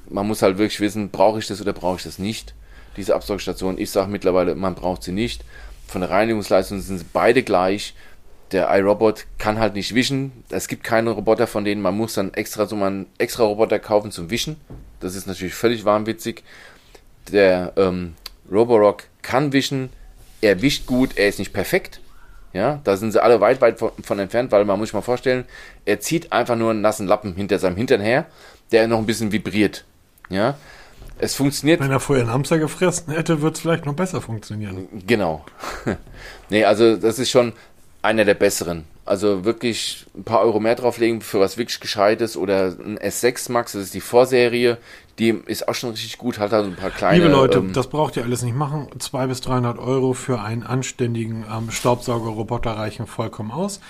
man 0.09 0.27
muss 0.27 0.41
halt 0.41 0.57
wirklich 0.57 0.79
wissen, 0.79 1.09
brauche 1.09 1.39
ich 1.39 1.47
das 1.47 1.61
oder 1.61 1.73
brauche 1.73 1.97
ich 1.97 2.03
das 2.03 2.19
nicht, 2.19 2.53
diese 2.97 3.15
Absaugstation. 3.15 3.77
Ich 3.77 3.91
sage 3.91 4.11
mittlerweile, 4.11 4.55
man 4.55 4.75
braucht 4.75 5.03
sie 5.03 5.11
nicht. 5.11 5.43
Von 5.87 6.01
der 6.01 6.09
Reinigungsleistung 6.09 6.79
sind 6.81 6.99
sie 6.99 7.05
beide 7.11 7.43
gleich. 7.43 7.93
Der 8.51 8.69
iRobot 8.77 9.25
kann 9.37 9.59
halt 9.59 9.75
nicht 9.75 9.95
wischen. 9.95 10.31
Es 10.49 10.67
gibt 10.67 10.83
keine 10.83 11.11
Roboter 11.11 11.47
von 11.47 11.63
denen. 11.63 11.81
Man 11.81 11.95
muss 11.95 12.15
dann 12.15 12.33
extra 12.33 12.65
so 12.65 12.75
einen 12.75 13.07
extra 13.17 13.43
Roboter 13.43 13.79
kaufen 13.79 14.11
zum 14.11 14.29
Wischen. 14.29 14.57
Das 14.99 15.15
ist 15.15 15.25
natürlich 15.25 15.53
völlig 15.53 15.85
wahnwitzig. 15.85 16.43
Der 17.31 17.73
ähm, 17.77 18.15
Roborock 18.51 19.05
kann 19.21 19.53
wischen. 19.53 19.89
Er 20.41 20.61
wischt 20.61 20.85
gut. 20.85 21.17
Er 21.17 21.29
ist 21.29 21.39
nicht 21.39 21.53
perfekt. 21.53 22.01
Ja, 22.53 22.81
da 22.83 22.97
sind 22.97 23.11
sie 23.11 23.23
alle 23.23 23.39
weit, 23.39 23.61
weit 23.61 23.79
von, 23.79 23.91
von 24.03 24.19
entfernt, 24.19 24.51
weil 24.51 24.65
man 24.65 24.77
muss 24.77 24.89
sich 24.89 24.93
mal 24.93 25.01
vorstellen, 25.01 25.45
er 25.85 25.99
zieht 25.99 26.33
einfach 26.33 26.55
nur 26.55 26.71
einen 26.71 26.81
nassen 26.81 27.07
Lappen 27.07 27.33
hinter 27.35 27.59
seinem 27.59 27.77
Hintern 27.77 28.01
her, 28.01 28.25
der 28.71 28.87
noch 28.87 28.97
ein 28.97 29.05
bisschen 29.05 29.31
vibriert. 29.31 29.85
Ja, 30.29 30.55
es 31.21 31.35
funktioniert 31.35 31.79
Wenn 31.79 31.91
er 31.91 31.99
vorher 31.99 32.25
einen 32.25 32.33
Hamster 32.33 32.57
gefressen 32.57 33.13
hätte, 33.13 33.41
wird 33.41 33.55
es 33.55 33.61
vielleicht 33.61 33.85
noch 33.85 33.93
besser 33.93 34.21
funktionieren. 34.21 34.87
Genau. 35.05 35.45
nee, 36.49 36.65
also 36.65 36.97
das 36.97 37.19
ist 37.19 37.29
schon 37.29 37.53
einer 38.01 38.25
der 38.25 38.33
besseren. 38.33 38.85
Also 39.11 39.43
wirklich 39.43 40.05
ein 40.15 40.23
paar 40.23 40.39
Euro 40.39 40.61
mehr 40.61 40.75
drauflegen 40.75 41.19
für 41.19 41.41
was 41.41 41.57
wirklich 41.57 41.81
Gescheites 41.81 42.37
oder 42.37 42.67
ein 42.67 42.97
S6 42.97 43.51
Max, 43.51 43.73
das 43.73 43.81
ist 43.81 43.93
die 43.93 43.99
Vorserie, 43.99 44.77
die 45.19 45.31
ist 45.47 45.67
auch 45.67 45.75
schon 45.75 45.89
richtig 45.89 46.17
gut, 46.17 46.39
hat 46.39 46.53
halt 46.53 46.65
ein 46.65 46.77
paar 46.77 46.91
kleine. 46.91 47.17
Liebe 47.17 47.29
Leute, 47.29 47.57
ähm, 47.57 47.73
das 47.73 47.87
braucht 47.87 48.15
ihr 48.15 48.23
alles 48.23 48.41
nicht 48.41 48.55
machen. 48.55 48.87
200 48.97 49.27
bis 49.27 49.41
300 49.41 49.79
Euro 49.79 50.13
für 50.13 50.39
einen 50.39 50.63
anständigen 50.63 51.43
ähm, 51.51 51.71
Staubsaugerroboter 51.71 52.71
reichen 52.71 53.05
vollkommen 53.05 53.51
aus. 53.51 53.81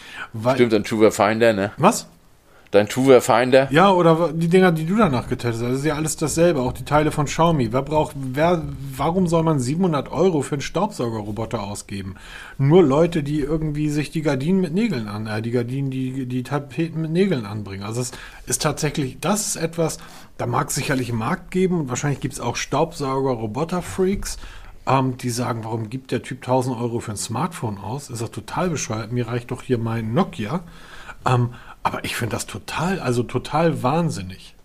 Stimmt, 0.55 0.73
dein 0.73 0.83
Truver 0.83 1.11
Finder, 1.11 1.53
ne? 1.53 1.71
Was? 1.77 2.07
Dein 2.71 2.87
Truver 2.87 3.19
Finder. 3.19 3.69
Ja, 3.69 3.91
oder 3.91 4.31
die 4.31 4.47
Dinger, 4.47 4.71
die 4.71 4.85
du 4.85 4.95
danach 4.95 5.27
getestet 5.27 5.63
hast, 5.63 5.71
das 5.71 5.79
ist 5.79 5.85
ja 5.85 5.95
alles 5.95 6.15
dasselbe. 6.15 6.61
Auch 6.61 6.71
die 6.71 6.85
Teile 6.85 7.11
von 7.11 7.25
Xiaomi. 7.25 7.73
Wer 7.73 7.81
braucht, 7.81 8.15
wer, 8.15 8.63
warum 8.95 9.27
soll 9.27 9.43
man 9.43 9.59
700 9.59 10.09
Euro 10.09 10.41
für 10.41 10.55
einen 10.55 10.61
Staubsaugerroboter 10.61 11.61
ausgeben? 11.61 12.15
Nur 12.57 12.81
Leute, 12.81 13.23
die 13.23 13.41
irgendwie 13.41 13.89
sich 13.89 14.09
die 14.09 14.21
Gardinen 14.21 14.61
mit 14.61 14.73
Nägeln 14.73 15.09
an, 15.09 15.27
äh, 15.27 15.41
die 15.41 15.51
Gardinen, 15.51 15.91
die, 15.91 16.25
die 16.25 16.43
Tapeten 16.43 17.01
mit 17.01 17.11
Nägeln 17.11 17.45
anbringen. 17.45 17.83
Also 17.83 17.99
es 17.99 18.13
ist 18.45 18.61
tatsächlich, 18.61 19.19
das 19.19 19.47
ist 19.47 19.55
etwas, 19.57 19.97
da 20.37 20.45
mag 20.45 20.69
es 20.69 20.75
sicherlich 20.75 21.09
einen 21.09 21.19
Markt 21.19 21.51
geben 21.51 21.81
und 21.81 21.89
wahrscheinlich 21.89 22.21
gibt 22.21 22.35
es 22.35 22.39
auch 22.39 22.55
Staubsauger-Roboter-Freaks, 22.55 24.37
ähm, 24.87 25.17
die 25.17 25.29
sagen, 25.29 25.65
warum 25.65 25.89
gibt 25.89 26.11
der 26.11 26.23
Typ 26.23 26.37
1000 26.37 26.79
Euro 26.79 27.01
für 27.01 27.11
ein 27.11 27.17
Smartphone 27.17 27.79
aus? 27.79 28.09
Ist 28.09 28.21
doch 28.21 28.29
total 28.29 28.69
bescheuert. 28.69 29.11
Mir 29.11 29.27
reicht 29.27 29.51
doch 29.51 29.61
hier 29.61 29.77
mein 29.77 30.13
Nokia. 30.13 30.61
Ähm, 31.25 31.49
aber 31.83 32.03
ich 32.03 32.15
finde 32.15 32.35
das 32.35 32.45
total, 32.45 32.99
also 32.99 33.23
total 33.23 33.83
wahnsinnig. 33.83 34.55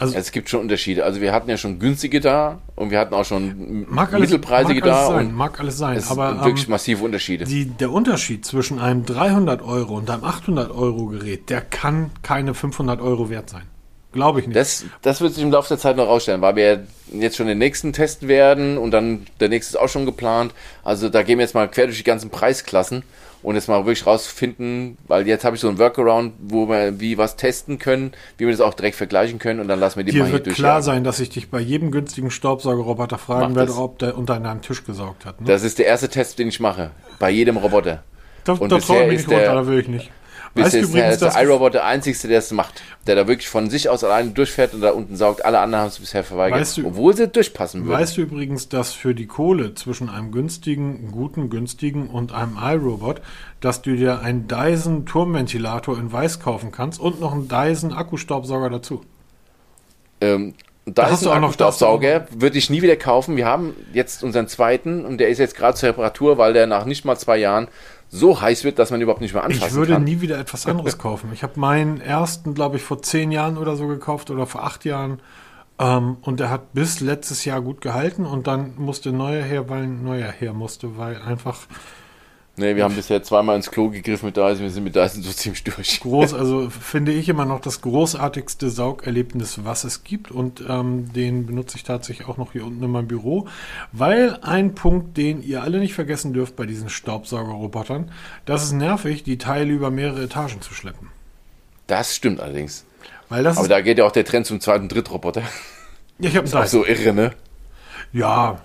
Also 0.00 0.16
Es 0.16 0.32
gibt 0.32 0.48
schon 0.48 0.60
Unterschiede. 0.60 1.04
Also 1.04 1.20
wir 1.20 1.32
hatten 1.32 1.50
ja 1.50 1.58
schon 1.58 1.78
günstige 1.78 2.20
da 2.20 2.62
und 2.74 2.90
wir 2.90 2.98
hatten 2.98 3.12
auch 3.12 3.26
schon 3.26 3.84
mag 3.86 4.14
alles, 4.14 4.30
mittelpreisige 4.30 4.80
mag 4.80 4.88
alles 4.88 4.98
da 4.98 5.06
sein, 5.08 5.26
und 5.26 5.34
mag 5.34 5.60
alles 5.60 5.76
sein, 5.76 5.96
es 5.98 6.10
aber 6.10 6.42
wirklich 6.42 6.64
ähm, 6.64 6.70
massive 6.70 7.04
Unterschiede. 7.04 7.44
die, 7.44 7.66
der 7.66 7.92
Unterschied 7.92 8.46
zwischen 8.46 8.78
einem 8.78 9.04
300 9.04 9.60
Euro 9.60 9.98
und 9.98 10.08
einem 10.08 10.24
800 10.24 10.70
Euro 10.70 11.06
Gerät, 11.08 11.50
der 11.50 11.60
kann 11.60 12.10
keine 12.22 12.54
500 12.54 13.02
Euro 13.02 13.28
wert 13.28 13.50
sein. 13.50 13.64
Glaube 14.12 14.40
ich 14.40 14.46
nicht. 14.46 14.56
Das, 14.56 14.86
das 15.02 15.20
wird 15.20 15.34
sich 15.34 15.42
im 15.42 15.52
Laufe 15.52 15.68
der 15.68 15.78
Zeit 15.78 15.96
noch 15.96 16.06
rausstellen, 16.06 16.40
weil 16.40 16.56
wir 16.56 16.86
jetzt 17.12 17.36
schon 17.36 17.46
den 17.46 17.58
nächsten 17.58 17.92
testen 17.92 18.26
werden 18.26 18.78
und 18.78 18.92
dann 18.92 19.26
der 19.38 19.50
nächste 19.50 19.76
ist 19.76 19.80
auch 19.80 19.88
schon 19.88 20.06
geplant. 20.06 20.54
Also 20.82 21.10
da 21.10 21.22
gehen 21.22 21.38
wir 21.38 21.44
jetzt 21.44 21.54
mal 21.54 21.68
quer 21.68 21.86
durch 21.86 21.98
die 21.98 22.04
ganzen 22.04 22.30
Preisklassen 22.30 23.02
und 23.42 23.54
jetzt 23.54 23.68
mal 23.68 23.84
wirklich 23.86 24.06
rausfinden, 24.06 24.98
weil 25.08 25.26
jetzt 25.26 25.44
habe 25.44 25.56
ich 25.56 25.62
so 25.62 25.68
ein 25.68 25.78
Workaround, 25.78 26.34
wo 26.40 26.68
wir 26.68 27.00
wie 27.00 27.16
was 27.18 27.36
testen 27.36 27.78
können, 27.78 28.12
wie 28.38 28.44
wir 28.46 28.52
das 28.52 28.60
auch 28.60 28.74
direkt 28.74 28.96
vergleichen 28.96 29.38
können 29.38 29.60
und 29.60 29.68
dann 29.68 29.80
lassen 29.80 29.96
wir 29.98 30.04
die 30.04 30.12
Dir 30.12 30.20
mal 30.20 30.24
hier 30.26 30.32
wird 30.34 30.46
durch. 30.46 30.56
klar 30.56 30.82
sein, 30.82 31.04
dass 31.04 31.20
ich 31.20 31.30
dich 31.30 31.48
bei 31.50 31.60
jedem 31.60 31.90
günstigen 31.90 32.30
Staubsaugerroboter 32.30 33.18
fragen 33.18 33.50
Mach 33.52 33.56
werde, 33.56 33.68
das. 33.72 33.78
ob 33.78 33.98
der 33.98 34.16
unter 34.18 34.38
deinem 34.38 34.62
Tisch 34.62 34.84
gesaugt 34.84 35.24
hat. 35.24 35.40
Ne? 35.40 35.46
Das 35.46 35.62
ist 35.62 35.78
der 35.78 35.86
erste 35.86 36.08
Test, 36.08 36.38
den 36.38 36.48
ich 36.48 36.60
mache. 36.60 36.90
Bei 37.18 37.30
jedem 37.30 37.56
Roboter. 37.56 38.02
da 38.44 38.52
und 38.54 38.70
da 38.72 38.76
bisher 38.76 39.08
ich 39.08 39.20
ist 39.20 39.28
runter, 39.28 39.40
der- 39.40 39.54
da 39.54 39.66
will 39.66 39.78
ich 39.80 39.88
nicht. 39.88 40.10
Bis 40.54 40.64
Weißt 40.64 40.74
du 40.74 40.78
jetzt 40.78 40.88
übrigens, 40.88 41.12
ist 41.12 41.20
der 41.22 41.28
dass 41.28 41.40
iRobot 41.42 41.74
der 41.74 41.84
einzigste, 41.84 42.26
der 42.26 42.38
es 42.40 42.50
macht. 42.50 42.82
Der 43.06 43.14
da 43.14 43.28
wirklich 43.28 43.48
von 43.48 43.70
sich 43.70 43.88
aus 43.88 44.02
alleine 44.02 44.30
durchfährt 44.30 44.74
und 44.74 44.80
da 44.80 44.90
unten 44.90 45.14
saugt. 45.16 45.44
Alle 45.44 45.60
anderen 45.60 45.82
haben 45.82 45.88
es 45.90 46.00
bisher 46.00 46.24
verweigert. 46.24 46.60
Weißt 46.60 46.78
du- 46.78 46.86
obwohl 46.88 47.14
sie 47.16 47.28
durchpassen 47.28 47.84
würden. 47.86 48.00
Weißt 48.00 48.16
du 48.16 48.22
übrigens, 48.22 48.68
dass 48.68 48.92
für 48.92 49.14
die 49.14 49.26
Kohle 49.26 49.74
zwischen 49.74 50.08
einem 50.08 50.32
günstigen, 50.32 51.12
guten, 51.12 51.50
günstigen 51.50 52.08
und 52.08 52.32
einem 52.32 52.58
iRobot, 52.60 53.20
dass 53.60 53.82
du 53.82 53.94
dir 53.94 54.22
einen 54.22 54.48
Dyson 54.48 55.06
Turmventilator 55.06 55.96
in 55.96 56.10
weiß 56.12 56.40
kaufen 56.40 56.72
kannst 56.72 56.98
und 56.98 57.20
noch 57.20 57.32
einen 57.32 57.46
Dyson 57.48 57.92
Akkustaubsauger 57.92 58.70
dazu. 58.70 59.02
Ähm, 60.20 60.54
da 60.86 61.10
hast 61.10 61.24
du 61.24 61.30
auch 61.30 61.36
noch 61.36 61.42
Akkustaubsauger, 61.44 62.26
würde 62.32 62.58
ich 62.58 62.70
nie 62.70 62.82
wieder 62.82 62.96
kaufen. 62.96 63.36
Wir 63.36 63.46
haben 63.46 63.74
jetzt 63.92 64.24
unseren 64.24 64.48
zweiten 64.48 65.04
und 65.04 65.18
der 65.18 65.28
ist 65.28 65.38
jetzt 65.38 65.54
gerade 65.56 65.76
zur 65.76 65.90
Reparatur, 65.90 66.38
weil 66.38 66.52
der 66.52 66.66
nach 66.66 66.84
nicht 66.84 67.04
mal 67.04 67.16
zwei 67.16 67.36
Jahren 67.36 67.68
so 68.12 68.40
heiß 68.40 68.64
wird, 68.64 68.78
dass 68.78 68.90
man 68.90 69.00
überhaupt 69.00 69.20
nicht 69.20 69.32
mehr 69.34 69.44
anfassen 69.44 69.68
Ich 69.68 69.74
würde 69.74 69.92
kann. 69.92 70.04
nie 70.04 70.20
wieder 70.20 70.38
etwas 70.38 70.66
anderes 70.66 70.98
kaufen. 70.98 71.30
Ich 71.32 71.42
habe 71.44 71.58
meinen 71.58 72.00
ersten, 72.00 72.54
glaube 72.54 72.76
ich, 72.76 72.82
vor 72.82 73.00
zehn 73.02 73.30
Jahren 73.30 73.56
oder 73.56 73.76
so 73.76 73.86
gekauft 73.86 74.30
oder 74.30 74.46
vor 74.46 74.64
acht 74.64 74.84
Jahren. 74.84 75.20
Ähm, 75.78 76.16
und 76.22 76.40
der 76.40 76.50
hat 76.50 76.72
bis 76.74 77.00
letztes 77.00 77.44
Jahr 77.44 77.60
gut 77.62 77.80
gehalten 77.80 78.26
und 78.26 78.46
dann 78.48 78.74
musste 78.76 79.12
neuer 79.12 79.42
her, 79.44 79.68
weil 79.68 79.86
neuer 79.86 80.30
her 80.30 80.52
musste, 80.52 80.98
weil 80.98 81.22
einfach 81.22 81.56
Nee, 82.60 82.76
wir 82.76 82.84
haben 82.84 82.94
bisher 82.94 83.22
zweimal 83.22 83.56
ins 83.56 83.70
Klo 83.70 83.88
gegriffen 83.88 84.26
mit 84.26 84.36
Dyson, 84.36 84.60
wir 84.60 84.70
sind 84.70 84.84
mit 84.84 84.94
Dyson 84.94 85.22
so 85.22 85.32
ziemlich 85.32 85.64
durch. 85.64 85.98
groß, 86.00 86.34
also 86.34 86.68
finde 86.68 87.10
ich 87.10 87.30
immer 87.30 87.46
noch 87.46 87.58
das 87.58 87.80
großartigste 87.80 88.68
Saugerlebnis, 88.68 89.64
was 89.64 89.84
es 89.84 90.04
gibt. 90.04 90.30
Und 90.30 90.62
ähm, 90.68 91.10
den 91.14 91.46
benutze 91.46 91.78
ich 91.78 91.84
tatsächlich 91.84 92.28
auch 92.28 92.36
noch 92.36 92.52
hier 92.52 92.66
unten 92.66 92.84
in 92.84 92.90
meinem 92.90 93.08
Büro. 93.08 93.48
Weil 93.92 94.38
ein 94.42 94.74
Punkt, 94.74 95.16
den 95.16 95.42
ihr 95.42 95.62
alle 95.62 95.78
nicht 95.78 95.94
vergessen 95.94 96.34
dürft 96.34 96.54
bei 96.56 96.66
diesen 96.66 96.90
Staubsaugerrobotern, 96.90 98.12
das 98.44 98.62
ist 98.64 98.72
nervig, 98.72 99.22
die 99.22 99.38
Teile 99.38 99.72
über 99.72 99.90
mehrere 99.90 100.24
Etagen 100.24 100.60
zu 100.60 100.74
schleppen. 100.74 101.08
Das 101.86 102.14
stimmt 102.14 102.40
allerdings. 102.40 102.84
Weil 103.30 103.42
das 103.42 103.56
Aber 103.56 103.68
da 103.68 103.80
geht 103.80 103.96
ja 103.96 104.04
auch 104.04 104.12
der 104.12 104.26
Trend 104.26 104.44
zum 104.44 104.60
zweiten 104.60 104.88
Drittroboter. 104.88 105.40
ja, 106.18 106.28
ich 106.28 106.36
habe 106.36 106.46
Ist 106.46 106.54
auch 106.54 106.66
so 106.66 106.84
irre, 106.84 107.14
ne? 107.14 107.32
Ja, 108.12 108.60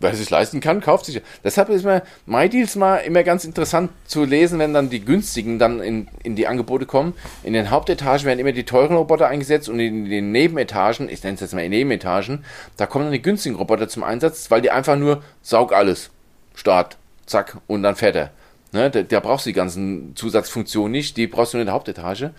Wer 0.00 0.14
sich 0.14 0.30
leisten 0.30 0.60
kann, 0.60 0.80
kauft 0.80 1.06
sich. 1.06 1.20
Deshalb 1.42 1.70
ist 1.70 1.84
mir 1.84 2.02
MyDeals 2.24 2.76
mal 2.76 2.98
immer 2.98 3.24
ganz 3.24 3.44
interessant 3.44 3.90
zu 4.06 4.24
lesen, 4.24 4.60
wenn 4.60 4.72
dann 4.72 4.90
die 4.90 5.04
günstigen 5.04 5.58
dann 5.58 5.80
in, 5.80 6.08
in 6.22 6.36
die 6.36 6.46
Angebote 6.46 6.86
kommen. 6.86 7.14
In 7.42 7.52
den 7.52 7.70
Hauptetagen 7.70 8.24
werden 8.24 8.38
immer 8.38 8.52
die 8.52 8.64
teuren 8.64 8.96
Roboter 8.96 9.26
eingesetzt 9.26 9.68
und 9.68 9.80
in 9.80 10.08
den 10.08 10.30
Nebenetagen, 10.30 11.08
ich 11.08 11.24
nenne 11.24 11.34
es 11.34 11.40
jetzt 11.40 11.52
mal 11.52 11.68
Nebenetagen, 11.68 12.44
da 12.76 12.86
kommen 12.86 13.06
dann 13.06 13.12
die 13.12 13.22
günstigen 13.22 13.56
Roboter 13.56 13.88
zum 13.88 14.04
Einsatz, 14.04 14.52
weil 14.52 14.62
die 14.62 14.70
einfach 14.70 14.96
nur 14.96 15.22
saug 15.42 15.72
alles. 15.72 16.10
Start, 16.54 16.96
zack 17.26 17.58
und 17.66 17.82
dann 17.82 17.96
fährt 17.96 18.14
er. 18.14 18.30
Ne, 18.70 18.90
da, 18.90 19.02
da 19.02 19.18
brauchst 19.18 19.46
du 19.46 19.50
die 19.50 19.54
ganzen 19.54 20.14
Zusatzfunktionen 20.14 20.92
nicht, 20.92 21.16
die 21.16 21.26
brauchst 21.26 21.54
du 21.54 21.56
nur 21.56 21.62
in 21.62 21.66
der 21.66 21.74
Hauptetage. 21.74 22.32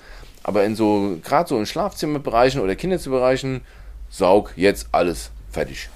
Aber 0.43 0.64
in 0.64 0.76
so, 0.76 1.18
gerade 1.24 1.49
so 1.49 1.60
in 1.60 1.66
Schlafzimmerbereichen 1.66 2.62
oder 2.62 2.76
Kinderzimmerbereichen, 2.76 3.62
saug 4.10 4.53
jetzt 4.55 4.88
alles. 4.93 5.32
Fertig. 5.51 5.89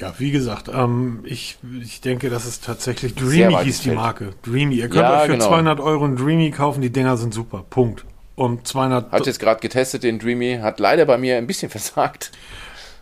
Ja, 0.00 0.14
wie 0.18 0.30
gesagt, 0.30 0.70
ähm, 0.72 1.20
ich, 1.24 1.58
ich 1.82 2.00
denke, 2.00 2.30
das 2.30 2.46
ist 2.46 2.64
tatsächlich 2.64 3.14
Dreamy 3.14 3.54
hieß 3.64 3.82
die. 3.82 3.90
Marke. 3.90 4.32
Dreamy. 4.42 4.76
Ihr 4.76 4.88
könnt 4.88 5.02
Ja, 5.02 5.20
euch 5.20 5.26
für 5.26 5.32
genau. 5.32 5.48
200 5.48 5.78
Euro 5.78 6.06
ein 6.06 6.16
Dreamy 6.16 6.50
kaufen, 6.50 6.80
die 6.80 6.90
Dinger 6.90 7.18
sind 7.18 7.34
super. 7.34 7.64
Punkt. 7.68 8.06
Und 8.34 8.66
200 8.66 9.12
Hat 9.12 9.26
jetzt 9.26 9.40
gerade 9.40 9.60
getestet, 9.60 10.02
den 10.02 10.18
Dreamy, 10.18 10.58
hat 10.62 10.80
leider 10.80 11.04
bei 11.04 11.18
mir 11.18 11.36
ein 11.36 11.46
bisschen 11.46 11.68
versagt. 11.70 12.32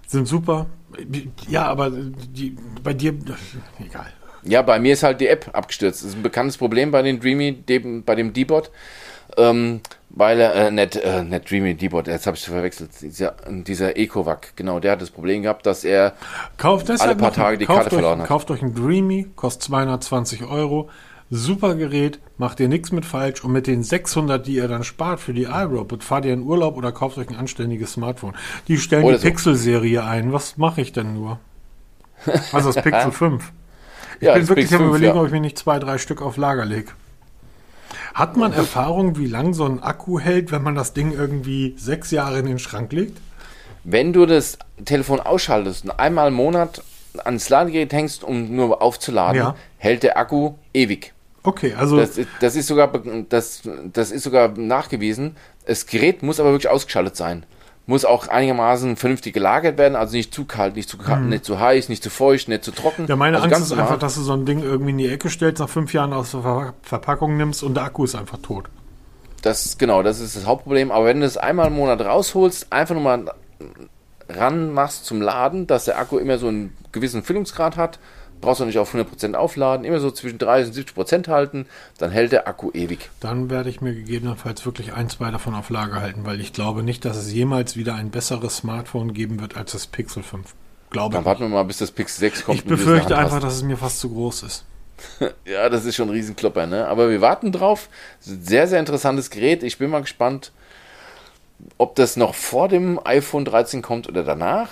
sind 0.09 0.27
super. 0.27 0.67
Ja, 1.49 1.67
aber 1.67 1.91
die, 1.91 2.57
bei 2.83 2.95
dir, 2.95 3.15
egal. 3.79 4.13
Ja, 4.43 4.63
bei 4.63 4.81
mir 4.81 4.95
ist 4.95 5.03
halt 5.03 5.21
die 5.21 5.29
App 5.29 5.51
abgestürzt. 5.53 6.03
Das 6.03 6.11
ist 6.11 6.17
ein 6.17 6.23
bekanntes 6.23 6.57
Problem 6.57 6.91
bei 6.91 7.03
den 7.03 7.21
Dreamy, 7.21 7.53
dem, 7.53 8.03
bei 8.03 8.15
dem 8.17 8.33
D-Bot. 8.33 8.71
Ähm, 9.37 9.81
weil 10.11 10.41
er, 10.41 10.55
äh, 10.55 10.71
nicht, 10.71 10.97
äh, 10.97 11.23
nicht 11.23 11.51
Dreamy, 11.51 11.75
D-Bot, 11.75 12.09
jetzt 12.09 12.27
habe 12.27 12.37
ich 12.37 12.45
verwechselt. 12.45 12.91
Dieser, 13.01 13.37
dieser 13.49 13.97
Ecovac, 13.97 14.57
genau, 14.57 14.81
der 14.81 14.93
hat 14.93 15.03
das 15.03 15.11
Problem 15.11 15.43
gehabt, 15.43 15.67
dass 15.67 15.85
er, 15.85 16.15
Kauft 16.57 16.91
Alle 16.91 17.15
paar 17.15 17.33
Tage 17.33 17.59
die 17.59 17.67
kauft 17.67 17.81
Karte 17.83 17.97
euch, 17.97 18.01
verloren 18.01 18.21
hat. 18.23 18.29
Kauft 18.29 18.51
euch 18.51 18.63
ein 18.63 18.75
Dreamy, 18.75 19.27
kostet 19.37 19.65
220 19.65 20.45
Euro. 20.45 20.89
Super 21.31 21.75
Gerät, 21.75 22.21
macht 22.39 22.59
ihr 22.59 22.69
nichts 22.69 22.91
mit 22.91 23.05
falsch 23.05 23.45
und 23.45 23.53
mit 23.53 23.67
den 23.67 23.83
600, 23.83 24.47
die 24.47 24.55
ihr 24.55 24.67
dann 24.67 24.83
spart 24.83 25.21
für 25.21 25.35
die 25.35 25.43
iRobot, 25.43 26.03
fahrt 26.03 26.25
ihr 26.25 26.33
in 26.33 26.43
Urlaub 26.43 26.77
oder 26.79 26.91
kauft 26.91 27.19
euch 27.19 27.29
ein 27.29 27.37
anständiges 27.37 27.93
Smartphone. 27.93 28.35
Die 28.67 28.79
stellen 28.79 29.05
Oder 29.05 29.19
die 29.19 29.19
so. 29.19 29.29
Pixel-Serie 29.29 30.05
ein. 30.05 30.33
Was 30.33 30.57
mache 30.57 30.81
ich 30.81 30.93
denn 30.93 31.15
nur? 31.15 31.39
Also 32.53 32.73
das 32.73 32.83
Pixel 32.83 33.13
5. 33.13 33.53
Ich 34.21 34.27
Ja, 34.27 34.35
bin 34.35 34.49
wirklich 34.49 34.73
am 34.75 34.83
5, 34.83 34.89
überlegen, 34.89 35.15
ja. 35.15 35.21
ob 35.21 35.27
ich 35.27 35.33
mir 35.33 35.41
nicht 35.41 35.59
zwei, 35.59 35.79
drei 35.79 35.99
Stück 35.99 36.23
auf 36.23 36.37
Lager 36.37 36.65
lege. 36.65 36.93
Hat 38.15 38.37
man 38.37 38.53
Erfahrung, 38.53 39.17
wie 39.19 39.27
lang 39.27 39.55
so 39.55 39.65
ein 39.65 39.83
Akku 39.83 40.19
hält, 40.21 40.53
wenn 40.53 40.63
man 40.63 40.75
das 40.75 40.93
Ding 40.93 41.13
irgendwie 41.13 41.75
sechs 41.79 42.11
Jahre 42.11 42.39
in 42.39 42.47
den 42.47 42.59
Schrank 42.59 42.93
legt? 42.93 43.19
wenn 43.85 44.13
du 44.13 44.27
das 44.27 44.59
Telefon 44.85 45.19
ausschaltest 45.19 45.85
und 45.85 45.93
einmal 45.93 46.29
im 46.29 46.35
Monat 46.35 46.83
ans 47.25 47.49
Ladegerät 47.49 47.91
hängst, 47.93 48.23
um 48.23 48.55
nur 48.55 48.83
aufzuladen, 48.83 49.37
Ja. 49.41 49.57
hält 49.79 50.03
der 50.03 50.19
Akku 50.19 50.55
ewig. 50.75 51.15
Okay, 51.43 51.73
also 51.73 51.97
Das, 51.97 52.21
das, 52.41 52.55
ist 52.57 52.67
sogar, 52.67 52.93
das, 53.31 53.63
das 53.93 54.11
ist 54.11 54.25
sogar 54.25 54.49
nachgewiesen. 54.49 55.37
Das 55.67 55.87
Gerät 55.87 56.23
muss 56.23 56.39
aber 56.39 56.51
wirklich 56.51 56.71
ausgeschaltet 56.71 57.17
sein. 57.17 57.45
Muss 57.89 58.05
auch 58.05 58.29
einigermaßen 58.29 58.97
vernünftig 58.97 59.33
gelagert 59.33 59.79
werden, 59.79 59.97
also 59.97 60.15
nicht 60.15 60.35
zu 60.35 60.45
kalt, 60.45 60.77
nicht 60.77 60.91
zu, 60.91 60.99
kalt, 60.99 61.23
nicht 61.23 61.45
zu 61.47 61.59
heiß, 61.59 61.89
nicht 61.89 62.03
zu 62.03 62.11
feucht, 62.11 62.47
nicht 62.47 62.63
zu 62.63 62.71
trocken. 62.71 63.07
Ja, 63.09 63.17
meine 63.17 63.39
also 63.39 63.49
Angst 63.49 63.63
ist 63.63 63.71
normal. 63.71 63.87
einfach, 63.87 63.99
dass 63.99 64.15
du 64.15 64.21
so 64.21 64.35
ein 64.35 64.45
Ding 64.45 64.63
irgendwie 64.63 64.91
in 64.91 64.99
die 64.99 65.09
Ecke 65.09 65.31
stellst, 65.31 65.59
nach 65.61 65.71
fünf 65.71 65.95
Jahren 65.95 66.13
aus 66.13 66.33
der 66.33 66.43
Ver 66.43 66.75
Verpackung 66.83 67.39
nimmst 67.39 67.63
und 67.63 67.75
der 67.75 67.85
Akku 67.85 68.05
ist 68.05 68.15
einfach 68.15 68.39
tot. 68.43 68.67
Das, 69.41 69.79
genau, 69.79 70.03
das 70.03 70.21
ist 70.21 70.37
das 70.37 70.45
Hauptproblem. 70.45 70.91
Aber 70.91 71.07
wenn 71.07 71.21
du 71.21 71.27
es 71.27 71.39
einmal 71.39 71.69
im 71.69 71.77
Monat 71.77 72.03
rausholst, 72.03 72.71
einfach 72.71 72.95
nur 72.95 73.05
mal 73.05 73.33
ran 74.29 74.71
machst 74.73 75.07
zum 75.07 75.23
Laden, 75.23 75.67
dass 75.67 75.87
der 75.87 75.99
Akku 75.99 76.19
immer 76.19 76.37
so 76.37 76.49
einen 76.49 76.77
gewissen 76.93 77.23
Füllungsgrad 77.23 77.79
hat, 77.79 77.99
brauchst 78.41 78.61
du 78.61 78.65
nicht 78.65 78.79
auf 78.79 78.95
100% 78.95 79.35
aufladen, 79.35 79.85
immer 79.85 80.01
so 80.01 80.11
zwischen 80.11 80.39
30 80.39 80.77
und 80.77 81.07
70% 81.07 81.29
halten, 81.29 81.67
dann 81.99 82.11
hält 82.11 82.33
der 82.33 82.49
Akku 82.49 82.71
ewig. 82.73 83.11
Dann 83.21 83.51
werde 83.51 83.71
ich 83.71 83.81
mir 83.81 83.95
gegebenenfalls 83.95 84.65
wirklich 84.65 84.93
ein, 84.93 85.09
zwei 85.11 85.31
davon 85.31 85.55
auf 85.55 85.71
Lager 85.71 86.01
halten, 86.01 86.25
weil 86.25 86.41
ich 86.41 86.53
glaube 86.53 86.83
nicht, 86.83 87.05
dass 87.05 87.17
es 87.17 87.33
jemals 87.33 87.77
wieder 87.77 87.95
ein 87.95 88.11
besseres 88.11 88.59
Smartphone 88.59 89.13
geben 89.13 89.41
wird 89.41 89.57
als 89.57 89.73
das 89.73 89.87
Pixel 89.87 90.23
5. 90.23 90.55
Glaube 90.91 91.15
Dann 91.15 91.25
warten 91.25 91.43
wir 91.43 91.49
mal, 91.49 91.65
bis 91.65 91.79
das 91.79 91.91
Pixel 91.91 92.21
6 92.21 92.45
kommt. 92.45 92.59
Ich 92.59 92.65
befürchte 92.65 93.17
einfach, 93.17 93.37
hast. 93.37 93.45
dass 93.45 93.55
es 93.57 93.63
mir 93.63 93.77
fast 93.77 94.01
zu 94.01 94.11
groß 94.11 94.43
ist. 94.45 94.65
Ja, 95.45 95.69
das 95.69 95.85
ist 95.85 95.95
schon 95.95 96.09
ein 96.09 96.13
Riesenklopper, 96.13 96.67
ne? 96.67 96.89
Aber 96.89 97.09
wir 97.09 97.21
warten 97.21 97.53
drauf. 97.53 97.89
Sehr, 98.21 98.67
sehr 98.67 98.81
interessantes 98.81 99.31
Gerät. 99.31 99.63
Ich 99.63 99.79
bin 99.79 99.91
mal 99.91 100.01
gespannt, 100.01 100.53
ob 101.77 101.95
das 101.95 102.17
noch 102.17 102.35
vor 102.35 102.69
dem 102.69 103.01
iPhone 103.05 103.45
13 103.45 103.83
kommt 103.83 104.09
oder 104.09 104.25
danach. 104.25 104.71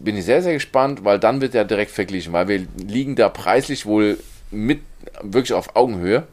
Bin 0.00 0.16
ich 0.16 0.24
sehr, 0.24 0.42
sehr 0.42 0.54
gespannt, 0.54 1.04
weil 1.04 1.18
dann 1.18 1.40
wird 1.40 1.54
ja 1.54 1.64
direkt 1.64 1.90
verglichen, 1.90 2.32
weil 2.32 2.48
wir 2.48 2.66
liegen 2.76 3.16
da 3.16 3.28
preislich 3.28 3.84
wohl 3.86 4.18
mit 4.50 4.80
wirklich 5.22 5.52
auf 5.54 5.76
Augenhöhe. 5.76 6.26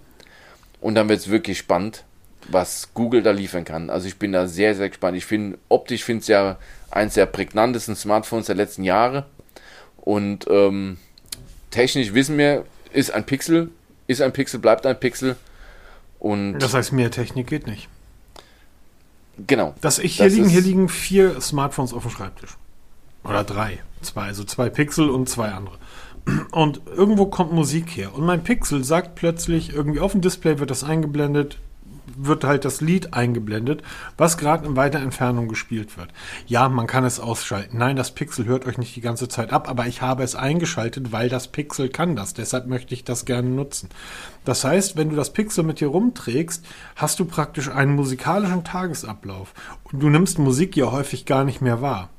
Und 0.82 0.96
dann 0.96 1.10
wird 1.10 1.20
es 1.20 1.30
wirklich 1.30 1.58
spannend, 1.58 2.04
was 2.48 2.90
Google 2.94 3.22
da 3.22 3.32
liefern 3.32 3.66
kann. 3.66 3.90
Also 3.90 4.08
ich 4.08 4.18
bin 4.18 4.32
da 4.32 4.48
sehr, 4.48 4.76
sehr 4.76 4.90
gespannt. 4.90 5.18
Ich 5.18 5.26
finde, 5.26 5.58
optisch 5.68 6.04
finde 6.04 6.22
es 6.22 6.28
ja 6.28 6.58
eins 6.92 7.16
der 7.16 7.26
prägnantesten 7.26 7.96
Smartphones 7.96 8.46
der 8.46 8.56
letzten 8.56 8.84
Jahre. 8.84 9.26
Und 9.98 10.46
ähm, 10.50 10.98
technisch 11.72 12.14
wissen 12.14 12.38
wir, 12.38 12.66
ist 12.94 13.12
ein 13.12 13.26
Pixel, 13.26 13.70
ist 14.08 14.22
ein 14.22 14.32
Pixel, 14.32 14.60
bleibt 14.60 14.86
ein 14.86 15.00
Pixel. 15.00 15.36
Und 16.20 16.60
Das 16.60 16.74
heißt, 16.74 16.92
mehr 16.94 17.12
Technik 17.12 17.48
geht 17.48 17.68
nicht. 17.68 17.88
genau. 19.48 19.76
Das 19.82 20.00
ich 20.00 20.18
hier 20.18 20.26
Das 20.26 20.34
liegen, 20.34 20.50
hier 20.50 20.62
liegen 20.62 20.90
vier 20.90 21.40
Smartphones 21.42 21.94
auf 21.94 22.04
dem 22.04 22.12
Schreibtisch. 22.12 22.58
Oder 23.24 23.44
drei. 23.44 23.80
Zwei, 24.02 24.24
also 24.24 24.44
zwei 24.44 24.70
Pixel 24.70 25.10
und 25.10 25.28
zwei 25.28 25.50
andere. 25.50 25.78
Und 26.52 26.82
irgendwo 26.86 27.26
kommt 27.26 27.54
Musik 27.54 27.90
her. 27.96 28.14
Und 28.14 28.26
mein 28.26 28.44
Pixel 28.44 28.84
sagt 28.84 29.16
plötzlich, 29.16 29.74
irgendwie 29.74 30.00
auf 30.00 30.12
dem 30.12 30.22
Display 30.22 30.60
wird 30.60 30.70
das 30.70 30.84
eingeblendet, 30.84 31.58
wird 32.16 32.44
halt 32.44 32.66
das 32.66 32.82
Lied 32.82 33.14
eingeblendet, 33.14 33.82
was 34.18 34.38
gerade 34.38 34.66
in 34.66 34.76
weiter 34.76 35.00
Entfernung 35.00 35.48
gespielt 35.48 35.98
wird. 35.98 36.10
Ja, 36.48 36.68
man 36.70 36.88
kann 36.88 37.06
es 37.06 37.20
ausschalten. 37.20 37.78
Nein, 37.78 37.96
das 37.96 38.12
Pixel 38.12 38.46
hört 38.46 38.66
euch 38.66 38.78
nicht 38.78 38.96
die 38.96 39.02
ganze 39.02 39.28
Zeit 39.28 39.52
ab, 39.52 39.70
aber 39.70 39.88
ich 39.88 40.02
habe 40.02 40.24
es 40.24 40.36
eingeschaltet, 40.36 41.12
weil 41.12 41.30
das 41.30 41.48
Pixel 41.48 41.90
kann 41.90 42.16
das. 42.16 42.34
Deshalb 42.34 42.68
möchte 42.68 42.94
ich 42.94 43.04
das 43.04 43.26
gerne 43.26 43.50
nutzen. 43.50 43.90
Das 44.46 44.64
heißt, 44.64 44.98
wenn 44.98 45.10
du 45.10 45.16
das 45.16 45.34
Pixel 45.34 45.64
mit 45.64 45.80
dir 45.80 45.88
rumträgst, 45.88 46.66
hast 46.96 47.20
du 47.20 47.26
praktisch 47.26 47.70
einen 47.70 47.96
musikalischen 47.96 48.64
Tagesablauf. 48.64 49.54
Und 49.92 50.02
du 50.02 50.10
nimmst 50.10 50.40
Musik 50.40 50.76
ja 50.76 50.92
häufig 50.92 51.26
gar 51.26 51.44
nicht 51.44 51.62
mehr 51.62 51.82
wahr. 51.82 52.10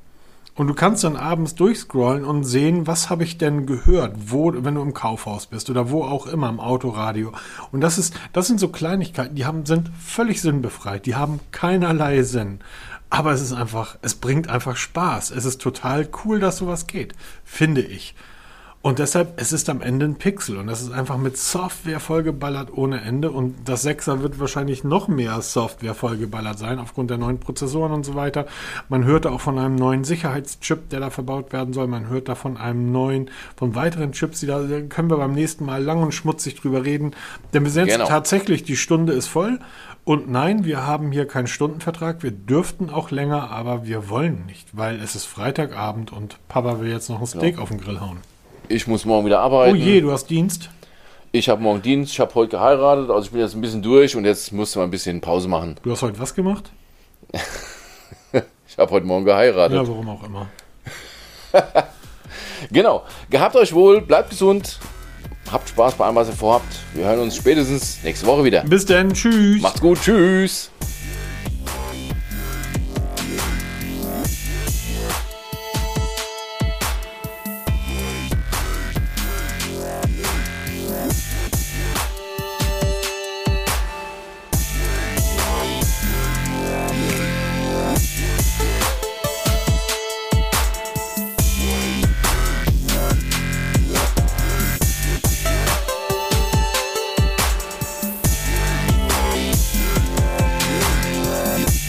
Und 0.54 0.66
du 0.66 0.74
kannst 0.74 1.04
dann 1.04 1.16
abends 1.16 1.54
durchscrollen 1.54 2.24
und 2.24 2.44
sehen, 2.44 2.86
was 2.86 3.08
habe 3.08 3.24
ich 3.24 3.38
denn 3.38 3.66
gehört, 3.66 4.14
wo, 4.26 4.52
wenn 4.54 4.74
du 4.74 4.82
im 4.82 4.94
Kaufhaus 4.94 5.46
bist 5.46 5.70
oder 5.70 5.90
wo 5.90 6.04
auch 6.04 6.26
immer 6.26 6.48
im 6.48 6.60
Autoradio. 6.60 7.32
Und 7.72 7.80
das 7.80 7.98
ist, 7.98 8.14
das 8.32 8.46
sind 8.46 8.60
so 8.60 8.68
Kleinigkeiten, 8.68 9.36
die 9.36 9.46
haben, 9.46 9.64
sind 9.64 9.90
völlig 9.98 10.40
sinnbefreit, 10.42 11.06
die 11.06 11.14
haben 11.14 11.40
keinerlei 11.52 12.22
Sinn. 12.22 12.60
Aber 13.10 13.32
es 13.32 13.40
ist 13.40 13.52
einfach, 13.52 13.96
es 14.02 14.14
bringt 14.14 14.48
einfach 14.48 14.76
Spaß. 14.76 15.32
Es 15.32 15.44
ist 15.44 15.60
total 15.60 16.08
cool, 16.24 16.38
dass 16.38 16.58
sowas 16.58 16.86
geht, 16.86 17.14
finde 17.44 17.80
ich. 17.80 18.14
Und 18.82 18.98
deshalb, 18.98 19.38
es 19.38 19.52
ist 19.52 19.68
am 19.68 19.82
Ende 19.82 20.06
ein 20.06 20.14
Pixel 20.14 20.56
und 20.56 20.66
das 20.66 20.80
ist 20.80 20.90
einfach 20.90 21.18
mit 21.18 21.36
Software 21.36 22.00
vollgeballert 22.00 22.72
ohne 22.72 23.02
Ende 23.02 23.30
und 23.30 23.54
das 23.66 23.86
6er 23.86 24.22
wird 24.22 24.40
wahrscheinlich 24.40 24.84
noch 24.84 25.06
mehr 25.06 25.42
Software 25.42 25.92
vollgeballert 25.94 26.58
sein 26.58 26.78
aufgrund 26.78 27.10
der 27.10 27.18
neuen 27.18 27.38
Prozessoren 27.40 27.92
und 27.92 28.06
so 28.06 28.14
weiter. 28.14 28.46
Man 28.88 29.04
hörte 29.04 29.32
auch 29.32 29.40
von 29.42 29.58
einem 29.58 29.74
neuen 29.74 30.04
Sicherheitschip, 30.04 30.88
der 30.88 31.00
da 31.00 31.10
verbaut 31.10 31.52
werden 31.52 31.74
soll. 31.74 31.88
Man 31.88 32.08
hört 32.08 32.30
da 32.30 32.34
von 32.34 32.56
einem 32.56 32.90
neuen, 32.90 33.30
von 33.54 33.74
weiteren 33.74 34.12
Chips, 34.12 34.40
die 34.40 34.46
da, 34.46 34.62
können 34.88 35.10
wir 35.10 35.18
beim 35.18 35.34
nächsten 35.34 35.66
Mal 35.66 35.82
lang 35.82 36.02
und 36.02 36.12
schmutzig 36.12 36.54
drüber 36.58 36.82
reden. 36.82 37.10
Denn 37.52 37.64
wir 37.64 37.70
sind 37.70 37.86
jetzt 37.88 37.96
Genau. 37.96 38.08
tatsächlich, 38.08 38.62
die 38.62 38.76
Stunde 38.78 39.12
ist 39.12 39.26
voll 39.26 39.58
und 40.04 40.30
nein, 40.30 40.64
wir 40.64 40.86
haben 40.86 41.12
hier 41.12 41.26
keinen 41.26 41.48
Stundenvertrag. 41.48 42.22
Wir 42.22 42.30
dürften 42.30 42.88
auch 42.88 43.10
länger, 43.10 43.50
aber 43.50 43.84
wir 43.84 44.08
wollen 44.08 44.46
nicht, 44.46 44.74
weil 44.74 44.98
es 45.00 45.14
ist 45.14 45.26
Freitagabend 45.26 46.12
und 46.14 46.38
Papa 46.48 46.80
will 46.80 46.88
jetzt 46.88 47.10
noch 47.10 47.20
ein 47.20 47.26
Steak 47.26 47.58
auf 47.58 47.68
den 47.68 47.78
Grill 47.78 48.00
hauen. 48.00 48.20
Ich 48.70 48.86
muss 48.86 49.04
morgen 49.04 49.26
wieder 49.26 49.40
arbeiten. 49.40 49.74
Oh 49.74 49.76
je, 49.76 50.00
du 50.00 50.12
hast 50.12 50.30
Dienst. 50.30 50.70
Ich 51.32 51.48
habe 51.48 51.60
morgen 51.60 51.82
Dienst, 51.82 52.12
ich 52.12 52.20
habe 52.20 52.32
heute 52.36 52.52
geheiratet, 52.52 53.10
also 53.10 53.24
ich 53.24 53.32
bin 53.32 53.40
jetzt 53.40 53.56
ein 53.56 53.60
bisschen 53.60 53.82
durch 53.82 54.14
und 54.14 54.24
jetzt 54.24 54.52
musste 54.52 54.78
man 54.78 54.86
ein 54.86 54.92
bisschen 54.92 55.20
Pause 55.20 55.48
machen. 55.48 55.74
Du 55.82 55.90
hast 55.90 56.02
heute 56.02 56.20
was 56.20 56.32
gemacht? 56.36 56.70
ich 57.32 58.78
habe 58.78 58.92
heute 58.92 59.06
Morgen 59.06 59.24
geheiratet. 59.24 59.76
Ja, 59.76 59.88
warum 59.88 60.08
auch 60.08 60.22
immer. 60.22 60.46
genau. 62.70 63.02
Gehabt 63.28 63.56
euch 63.56 63.74
wohl, 63.74 64.02
bleibt 64.02 64.30
gesund, 64.30 64.78
habt 65.50 65.68
Spaß 65.68 65.94
bei 65.94 66.04
allem, 66.04 66.14
was 66.14 66.28
ihr 66.28 66.34
vorhabt. 66.34 66.72
Wir 66.94 67.06
hören 67.06 67.18
uns 67.18 67.34
spätestens 67.34 67.98
nächste 68.04 68.24
Woche 68.28 68.44
wieder. 68.44 68.62
Bis 68.62 68.86
dann, 68.86 69.12
tschüss. 69.12 69.62
Macht's 69.62 69.80
gut, 69.80 70.00
tschüss. 70.00 70.70